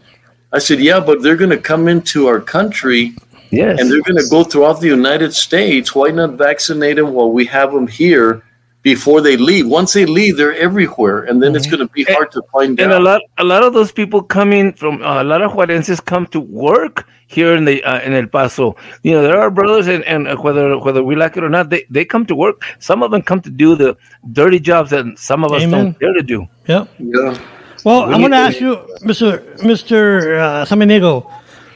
I 0.52 0.58
said, 0.58 0.80
"Yeah, 0.80 1.00
but 1.00 1.22
they're 1.22 1.36
going 1.36 1.50
to 1.50 1.58
come 1.58 1.88
into 1.88 2.26
our 2.26 2.40
country, 2.40 3.14
Yes. 3.50 3.80
and 3.80 3.90
they're 3.90 4.02
going 4.02 4.22
to 4.22 4.28
go 4.30 4.44
throughout 4.44 4.80
the 4.80 4.86
United 4.88 5.34
States. 5.34 5.94
Why 5.94 6.10
not 6.10 6.34
vaccinate 6.38 6.96
them 6.96 7.12
while 7.12 7.32
we 7.32 7.44
have 7.46 7.72
them 7.72 7.86
here 7.86 8.42
before 8.82 9.20
they 9.20 9.36
leave? 9.36 9.66
Once 9.66 9.92
they 9.92 10.06
leave, 10.06 10.36
they're 10.36 10.54
everywhere, 10.54 11.24
and 11.24 11.42
then 11.42 11.54
it's 11.54 11.66
going 11.66 11.80
to 11.86 11.92
be 11.92 12.04
hard 12.04 12.30
to 12.32 12.42
find 12.52 12.80
and 12.80 12.92
a 12.92 13.00
lot 13.00 13.20
a 13.38 13.44
lot 13.44 13.62
of 13.62 13.74
those 13.74 13.92
people 13.92 14.22
coming 14.22 14.72
from 14.72 15.02
uh, 15.02 15.22
a 15.22 15.24
lot 15.24 15.42
of 15.42 15.52
Juarenses 15.52 16.04
come 16.04 16.26
to 16.28 16.40
work 16.40 17.06
here 17.26 17.54
in 17.54 17.64
the 17.64 17.82
uh, 17.84 18.00
in 18.00 18.12
El 18.12 18.26
Paso. 18.26 18.76
You 19.02 19.12
know, 19.12 19.22
there 19.22 19.40
are 19.40 19.50
brothers, 19.50 19.86
and, 19.86 20.04
and 20.04 20.28
uh, 20.28 20.36
whether 20.36 20.78
whether 20.78 21.02
we 21.02 21.14
like 21.14 21.36
it 21.36 21.44
or 21.44 21.50
not, 21.50 21.70
they, 21.70 21.84
they 21.90 22.04
come 22.04 22.26
to 22.26 22.34
work. 22.34 22.62
Some 22.78 23.02
of 23.02 23.10
them 23.10 23.22
come 23.22 23.40
to 23.42 23.50
do 23.50 23.76
the 23.76 23.96
dirty 24.32 24.58
jobs 24.58 24.90
that 24.90 25.18
some 25.18 25.44
of 25.44 25.52
us 25.52 25.62
Amen. 25.62 25.84
don't 25.84 25.98
dare 25.98 26.12
to 26.14 26.22
do. 26.22 26.48
Yep. 26.66 26.88
Yeah. 26.98 27.38
Well, 27.84 28.08
We 28.08 28.14
I'm 28.14 28.20
going 28.20 28.32
to 28.32 28.36
ask 28.36 28.60
you, 28.60 28.76
Mr. 29.02 29.56
Mr. 29.60 30.38
Uh, 30.38 30.64
Samaniego, 30.66 31.24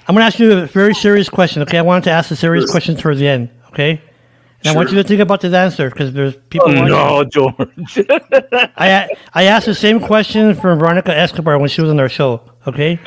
I'm 0.06 0.14
going 0.14 0.20
to 0.20 0.26
ask 0.26 0.38
you 0.38 0.52
a 0.52 0.66
very 0.66 0.94
serious 0.94 1.28
question. 1.30 1.62
Okay, 1.62 1.78
I 1.78 1.82
wanted 1.82 2.04
to 2.04 2.10
ask 2.10 2.30
a 2.30 2.36
serious 2.36 2.70
question 2.70 2.96
towards 2.96 3.20
the 3.20 3.28
end. 3.28 3.48
Okay, 3.68 4.02
and 4.64 4.74
I 4.74 4.76
want 4.76 4.90
you 4.90 4.96
to 4.96 5.04
think 5.04 5.20
about 5.20 5.40
this 5.42 5.52
answer 5.52 5.90
because 5.90 6.12
there's 6.12 6.36
people. 6.48 6.70
Oh, 6.70 6.74
watching. 6.74 6.88
no, 6.88 7.24
George. 7.24 8.08
I 8.76 9.08
I 9.34 9.44
asked 9.44 9.66
the 9.66 9.74
same 9.74 10.00
question 10.00 10.54
from 10.54 10.78
Veronica 10.78 11.14
Escobar 11.14 11.58
when 11.58 11.68
she 11.68 11.82
was 11.82 11.90
on 11.90 12.00
our 12.00 12.08
show. 12.08 12.40
Okay, 12.66 12.98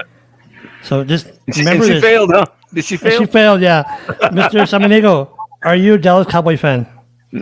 so 0.84 1.03
just 1.03 1.32
remember 1.58 1.86
she 1.86 1.93
this. 1.93 2.03
failed, 2.03 2.32
huh? 2.32 2.45
Did 2.74 2.86
she 2.86 2.97
fail? 2.97 3.20
She 3.20 3.26
failed. 3.26 3.62
Yeah, 3.62 3.84
Mr. 4.32 4.62
Samaniego, 4.72 5.32
are 5.64 5.76
you 5.76 5.95
a 5.95 5.97
Dallas 5.97 6.28
Cowboy 6.28 6.58
fan? 6.58 6.86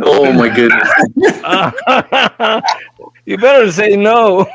Oh 0.02 0.32
my 0.34 0.50
goodness! 0.50 0.90
you 3.26 3.38
better 3.38 3.72
say 3.72 3.96
no. 3.96 4.48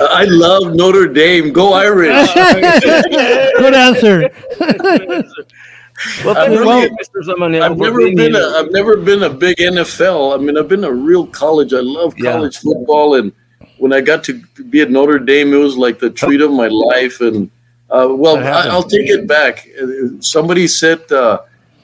I 0.00 0.24
love 0.28 0.74
Notre 0.74 1.08
Dame. 1.08 1.52
Go 1.52 1.74
Irish! 1.74 2.32
Good 2.32 3.74
answer. 3.74 4.30
Well, 6.24 6.36
I've 6.36 6.48
thank 6.48 6.50
you, 6.58 6.64
never- 6.64 7.64
I've 7.64 7.78
never 7.78 7.98
been 8.00 8.34
here. 8.34 8.42
a 8.42 8.58
I've 8.58 8.72
never 8.72 8.96
been 8.96 9.22
a 9.22 9.30
big 9.30 9.56
NFL. 9.58 10.34
I 10.34 10.42
mean, 10.42 10.58
I've 10.58 10.68
been 10.68 10.84
a 10.84 10.92
real 10.92 11.26
college. 11.26 11.72
I 11.72 11.80
love 11.80 12.14
Yeah. 12.18 12.32
college 12.32 12.58
football, 12.58 13.14
and 13.16 13.32
when 13.78 13.92
I 13.92 14.00
got 14.00 14.24
to 14.24 14.40
be 14.70 14.80
at 14.80 14.90
Notre 14.90 15.18
Dame, 15.18 15.52
it 15.52 15.56
was 15.58 15.76
like 15.76 15.98
the 15.98 16.10
treat 16.10 16.40
of 16.40 16.50
my 16.50 16.68
life. 16.68 17.20
And 17.20 17.50
Uh, 17.90 18.08
well, 18.10 18.38
I, 18.38 18.74
will 18.74 18.82
take 18.82 19.08
it 19.08 19.26
back. 19.28 19.68
Somebody 20.20 20.66
said 20.66 21.00
uh, 21.12 21.38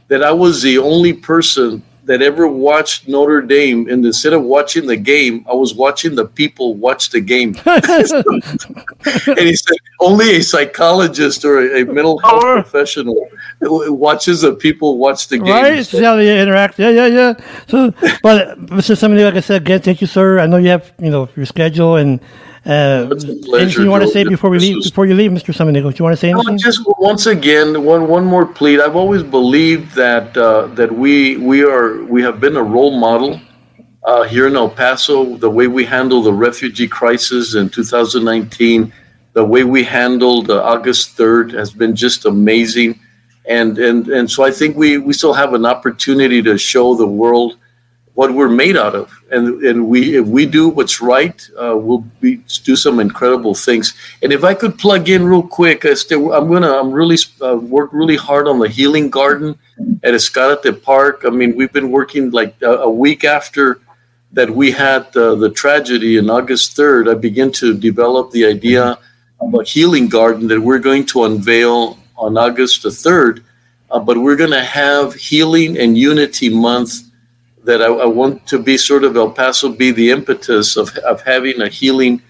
that 0.08 0.22
I 0.24 0.32
was 0.32 0.60
the 0.62 0.78
only 0.78 1.12
person 1.12 1.82
that 2.10 2.22
ever 2.22 2.48
watched 2.48 3.06
Notre 3.06 3.40
Dame, 3.40 3.88
and 3.88 4.04
instead 4.04 4.32
of 4.32 4.42
watching 4.42 4.84
the 4.84 4.96
game, 4.96 5.46
I 5.48 5.54
was 5.54 5.74
watching 5.74 6.16
the 6.16 6.24
people 6.24 6.74
watch 6.74 7.10
the 7.10 7.20
game. 7.20 7.54
and 7.66 9.38
he 9.38 9.54
said 9.54 9.76
only 10.00 10.34
a 10.34 10.42
psychologist 10.42 11.44
or 11.44 11.60
a, 11.60 11.84
mental 11.84 12.18
health 12.18 12.42
professional 12.42 13.28
watches 13.60 14.40
the 14.40 14.54
people 14.54 14.98
watch 14.98 15.28
the 15.28 15.38
game. 15.38 15.54
Right, 15.54 15.86
see 15.86 16.02
how 16.02 16.16
they 16.16 16.42
interact. 16.42 16.80
Yeah, 16.80 16.90
yeah, 16.90 17.06
yeah. 17.06 17.34
So, 17.68 17.92
but 18.24 18.58
Mr. 18.66 18.98
Somebody, 18.98 19.22
like 19.22 19.34
I 19.34 19.40
said, 19.40 19.62
again, 19.62 19.80
thank 19.80 20.00
you, 20.00 20.08
sir. 20.08 20.40
I 20.40 20.46
know 20.46 20.56
you 20.56 20.70
have 20.70 20.92
you 20.98 21.10
know 21.10 21.28
your 21.36 21.46
schedule 21.46 21.94
and 21.94 22.18
uh, 22.66 23.08
anything 23.54 23.84
you 23.84 23.90
want 23.90 24.04
to 24.04 24.10
say 24.10 24.22
before 24.24 24.50
we 24.50 24.58
leave? 24.58 24.82
Before 24.82 25.06
you 25.06 25.14
leave, 25.14 25.30
Mr. 25.30 25.54
Samaniego, 25.54 25.90
do 25.90 25.96
you 25.98 26.04
want 26.04 26.12
to 26.12 26.16
say 26.16 26.30
anything? 26.30 26.58
just 26.58 26.82
once 26.98 27.26
again, 27.26 27.84
one 27.84 28.06
one 28.06 28.24
more 28.24 28.44
plea. 28.44 28.80
I've 28.80 28.96
always 28.96 29.22
believed 29.22 29.94
that 29.94 30.36
uh, 30.36 30.66
that 30.74 30.92
we 30.92 31.38
we 31.38 31.62
are 31.64 32.04
we 32.04 32.22
have 32.22 32.38
been 32.38 32.56
a 32.56 32.62
role 32.62 32.98
model 32.98 33.40
uh, 34.02 34.24
here 34.24 34.46
in 34.46 34.56
El 34.56 34.68
Paso. 34.68 35.36
The 35.36 35.48
way 35.48 35.68
we 35.68 35.86
handled 35.86 36.26
the 36.26 36.34
refugee 36.34 36.86
crisis 36.88 37.54
in 37.54 37.70
2019, 37.70 38.92
the 39.32 39.44
way 39.44 39.64
we 39.64 39.82
handled 39.82 40.50
uh, 40.50 40.62
August 40.62 41.16
3rd 41.16 41.52
has 41.54 41.72
been 41.72 41.96
just 41.96 42.26
amazing, 42.26 43.00
and 43.46 43.78
and 43.78 44.08
and 44.08 44.30
so 44.30 44.44
I 44.44 44.50
think 44.50 44.76
we 44.76 44.98
we 44.98 45.14
still 45.14 45.32
have 45.32 45.54
an 45.54 45.64
opportunity 45.64 46.42
to 46.42 46.58
show 46.58 46.94
the 46.94 47.06
world 47.06 47.56
what 48.20 48.34
we're 48.34 48.56
made 48.64 48.76
out 48.76 48.94
of. 48.94 49.06
And 49.34 49.44
and 49.68 49.88
we 49.88 50.00
if 50.20 50.26
we 50.26 50.44
do 50.44 50.68
what's 50.68 51.00
right, 51.00 51.38
uh, 51.62 51.74
we'll 51.84 52.04
be, 52.20 52.32
do 52.70 52.76
some 52.76 53.00
incredible 53.00 53.54
things. 53.54 53.94
And 54.22 54.30
if 54.30 54.42
I 54.44 54.52
could 54.60 54.74
plug 54.84 55.08
in 55.08 55.24
real 55.24 55.46
quick, 55.60 55.86
I 55.86 55.94
still, 55.94 56.34
I'm 56.34 56.46
gonna 56.52 56.72
I'm 56.80 56.92
really 56.92 57.16
uh, 57.40 57.56
work 57.56 57.90
really 57.94 58.18
hard 58.28 58.46
on 58.46 58.58
the 58.58 58.68
healing 58.68 59.08
garden 59.08 59.58
at 60.02 60.12
Ascarate 60.12 60.82
Park. 60.82 61.22
I 61.28 61.30
mean, 61.30 61.56
we've 61.56 61.72
been 61.72 61.90
working 61.90 62.30
like 62.30 62.52
a, 62.60 62.74
a 62.90 62.90
week 62.90 63.24
after 63.24 63.80
that 64.32 64.50
we 64.50 64.70
had 64.70 65.04
uh, 65.16 65.34
the 65.44 65.50
tragedy 65.62 66.18
in 66.18 66.28
August 66.28 66.76
3rd. 66.76 67.10
I 67.10 67.14
began 67.14 67.50
to 67.62 67.66
develop 67.88 68.32
the 68.32 68.44
idea 68.44 68.98
of 69.40 69.54
a 69.54 69.64
healing 69.64 70.08
garden 70.08 70.46
that 70.48 70.60
we're 70.60 70.84
going 70.90 71.06
to 71.12 71.24
unveil 71.24 71.98
on 72.18 72.36
August 72.36 72.82
the 72.82 72.90
3rd. 72.90 73.42
Uh, 73.90 73.98
but 73.98 74.18
we're 74.18 74.36
going 74.36 74.56
to 74.62 74.68
have 74.84 75.14
Healing 75.14 75.78
and 75.78 75.98
Unity 75.98 76.50
Month 76.50 77.09
that 77.64 77.82
I, 77.82 77.86
I, 77.86 78.06
want 78.06 78.46
to 78.48 78.58
be 78.58 78.76
sort 78.76 79.04
of 79.04 79.16
El 79.16 79.30
Paso 79.30 79.68
be 79.68 79.90
the 79.90 80.10
impetus 80.10 80.76
of, 80.76 80.96
of 80.98 81.20
having 81.22 81.60
a 81.60 81.68
healing 81.68 82.22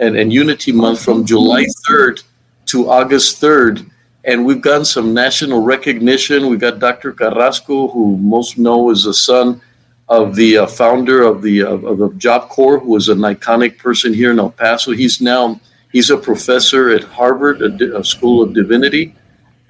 and, 0.00 0.16
and 0.16 0.32
unity 0.32 0.72
month 0.72 1.02
from 1.02 1.24
July 1.24 1.66
3rd 1.88 2.22
to 2.66 2.88
August 2.88 3.40
3rd. 3.40 3.90
And 4.24 4.44
we've 4.44 4.60
gotten 4.60 4.84
some 4.84 5.14
national 5.14 5.62
recognition. 5.62 6.48
We've 6.48 6.60
got 6.60 6.78
Dr. 6.78 7.12
Carrasco, 7.12 7.88
who 7.88 8.16
most 8.16 8.58
know 8.58 8.90
is 8.90 9.04
the 9.04 9.14
son 9.14 9.60
of 10.08 10.34
the 10.36 10.58
uh, 10.58 10.66
founder 10.66 11.22
of 11.22 11.42
the 11.42 11.62
uh, 11.62 11.76
of 11.78 11.98
the 11.98 12.10
Job 12.14 12.48
Corps, 12.48 12.78
who 12.78 12.90
was 12.90 13.08
an 13.08 13.18
iconic 13.18 13.78
person 13.78 14.14
here 14.14 14.30
in 14.30 14.38
El 14.38 14.50
Paso. 14.50 14.92
He's 14.92 15.20
now 15.20 15.60
he's 15.92 16.10
a 16.10 16.16
professor 16.16 16.90
at 16.90 17.02
Harvard, 17.04 17.62
a, 17.62 17.98
a 17.98 18.04
School 18.04 18.42
of 18.42 18.52
Divinity 18.52 19.14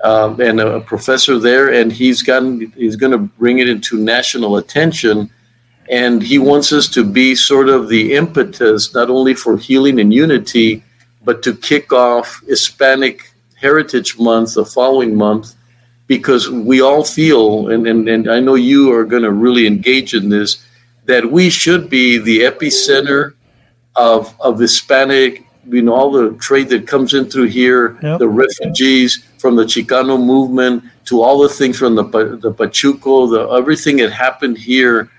um, 0.02 0.40
and 0.40 0.60
a, 0.60 0.80
professor 0.80 1.38
there, 1.38 1.72
and 1.72 1.92
he's 1.92 2.22
gotten 2.22 2.72
he's 2.76 2.96
going 2.96 3.12
to 3.12 3.18
bring 3.18 3.58
it 3.58 3.68
into 3.68 3.98
national 3.98 4.58
attention, 4.58 5.30
and 5.90 6.22
he 6.22 6.38
wants 6.38 6.72
us 6.72 6.88
to 6.88 7.04
be 7.04 7.34
sort 7.34 7.68
of 7.68 7.88
the 7.88 8.14
impetus 8.14 8.94
not 8.94 9.08
only 9.08 9.34
for 9.34 9.56
healing 9.56 9.98
and 9.98 10.12
unity, 10.12 10.82
but 11.24 11.42
to 11.42 11.54
kick 11.54 11.92
off 11.92 12.42
Hispanic 12.46 13.32
Heritage 13.58 14.18
Month 14.18 14.54
the 14.54 14.64
following 14.66 15.16
month, 15.16 15.54
because 16.06 16.50
we 16.50 16.82
all 16.82 17.02
feel, 17.04 17.68
and 17.70 17.86
and, 17.86 18.08
and 18.08 18.30
I 18.30 18.40
know 18.40 18.54
you 18.54 18.92
are 18.92 19.04
going 19.04 19.22
to 19.22 19.32
really 19.32 19.66
engage 19.66 20.12
in 20.12 20.28
this, 20.28 20.64
that 21.06 21.32
we 21.32 21.48
should 21.50 21.88
be 21.88 22.18
the 22.18 22.40
epicenter 22.40 23.32
of 23.94 24.34
of 24.40 24.58
Hispanic 24.58 25.45
you 25.68 25.82
know 25.82 25.94
all 25.94 26.10
the 26.10 26.32
trade 26.38 26.68
that 26.70 26.86
comes 26.86 27.14
in 27.14 27.26
through 27.26 27.48
here, 27.48 27.98
yep. 28.02 28.18
the 28.18 28.28
refugees 28.28 29.24
from 29.38 29.56
the 29.56 29.64
Chicano 29.64 30.22
movement 30.22 30.84
to 31.06 31.22
all 31.22 31.38
the 31.40 31.48
things 31.48 31.78
from 31.78 31.94
the 31.94 32.04
the 32.04 32.52
Pachuco, 32.52 33.30
the 33.30 33.48
everything 33.54 33.96
that 33.98 34.12
happened 34.12 34.58
here 34.58 35.10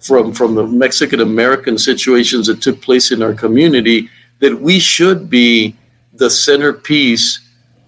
from 0.00 0.32
from 0.32 0.54
the 0.54 0.66
Mexican 0.66 1.20
American 1.20 1.78
situations 1.78 2.46
that 2.46 2.62
took 2.62 2.80
place 2.80 3.12
in 3.12 3.22
our 3.22 3.34
community, 3.34 4.08
that 4.38 4.58
we 4.58 4.78
should 4.78 5.28
be 5.28 5.76
the 6.14 6.30
centerpiece 6.30 7.40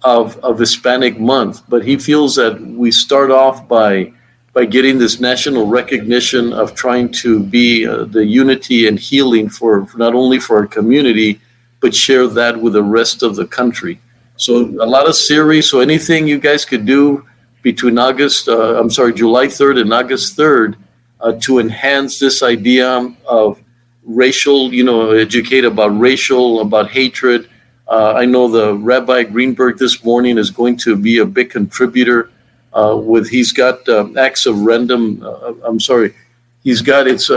of 0.03 0.37
of 0.37 0.59
Hispanic 0.59 1.19
month. 1.19 1.61
But 1.67 1.85
he 1.85 1.97
feels 1.97 2.35
that 2.35 2.59
we 2.61 2.91
start 2.91 3.31
off 3.31 3.67
by 3.67 4.13
by 4.53 4.65
getting 4.65 4.99
this 4.99 5.19
national 5.19 5.65
recognition 5.65 6.53
of 6.53 6.75
trying 6.75 7.11
to 7.11 7.39
be 7.39 7.87
uh, 7.87 8.03
the 8.05 8.23
unity 8.23 8.87
and 8.87 8.99
healing 8.99 9.49
for, 9.49 9.85
for 9.87 9.97
not 9.97 10.13
only 10.13 10.39
for 10.39 10.57
our 10.57 10.67
community 10.67 11.41
but 11.83 11.93
share 11.93 12.27
that 12.27 12.61
with 12.61 12.73
the 12.73 12.81
rest 12.81 13.23
of 13.23 13.35
the 13.35 13.45
country. 13.45 13.99
So 14.37 14.61
a 14.87 14.87
lot 14.95 15.05
of 15.05 15.15
series. 15.15 15.69
So 15.69 15.81
anything 15.81 16.25
you 16.25 16.39
guys 16.39 16.63
could 16.63 16.85
do 16.85 17.27
between 17.61 17.99
August, 17.99 18.47
uh, 18.47 18.79
I'm 18.79 18.89
sorry, 18.89 19.13
July 19.13 19.47
3rd 19.47 19.81
and 19.81 19.93
August 19.93 20.37
3rd 20.37 20.75
uh, 21.19 21.33
to 21.41 21.59
enhance 21.59 22.19
this 22.19 22.41
idea 22.41 23.13
of 23.27 23.61
racial, 24.05 24.73
you 24.73 24.85
know, 24.85 25.11
educate 25.11 25.65
about 25.65 25.89
racial, 25.99 26.61
about 26.61 26.89
hatred. 26.89 27.49
Uh, 27.89 28.13
I 28.13 28.23
know 28.23 28.47
the 28.47 28.75
Rabbi 28.75 29.23
Greenberg 29.23 29.77
this 29.77 30.05
morning 30.05 30.37
is 30.37 30.51
going 30.51 30.77
to 30.77 30.95
be 30.95 31.17
a 31.17 31.25
big 31.25 31.49
contributor. 31.49 32.31
Uh, 32.71 32.95
with 32.95 33.27
he's 33.27 33.51
got 33.51 33.87
uh, 33.89 34.07
acts 34.17 34.45
of 34.45 34.61
random. 34.61 35.21
Uh, 35.21 35.53
I'm 35.65 35.81
sorry, 35.81 36.15
he's 36.63 36.81
got 36.81 37.07
it's 37.07 37.29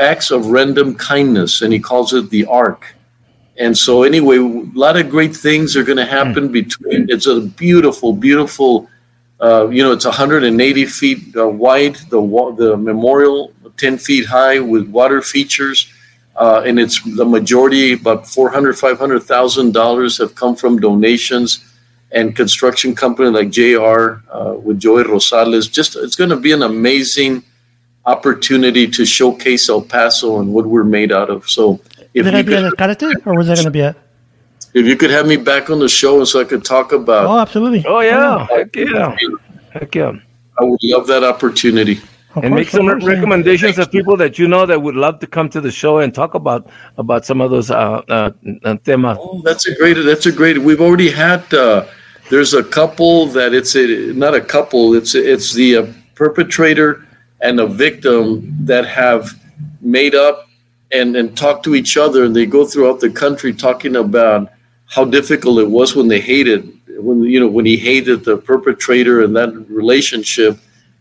acts 0.00 0.30
of 0.30 0.46
random 0.46 0.94
kindness, 0.94 1.60
and 1.60 1.74
he 1.74 1.78
calls 1.78 2.14
it 2.14 2.30
the 2.30 2.46
arc 2.46 2.94
and 3.58 3.76
so, 3.76 4.02
anyway, 4.02 4.38
a 4.38 4.78
lot 4.78 4.96
of 4.96 5.10
great 5.10 5.36
things 5.36 5.76
are 5.76 5.84
going 5.84 5.98
to 5.98 6.06
happen 6.06 6.48
mm. 6.48 6.52
between. 6.52 7.10
It's 7.10 7.26
a 7.26 7.40
beautiful, 7.40 8.14
beautiful. 8.14 8.88
Uh, 9.40 9.68
you 9.68 9.82
know, 9.82 9.92
it's 9.92 10.04
180 10.04 10.86
feet 10.86 11.36
uh, 11.36 11.48
wide. 11.48 11.96
The 12.08 12.20
the 12.56 12.76
memorial 12.76 13.52
10 13.76 13.98
feet 13.98 14.26
high 14.26 14.58
with 14.58 14.88
water 14.88 15.20
features, 15.20 15.92
uh, 16.36 16.62
and 16.64 16.78
it's 16.78 17.02
the 17.16 17.24
majority, 17.24 17.94
about 17.94 18.26
400, 18.26 18.78
500 18.78 19.22
thousand 19.22 19.72
dollars, 19.72 20.18
have 20.18 20.34
come 20.34 20.56
from 20.56 20.80
donations 20.80 21.64
and 22.12 22.36
construction 22.36 22.94
company 22.94 23.30
like 23.30 23.50
JR 23.50 24.22
uh, 24.30 24.54
with 24.54 24.78
Joey 24.78 25.04
Rosales. 25.04 25.70
Just 25.70 25.96
it's 25.96 26.16
going 26.16 26.30
to 26.30 26.36
be 26.36 26.52
an 26.52 26.62
amazing 26.62 27.42
opportunity 28.04 28.86
to 28.88 29.04
showcase 29.04 29.68
El 29.68 29.82
Paso 29.82 30.40
and 30.40 30.52
what 30.52 30.66
we're 30.66 30.84
made 30.84 31.12
out 31.12 31.30
of. 31.30 31.48
So 31.48 31.80
if 32.14 32.26
Is 32.26 32.28
it 32.28 32.32
going 32.32 32.46
be 32.46 32.54
at 32.54 32.72
Ascarate, 32.72 33.26
or 33.26 33.34
was 33.36 33.48
it 33.48 33.54
going 33.54 33.64
to 33.64 33.70
be 33.70 33.82
at? 33.82 33.96
If 34.74 34.86
you 34.86 34.96
could 34.96 35.10
have 35.10 35.26
me 35.26 35.36
back 35.36 35.70
on 35.70 35.78
the 35.78 35.88
show 35.88 36.24
so 36.24 36.40
I 36.40 36.44
could 36.44 36.64
talk 36.64 36.92
about. 36.92 37.26
Oh, 37.26 37.38
absolutely. 37.38 37.84
Oh 37.86 38.00
yeah, 38.00 38.46
oh. 38.50 38.56
heck 38.56 38.74
yeah, 38.74 39.16
heck 39.70 39.94
yeah. 39.94 40.12
I 40.58 40.64
would 40.64 40.80
love 40.82 41.06
that 41.08 41.24
opportunity. 41.24 42.00
Of 42.34 42.44
and 42.44 42.54
course, 42.54 42.58
make 42.58 42.68
some 42.70 42.88
course, 42.88 43.04
recommendations 43.04 43.76
yeah. 43.76 43.84
of 43.84 43.90
people 43.90 44.16
that 44.16 44.38
you 44.38 44.48
know 44.48 44.64
that 44.64 44.80
would 44.80 44.94
love 44.94 45.18
to 45.20 45.26
come 45.26 45.50
to 45.50 45.60
the 45.60 45.70
show 45.70 45.98
and 45.98 46.14
talk 46.14 46.32
about 46.32 46.70
about 46.96 47.26
some 47.26 47.42
of 47.42 47.50
those 47.50 47.70
uh, 47.70 48.02
uh, 48.08 48.30
uh 48.64 48.76
temas. 48.84 49.18
Oh, 49.20 49.42
that's 49.42 49.66
a 49.66 49.74
great. 49.74 49.94
That's 49.94 50.24
a 50.24 50.32
great. 50.32 50.58
We've 50.58 50.80
already 50.80 51.10
had. 51.10 51.52
Uh, 51.52 51.86
there's 52.30 52.54
a 52.54 52.64
couple 52.64 53.26
that 53.26 53.52
it's 53.52 53.76
a 53.76 54.12
not 54.14 54.34
a 54.34 54.40
couple. 54.40 54.94
It's 54.94 55.14
it's 55.14 55.52
the 55.52 55.76
uh, 55.76 55.86
perpetrator 56.14 57.06
and 57.42 57.60
a 57.60 57.66
victim 57.66 58.56
that 58.60 58.86
have 58.86 59.38
made 59.82 60.14
up 60.14 60.48
and 60.92 61.16
and 61.16 61.36
talk 61.36 61.62
to 61.62 61.74
each 61.74 61.96
other 61.96 62.24
and 62.24 62.34
they 62.36 62.46
go 62.46 62.64
throughout 62.66 63.00
the 63.00 63.10
country 63.10 63.52
talking 63.52 63.96
about 63.96 64.50
how 64.86 65.04
difficult 65.04 65.58
it 65.58 65.70
was 65.70 65.96
when 65.96 66.08
they 66.08 66.20
hated 66.20 66.78
when 66.98 67.22
you 67.22 67.40
know 67.40 67.48
when 67.48 67.66
he 67.66 67.76
hated 67.76 68.24
the 68.24 68.36
perpetrator 68.36 69.22
and 69.22 69.34
that 69.34 69.50
relationship 69.68 70.58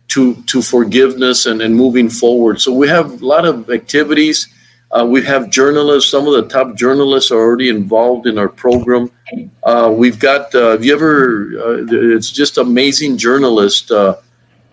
to 0.08 0.36
to 0.44 0.62
forgiveness 0.62 1.46
and, 1.46 1.62
and 1.62 1.76
moving 1.76 2.10
forward. 2.10 2.60
So 2.60 2.74
we 2.74 2.88
have 2.89 3.22
a 3.22 3.26
lot 3.26 3.46
of 3.46 3.70
activities. 3.70 4.48
Uh, 4.92 5.06
we 5.06 5.24
have 5.24 5.50
journalists. 5.50 6.12
Some 6.12 6.28
of 6.28 6.34
the 6.34 6.50
top 6.50 6.76
journalists 6.76 7.32
are 7.32 7.39
already 7.39 7.70
involved 7.70 8.28
in 8.28 8.38
our 8.38 8.50
program. 8.50 9.10
Uh, 9.64 9.94
we've 9.96 10.20
got 10.20 10.54
uh, 10.54 10.72
have 10.72 10.84
you 10.84 10.94
ever 10.94 11.48
uh, 11.58 12.16
it's 12.18 12.30
just 12.30 12.58
amazing 12.58 13.18
journalists 13.18 13.89
uh, 13.89 14.22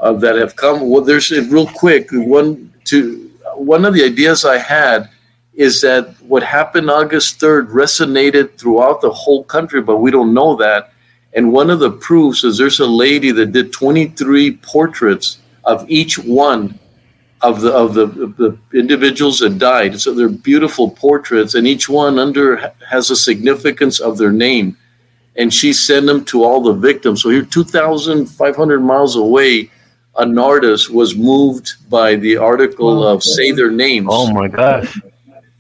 uh, 0.01 0.13
that 0.15 0.35
have 0.37 0.57
come. 0.57 0.89
Well 0.89 1.03
there's 1.03 1.31
real 1.31 1.69
quick 1.69 2.09
one 2.11 2.73
to 2.87 3.28
one 3.59 3.85
of 3.85 3.95
the 3.95 4.05
ideas 4.05 4.45
I 4.45 4.59
had 4.59 5.11
is 5.55 5.81
that 5.81 6.15
what 6.23 6.43
happened 6.43 6.91
August 6.91 7.41
3rd 7.41 7.71
resonated 7.71 8.57
throughout 8.59 9.01
the 9.01 9.11
whole 9.11 9.45
country, 9.45 9.83
but 9.83 9.99
we 9.99 10.11
don't 10.11 10.33
know 10.33 10.57
that. 10.57 10.93
And 11.35 11.53
one 11.53 11.71
of 11.71 11.81
the 11.81 11.91
proofs 11.91 12.45
is 12.45 12.57
there's 12.59 12.81
a 12.81 12.87
lady 12.87 13.33
that 13.33 13.53
did 13.53 13.73
23 13.73 14.57
portraits 14.59 15.39
of 15.65 15.85
each 15.91 16.19
one 16.19 16.79
of 17.43 17.61
the 17.61 17.73
of 17.73 17.95
the, 17.95 18.07
the 18.07 18.59
individuals 18.79 19.39
that 19.41 19.59
died. 19.59 20.01
So 20.01 20.15
they're 20.15 20.29
beautiful 20.29 20.91
portraits, 20.91 21.55
and 21.55 21.67
each 21.67 21.89
one 21.89 22.19
under 22.19 22.73
has 22.89 23.11
a 23.11 23.17
significance 23.17 24.01
of 24.01 24.19
their 24.19 24.33
name. 24.33 24.77
and 25.39 25.55
she 25.55 25.73
sent 25.73 26.07
them 26.07 26.25
to 26.27 26.43
all 26.43 26.61
the 26.61 26.73
victims. 26.73 27.23
So 27.23 27.31
here, 27.31 27.45
2,500 27.45 28.81
miles 28.81 29.15
away, 29.17 29.71
an 30.19 30.39
artist 30.39 30.91
was 30.91 31.17
moved 31.17 31.75
by 31.89 32.17
the 32.17 32.37
article 32.37 33.05
oh, 33.05 33.15
of 33.15 33.23
"Say 33.23 33.53
Their 33.53 33.71
Names." 33.71 34.09
Oh 34.11 34.33
my 34.33 34.49
gosh! 34.49 35.01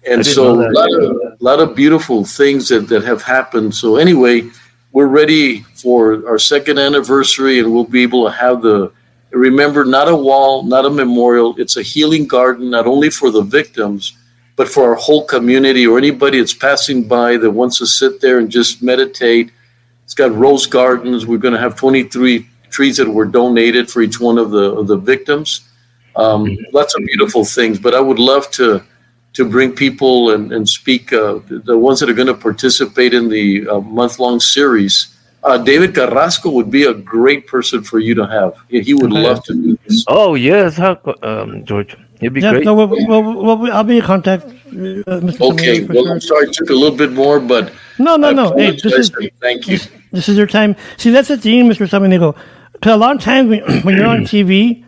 And 0.06 0.24
so 0.24 0.54
a 0.54 0.70
lot, 0.70 0.92
of, 0.92 1.40
lot 1.40 1.60
of 1.60 1.74
beautiful 1.74 2.24
things 2.24 2.68
that, 2.68 2.88
that 2.88 3.04
have 3.04 3.22
happened. 3.22 3.74
So 3.74 3.96
anyway, 3.96 4.48
we're 4.92 5.06
ready 5.06 5.60
for 5.74 6.26
our 6.26 6.38
second 6.38 6.78
anniversary, 6.78 7.58
and 7.58 7.72
we'll 7.72 7.84
be 7.84 8.02
able 8.02 8.24
to 8.24 8.32
have 8.32 8.62
the 8.62 8.92
remember 9.30 9.84
not 9.84 10.08
a 10.08 10.16
wall, 10.16 10.62
not 10.62 10.86
a 10.86 10.90
memorial. 10.90 11.54
It's 11.58 11.76
a 11.76 11.82
healing 11.82 12.26
garden, 12.26 12.70
not 12.70 12.86
only 12.86 13.10
for 13.10 13.30
the 13.30 13.42
victims, 13.42 14.16
but 14.56 14.68
for 14.68 14.88
our 14.88 14.94
whole 14.94 15.24
community 15.24 15.86
or 15.86 15.98
anybody 15.98 16.38
that's 16.38 16.54
passing 16.54 17.06
by 17.06 17.36
that 17.36 17.50
wants 17.50 17.78
to 17.78 17.86
sit 17.86 18.20
there 18.20 18.38
and 18.38 18.50
just 18.50 18.82
meditate. 18.82 19.50
It's 20.04 20.14
got 20.14 20.32
rose 20.32 20.66
gardens. 20.66 21.26
We're 21.26 21.38
going 21.38 21.54
to 21.54 21.60
have 21.60 21.76
23 21.76 22.48
trees 22.70 22.96
that 22.96 23.08
were 23.08 23.24
donated 23.24 23.90
for 23.90 24.02
each 24.02 24.20
one 24.20 24.38
of 24.38 24.50
the 24.50 24.72
of 24.72 24.86
the 24.86 24.96
victims. 24.96 25.68
Um, 26.16 26.46
mm-hmm. 26.46 26.76
lots 26.76 26.96
of 26.96 27.04
beautiful 27.04 27.44
things, 27.44 27.78
but 27.78 27.94
I 27.94 28.00
would 28.00 28.18
love 28.18 28.50
to 28.52 28.82
to 29.34 29.44
bring 29.44 29.72
people 29.72 30.30
and, 30.32 30.52
and 30.52 30.68
speak 30.68 31.12
uh, 31.12 31.38
the 31.46 31.78
ones 31.78 32.00
that 32.00 32.10
are 32.10 32.14
going 32.14 32.28
to 32.28 32.34
participate 32.34 33.14
in 33.14 33.28
the 33.28 33.68
uh, 33.68 33.80
month 33.80 34.18
long 34.18 34.40
series. 34.40 35.14
Uh, 35.44 35.56
David 35.56 35.94
Carrasco 35.94 36.50
would 36.50 36.70
be 36.70 36.84
a 36.84 36.94
great 36.94 37.46
person 37.46 37.82
for 37.82 38.00
you 38.00 38.14
to 38.16 38.26
have. 38.26 38.54
He 38.68 38.94
would 38.94 39.12
okay. 39.12 39.22
love 39.22 39.44
to 39.44 39.54
do 39.54 39.78
this. 39.86 40.04
Oh 40.08 40.34
yes, 40.34 40.76
how, 40.76 40.98
um, 41.22 41.64
George. 41.64 41.96
It'd 42.20 42.34
be 42.34 42.40
yeah, 42.40 42.50
great. 42.50 42.64
No, 42.64 42.74
well, 42.74 42.88
well, 42.88 43.22
well, 43.22 43.72
I'll 43.72 43.84
be 43.84 43.98
in 43.98 44.02
contact. 44.02 44.44
Uh, 44.44 45.20
okay. 45.52 45.84
Well, 45.84 46.04
sure. 46.04 46.12
I'm 46.12 46.20
sorry 46.20 46.48
it 46.48 46.52
took 46.54 46.70
a 46.70 46.74
little 46.74 46.98
bit 46.98 47.12
more, 47.12 47.38
but 47.38 47.72
no, 47.98 48.16
no, 48.16 48.32
no. 48.32 48.56
Hey, 48.56 48.72
this 48.72 48.92
is 48.92 49.12
thank 49.40 49.68
you. 49.68 49.78
This, 49.78 49.90
this, 50.10 50.28
is 50.28 50.36
your 50.36 50.48
time. 50.48 50.74
See, 50.96 51.10
that's 51.10 51.28
the 51.28 51.38
thing, 51.38 51.68
Mr. 51.68 51.86
Samaniego. 51.88 52.36
Because 52.78 52.94
a 52.94 52.96
lot 52.96 53.16
of 53.16 53.22
times 53.22 53.48
when, 53.48 53.80
when 53.82 53.96
you're 53.96 54.06
on 54.06 54.20
TV, 54.20 54.84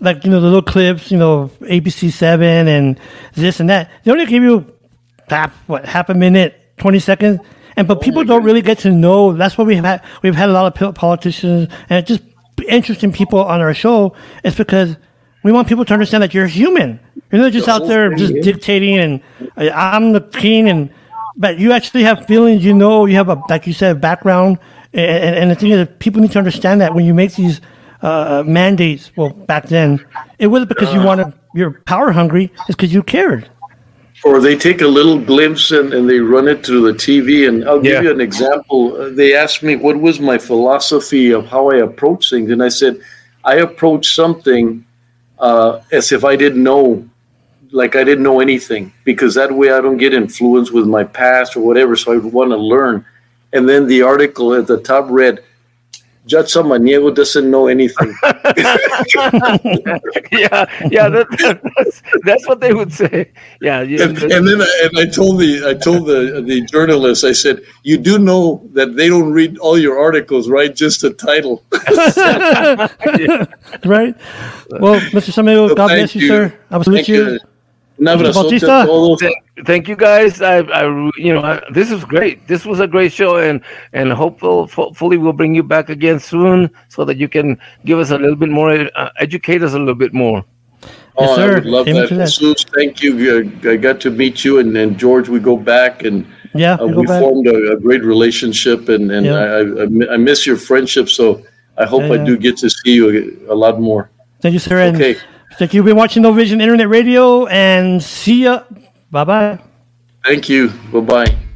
like 0.00 0.24
you 0.24 0.30
know 0.30 0.40
the 0.40 0.46
little 0.46 0.62
clips, 0.62 1.10
you 1.10 1.18
know 1.18 1.50
ABC 1.60 2.10
Seven 2.12 2.68
and 2.68 3.00
this 3.34 3.60
and 3.60 3.68
that, 3.70 3.90
they 4.04 4.12
only 4.12 4.26
give 4.26 4.42
you 4.42 4.72
half 5.28 5.52
what 5.68 5.84
half 5.84 6.08
a 6.08 6.14
minute, 6.14 6.76
twenty 6.78 6.98
seconds, 6.98 7.40
and 7.76 7.86
but 7.86 7.98
oh 7.98 8.00
people 8.00 8.24
don't 8.24 8.44
really 8.44 8.62
get 8.62 8.78
to 8.80 8.90
know. 8.90 9.32
That's 9.32 9.56
why 9.56 9.64
we've 9.64 9.84
had 9.84 10.02
we've 10.22 10.34
had 10.34 10.48
a 10.48 10.52
lot 10.52 10.80
of 10.80 10.94
politicians 10.94 11.68
and 11.88 12.06
just 12.06 12.22
interesting 12.68 13.12
people 13.12 13.42
on 13.42 13.60
our 13.60 13.74
show. 13.74 14.14
It's 14.44 14.56
because 14.56 14.96
we 15.42 15.52
want 15.52 15.68
people 15.68 15.84
to 15.84 15.92
understand 15.92 16.22
that 16.22 16.34
you're 16.34 16.46
human. 16.46 17.00
You're 17.30 17.42
not 17.42 17.52
just 17.52 17.68
out 17.68 17.86
there 17.86 18.12
just 18.14 18.34
dictating 18.42 18.98
and 18.98 19.20
uh, 19.56 19.70
I'm 19.74 20.12
the 20.12 20.20
king 20.20 20.68
and 20.68 20.92
but 21.36 21.58
you 21.58 21.72
actually 21.72 22.02
have 22.02 22.26
feelings. 22.26 22.64
You 22.64 22.74
know, 22.74 23.06
you 23.06 23.16
have 23.16 23.28
a 23.28 23.40
like 23.48 23.66
you 23.66 23.72
said 23.72 24.00
background, 24.00 24.58
and, 24.92 25.36
and 25.36 25.50
the 25.50 25.54
thing 25.54 25.70
is, 25.70 25.88
people 25.98 26.20
need 26.20 26.32
to 26.32 26.38
understand 26.38 26.80
that 26.80 26.94
when 26.94 27.04
you 27.04 27.14
make 27.14 27.34
these 27.34 27.60
uh, 28.02 28.42
mandates. 28.46 29.12
Well, 29.16 29.30
back 29.30 29.68
then, 29.68 30.04
it 30.38 30.48
wasn't 30.48 30.70
because 30.70 30.92
you 30.92 31.02
wanted 31.02 31.32
you're 31.54 31.72
power 31.82 32.12
hungry. 32.12 32.52
It's 32.68 32.76
because 32.76 32.92
you 32.92 33.02
cared. 33.02 33.50
Or 34.22 34.40
they 34.40 34.54
take 34.54 34.82
a 34.82 34.86
little 34.86 35.18
glimpse 35.18 35.70
and, 35.70 35.94
and 35.94 36.08
they 36.08 36.18
run 36.18 36.46
it 36.46 36.64
through 36.64 36.92
the 36.92 36.98
TV. 36.98 37.48
And 37.48 37.66
I'll 37.66 37.80
give 37.80 37.94
yeah. 37.94 38.02
you 38.02 38.10
an 38.10 38.20
example. 38.20 38.94
Uh, 38.94 39.08
they 39.10 39.34
asked 39.34 39.62
me 39.62 39.76
what 39.76 39.98
was 39.98 40.20
my 40.20 40.36
philosophy 40.36 41.30
of 41.32 41.46
how 41.46 41.70
I 41.70 41.76
approach 41.76 42.30
things, 42.30 42.50
and 42.50 42.62
I 42.62 42.68
said 42.68 43.00
I 43.44 43.56
approach 43.56 44.14
something 44.14 44.84
uh, 45.38 45.80
as 45.90 46.12
if 46.12 46.24
I 46.24 46.36
didn't 46.36 46.62
know, 46.62 47.08
like 47.70 47.96
I 47.96 48.04
didn't 48.04 48.24
know 48.24 48.40
anything, 48.40 48.92
because 49.04 49.34
that 49.36 49.52
way 49.52 49.72
I 49.72 49.80
don't 49.80 49.96
get 49.96 50.12
influenced 50.12 50.72
with 50.72 50.86
my 50.86 51.04
past 51.04 51.56
or 51.56 51.60
whatever. 51.60 51.96
So 51.96 52.12
I 52.12 52.18
want 52.18 52.50
to 52.50 52.56
learn. 52.56 53.06
And 53.52 53.68
then 53.68 53.86
the 53.86 54.02
article 54.02 54.54
at 54.54 54.66
the 54.66 54.80
top 54.80 55.06
read, 55.08 55.42
Judge 56.26 56.52
Samaniego 56.52 57.14
doesn't 57.14 57.50
know 57.50 57.66
anything. 57.66 58.14
yeah, 60.30 60.66
yeah, 60.90 61.08
that, 61.08 61.26
that's, 61.76 62.02
that's 62.24 62.46
what 62.46 62.60
they 62.60 62.72
would 62.74 62.92
say. 62.92 63.32
Yeah, 63.60 63.80
yeah 63.80 64.04
and, 64.04 64.18
and, 64.22 64.46
then 64.46 64.60
I, 64.60 64.82
and 64.84 64.98
I 64.98 65.06
told 65.06 65.40
the 65.40 65.66
I 65.66 65.74
told 65.74 66.06
the 66.06 66.42
the 66.46 66.60
journalist 66.66 67.24
I 67.24 67.32
said 67.32 67.62
you 67.82 67.96
do 67.96 68.18
know 68.18 68.62
that 68.74 68.96
they 68.96 69.08
don't 69.08 69.32
read 69.32 69.58
all 69.58 69.78
your 69.78 69.98
articles, 69.98 70.48
right? 70.48 70.72
Just 70.74 71.00
the 71.00 71.10
title. 71.10 71.64
right. 73.84 74.14
Well, 74.78 75.00
Mr. 75.10 75.32
Samaniego, 75.32 75.74
God 75.74 75.88
bless 75.88 76.14
you, 76.14 76.20
you, 76.20 76.28
sir. 76.28 76.58
I 76.70 76.76
was 76.76 76.86
with 76.86 77.08
you. 77.08 77.40
You. 79.56 79.64
Thank 79.64 79.88
you 79.88 79.96
guys. 79.96 80.40
I, 80.40 80.58
I 80.60 81.10
you 81.16 81.34
know, 81.34 81.42
I, 81.42 81.62
this 81.72 81.90
is 81.90 82.04
great. 82.04 82.46
This 82.48 82.64
was 82.64 82.80
a 82.80 82.86
great 82.86 83.12
show, 83.12 83.36
and 83.36 83.60
and 83.92 84.12
hopeful, 84.12 84.66
hopefully 84.68 85.18
we'll 85.18 85.34
bring 85.34 85.54
you 85.54 85.62
back 85.62 85.90
again 85.90 86.18
soon, 86.18 86.70
so 86.88 87.04
that 87.04 87.18
you 87.18 87.28
can 87.28 87.60
give 87.84 87.98
us 87.98 88.10
a 88.10 88.18
little 88.18 88.36
bit 88.36 88.48
more, 88.48 88.70
uh, 88.96 89.10
educate 89.18 89.62
us 89.62 89.74
a 89.74 89.78
little 89.78 89.94
bit 89.94 90.14
more. 90.14 90.44
Oh, 91.16 91.36
yes, 91.36 91.38
I 91.38 91.54
would 91.54 91.66
love 91.66 91.86
that. 91.86 92.08
Jesus, 92.08 92.64
thank 92.74 93.02
you. 93.02 93.52
I 93.64 93.76
got 93.76 94.00
to 94.00 94.10
meet 94.10 94.44
you, 94.44 94.58
and, 94.60 94.74
and 94.76 94.98
George. 94.98 95.28
We 95.28 95.38
go 95.38 95.56
back, 95.56 96.04
and 96.04 96.26
yeah, 96.54 96.74
uh, 96.74 96.86
we 96.86 97.06
formed 97.06 97.46
a, 97.46 97.72
a, 97.72 97.76
great 97.76 98.02
relationship, 98.02 98.88
and 98.88 99.12
and 99.12 99.26
yeah. 99.26 99.34
I, 99.34 100.12
I, 100.12 100.14
I 100.14 100.16
miss 100.16 100.46
your 100.46 100.56
friendship. 100.56 101.10
So 101.10 101.44
I 101.76 101.84
hope 101.84 102.02
yeah, 102.02 102.14
I 102.14 102.24
do 102.24 102.38
get 102.38 102.56
to 102.58 102.70
see 102.70 102.94
you 102.94 103.44
a, 103.48 103.52
a 103.52 103.56
lot 103.56 103.80
more. 103.80 104.10
Thank 104.40 104.54
you, 104.54 104.58
sir. 104.58 104.80
Okay. 104.80 105.16
And 105.16 105.24
You. 105.60 105.74
You've 105.74 105.84
been 105.84 105.96
watching 105.96 106.22
No 106.22 106.32
Vision 106.32 106.60
Internet 106.60 106.88
Radio 106.88 107.46
and 107.46 108.02
see 108.02 108.44
ya. 108.44 108.64
Bye 109.10 109.24
bye. 109.24 109.58
Thank 110.24 110.48
you. 110.48 110.70
Bye 110.92 111.00
bye. 111.00 111.49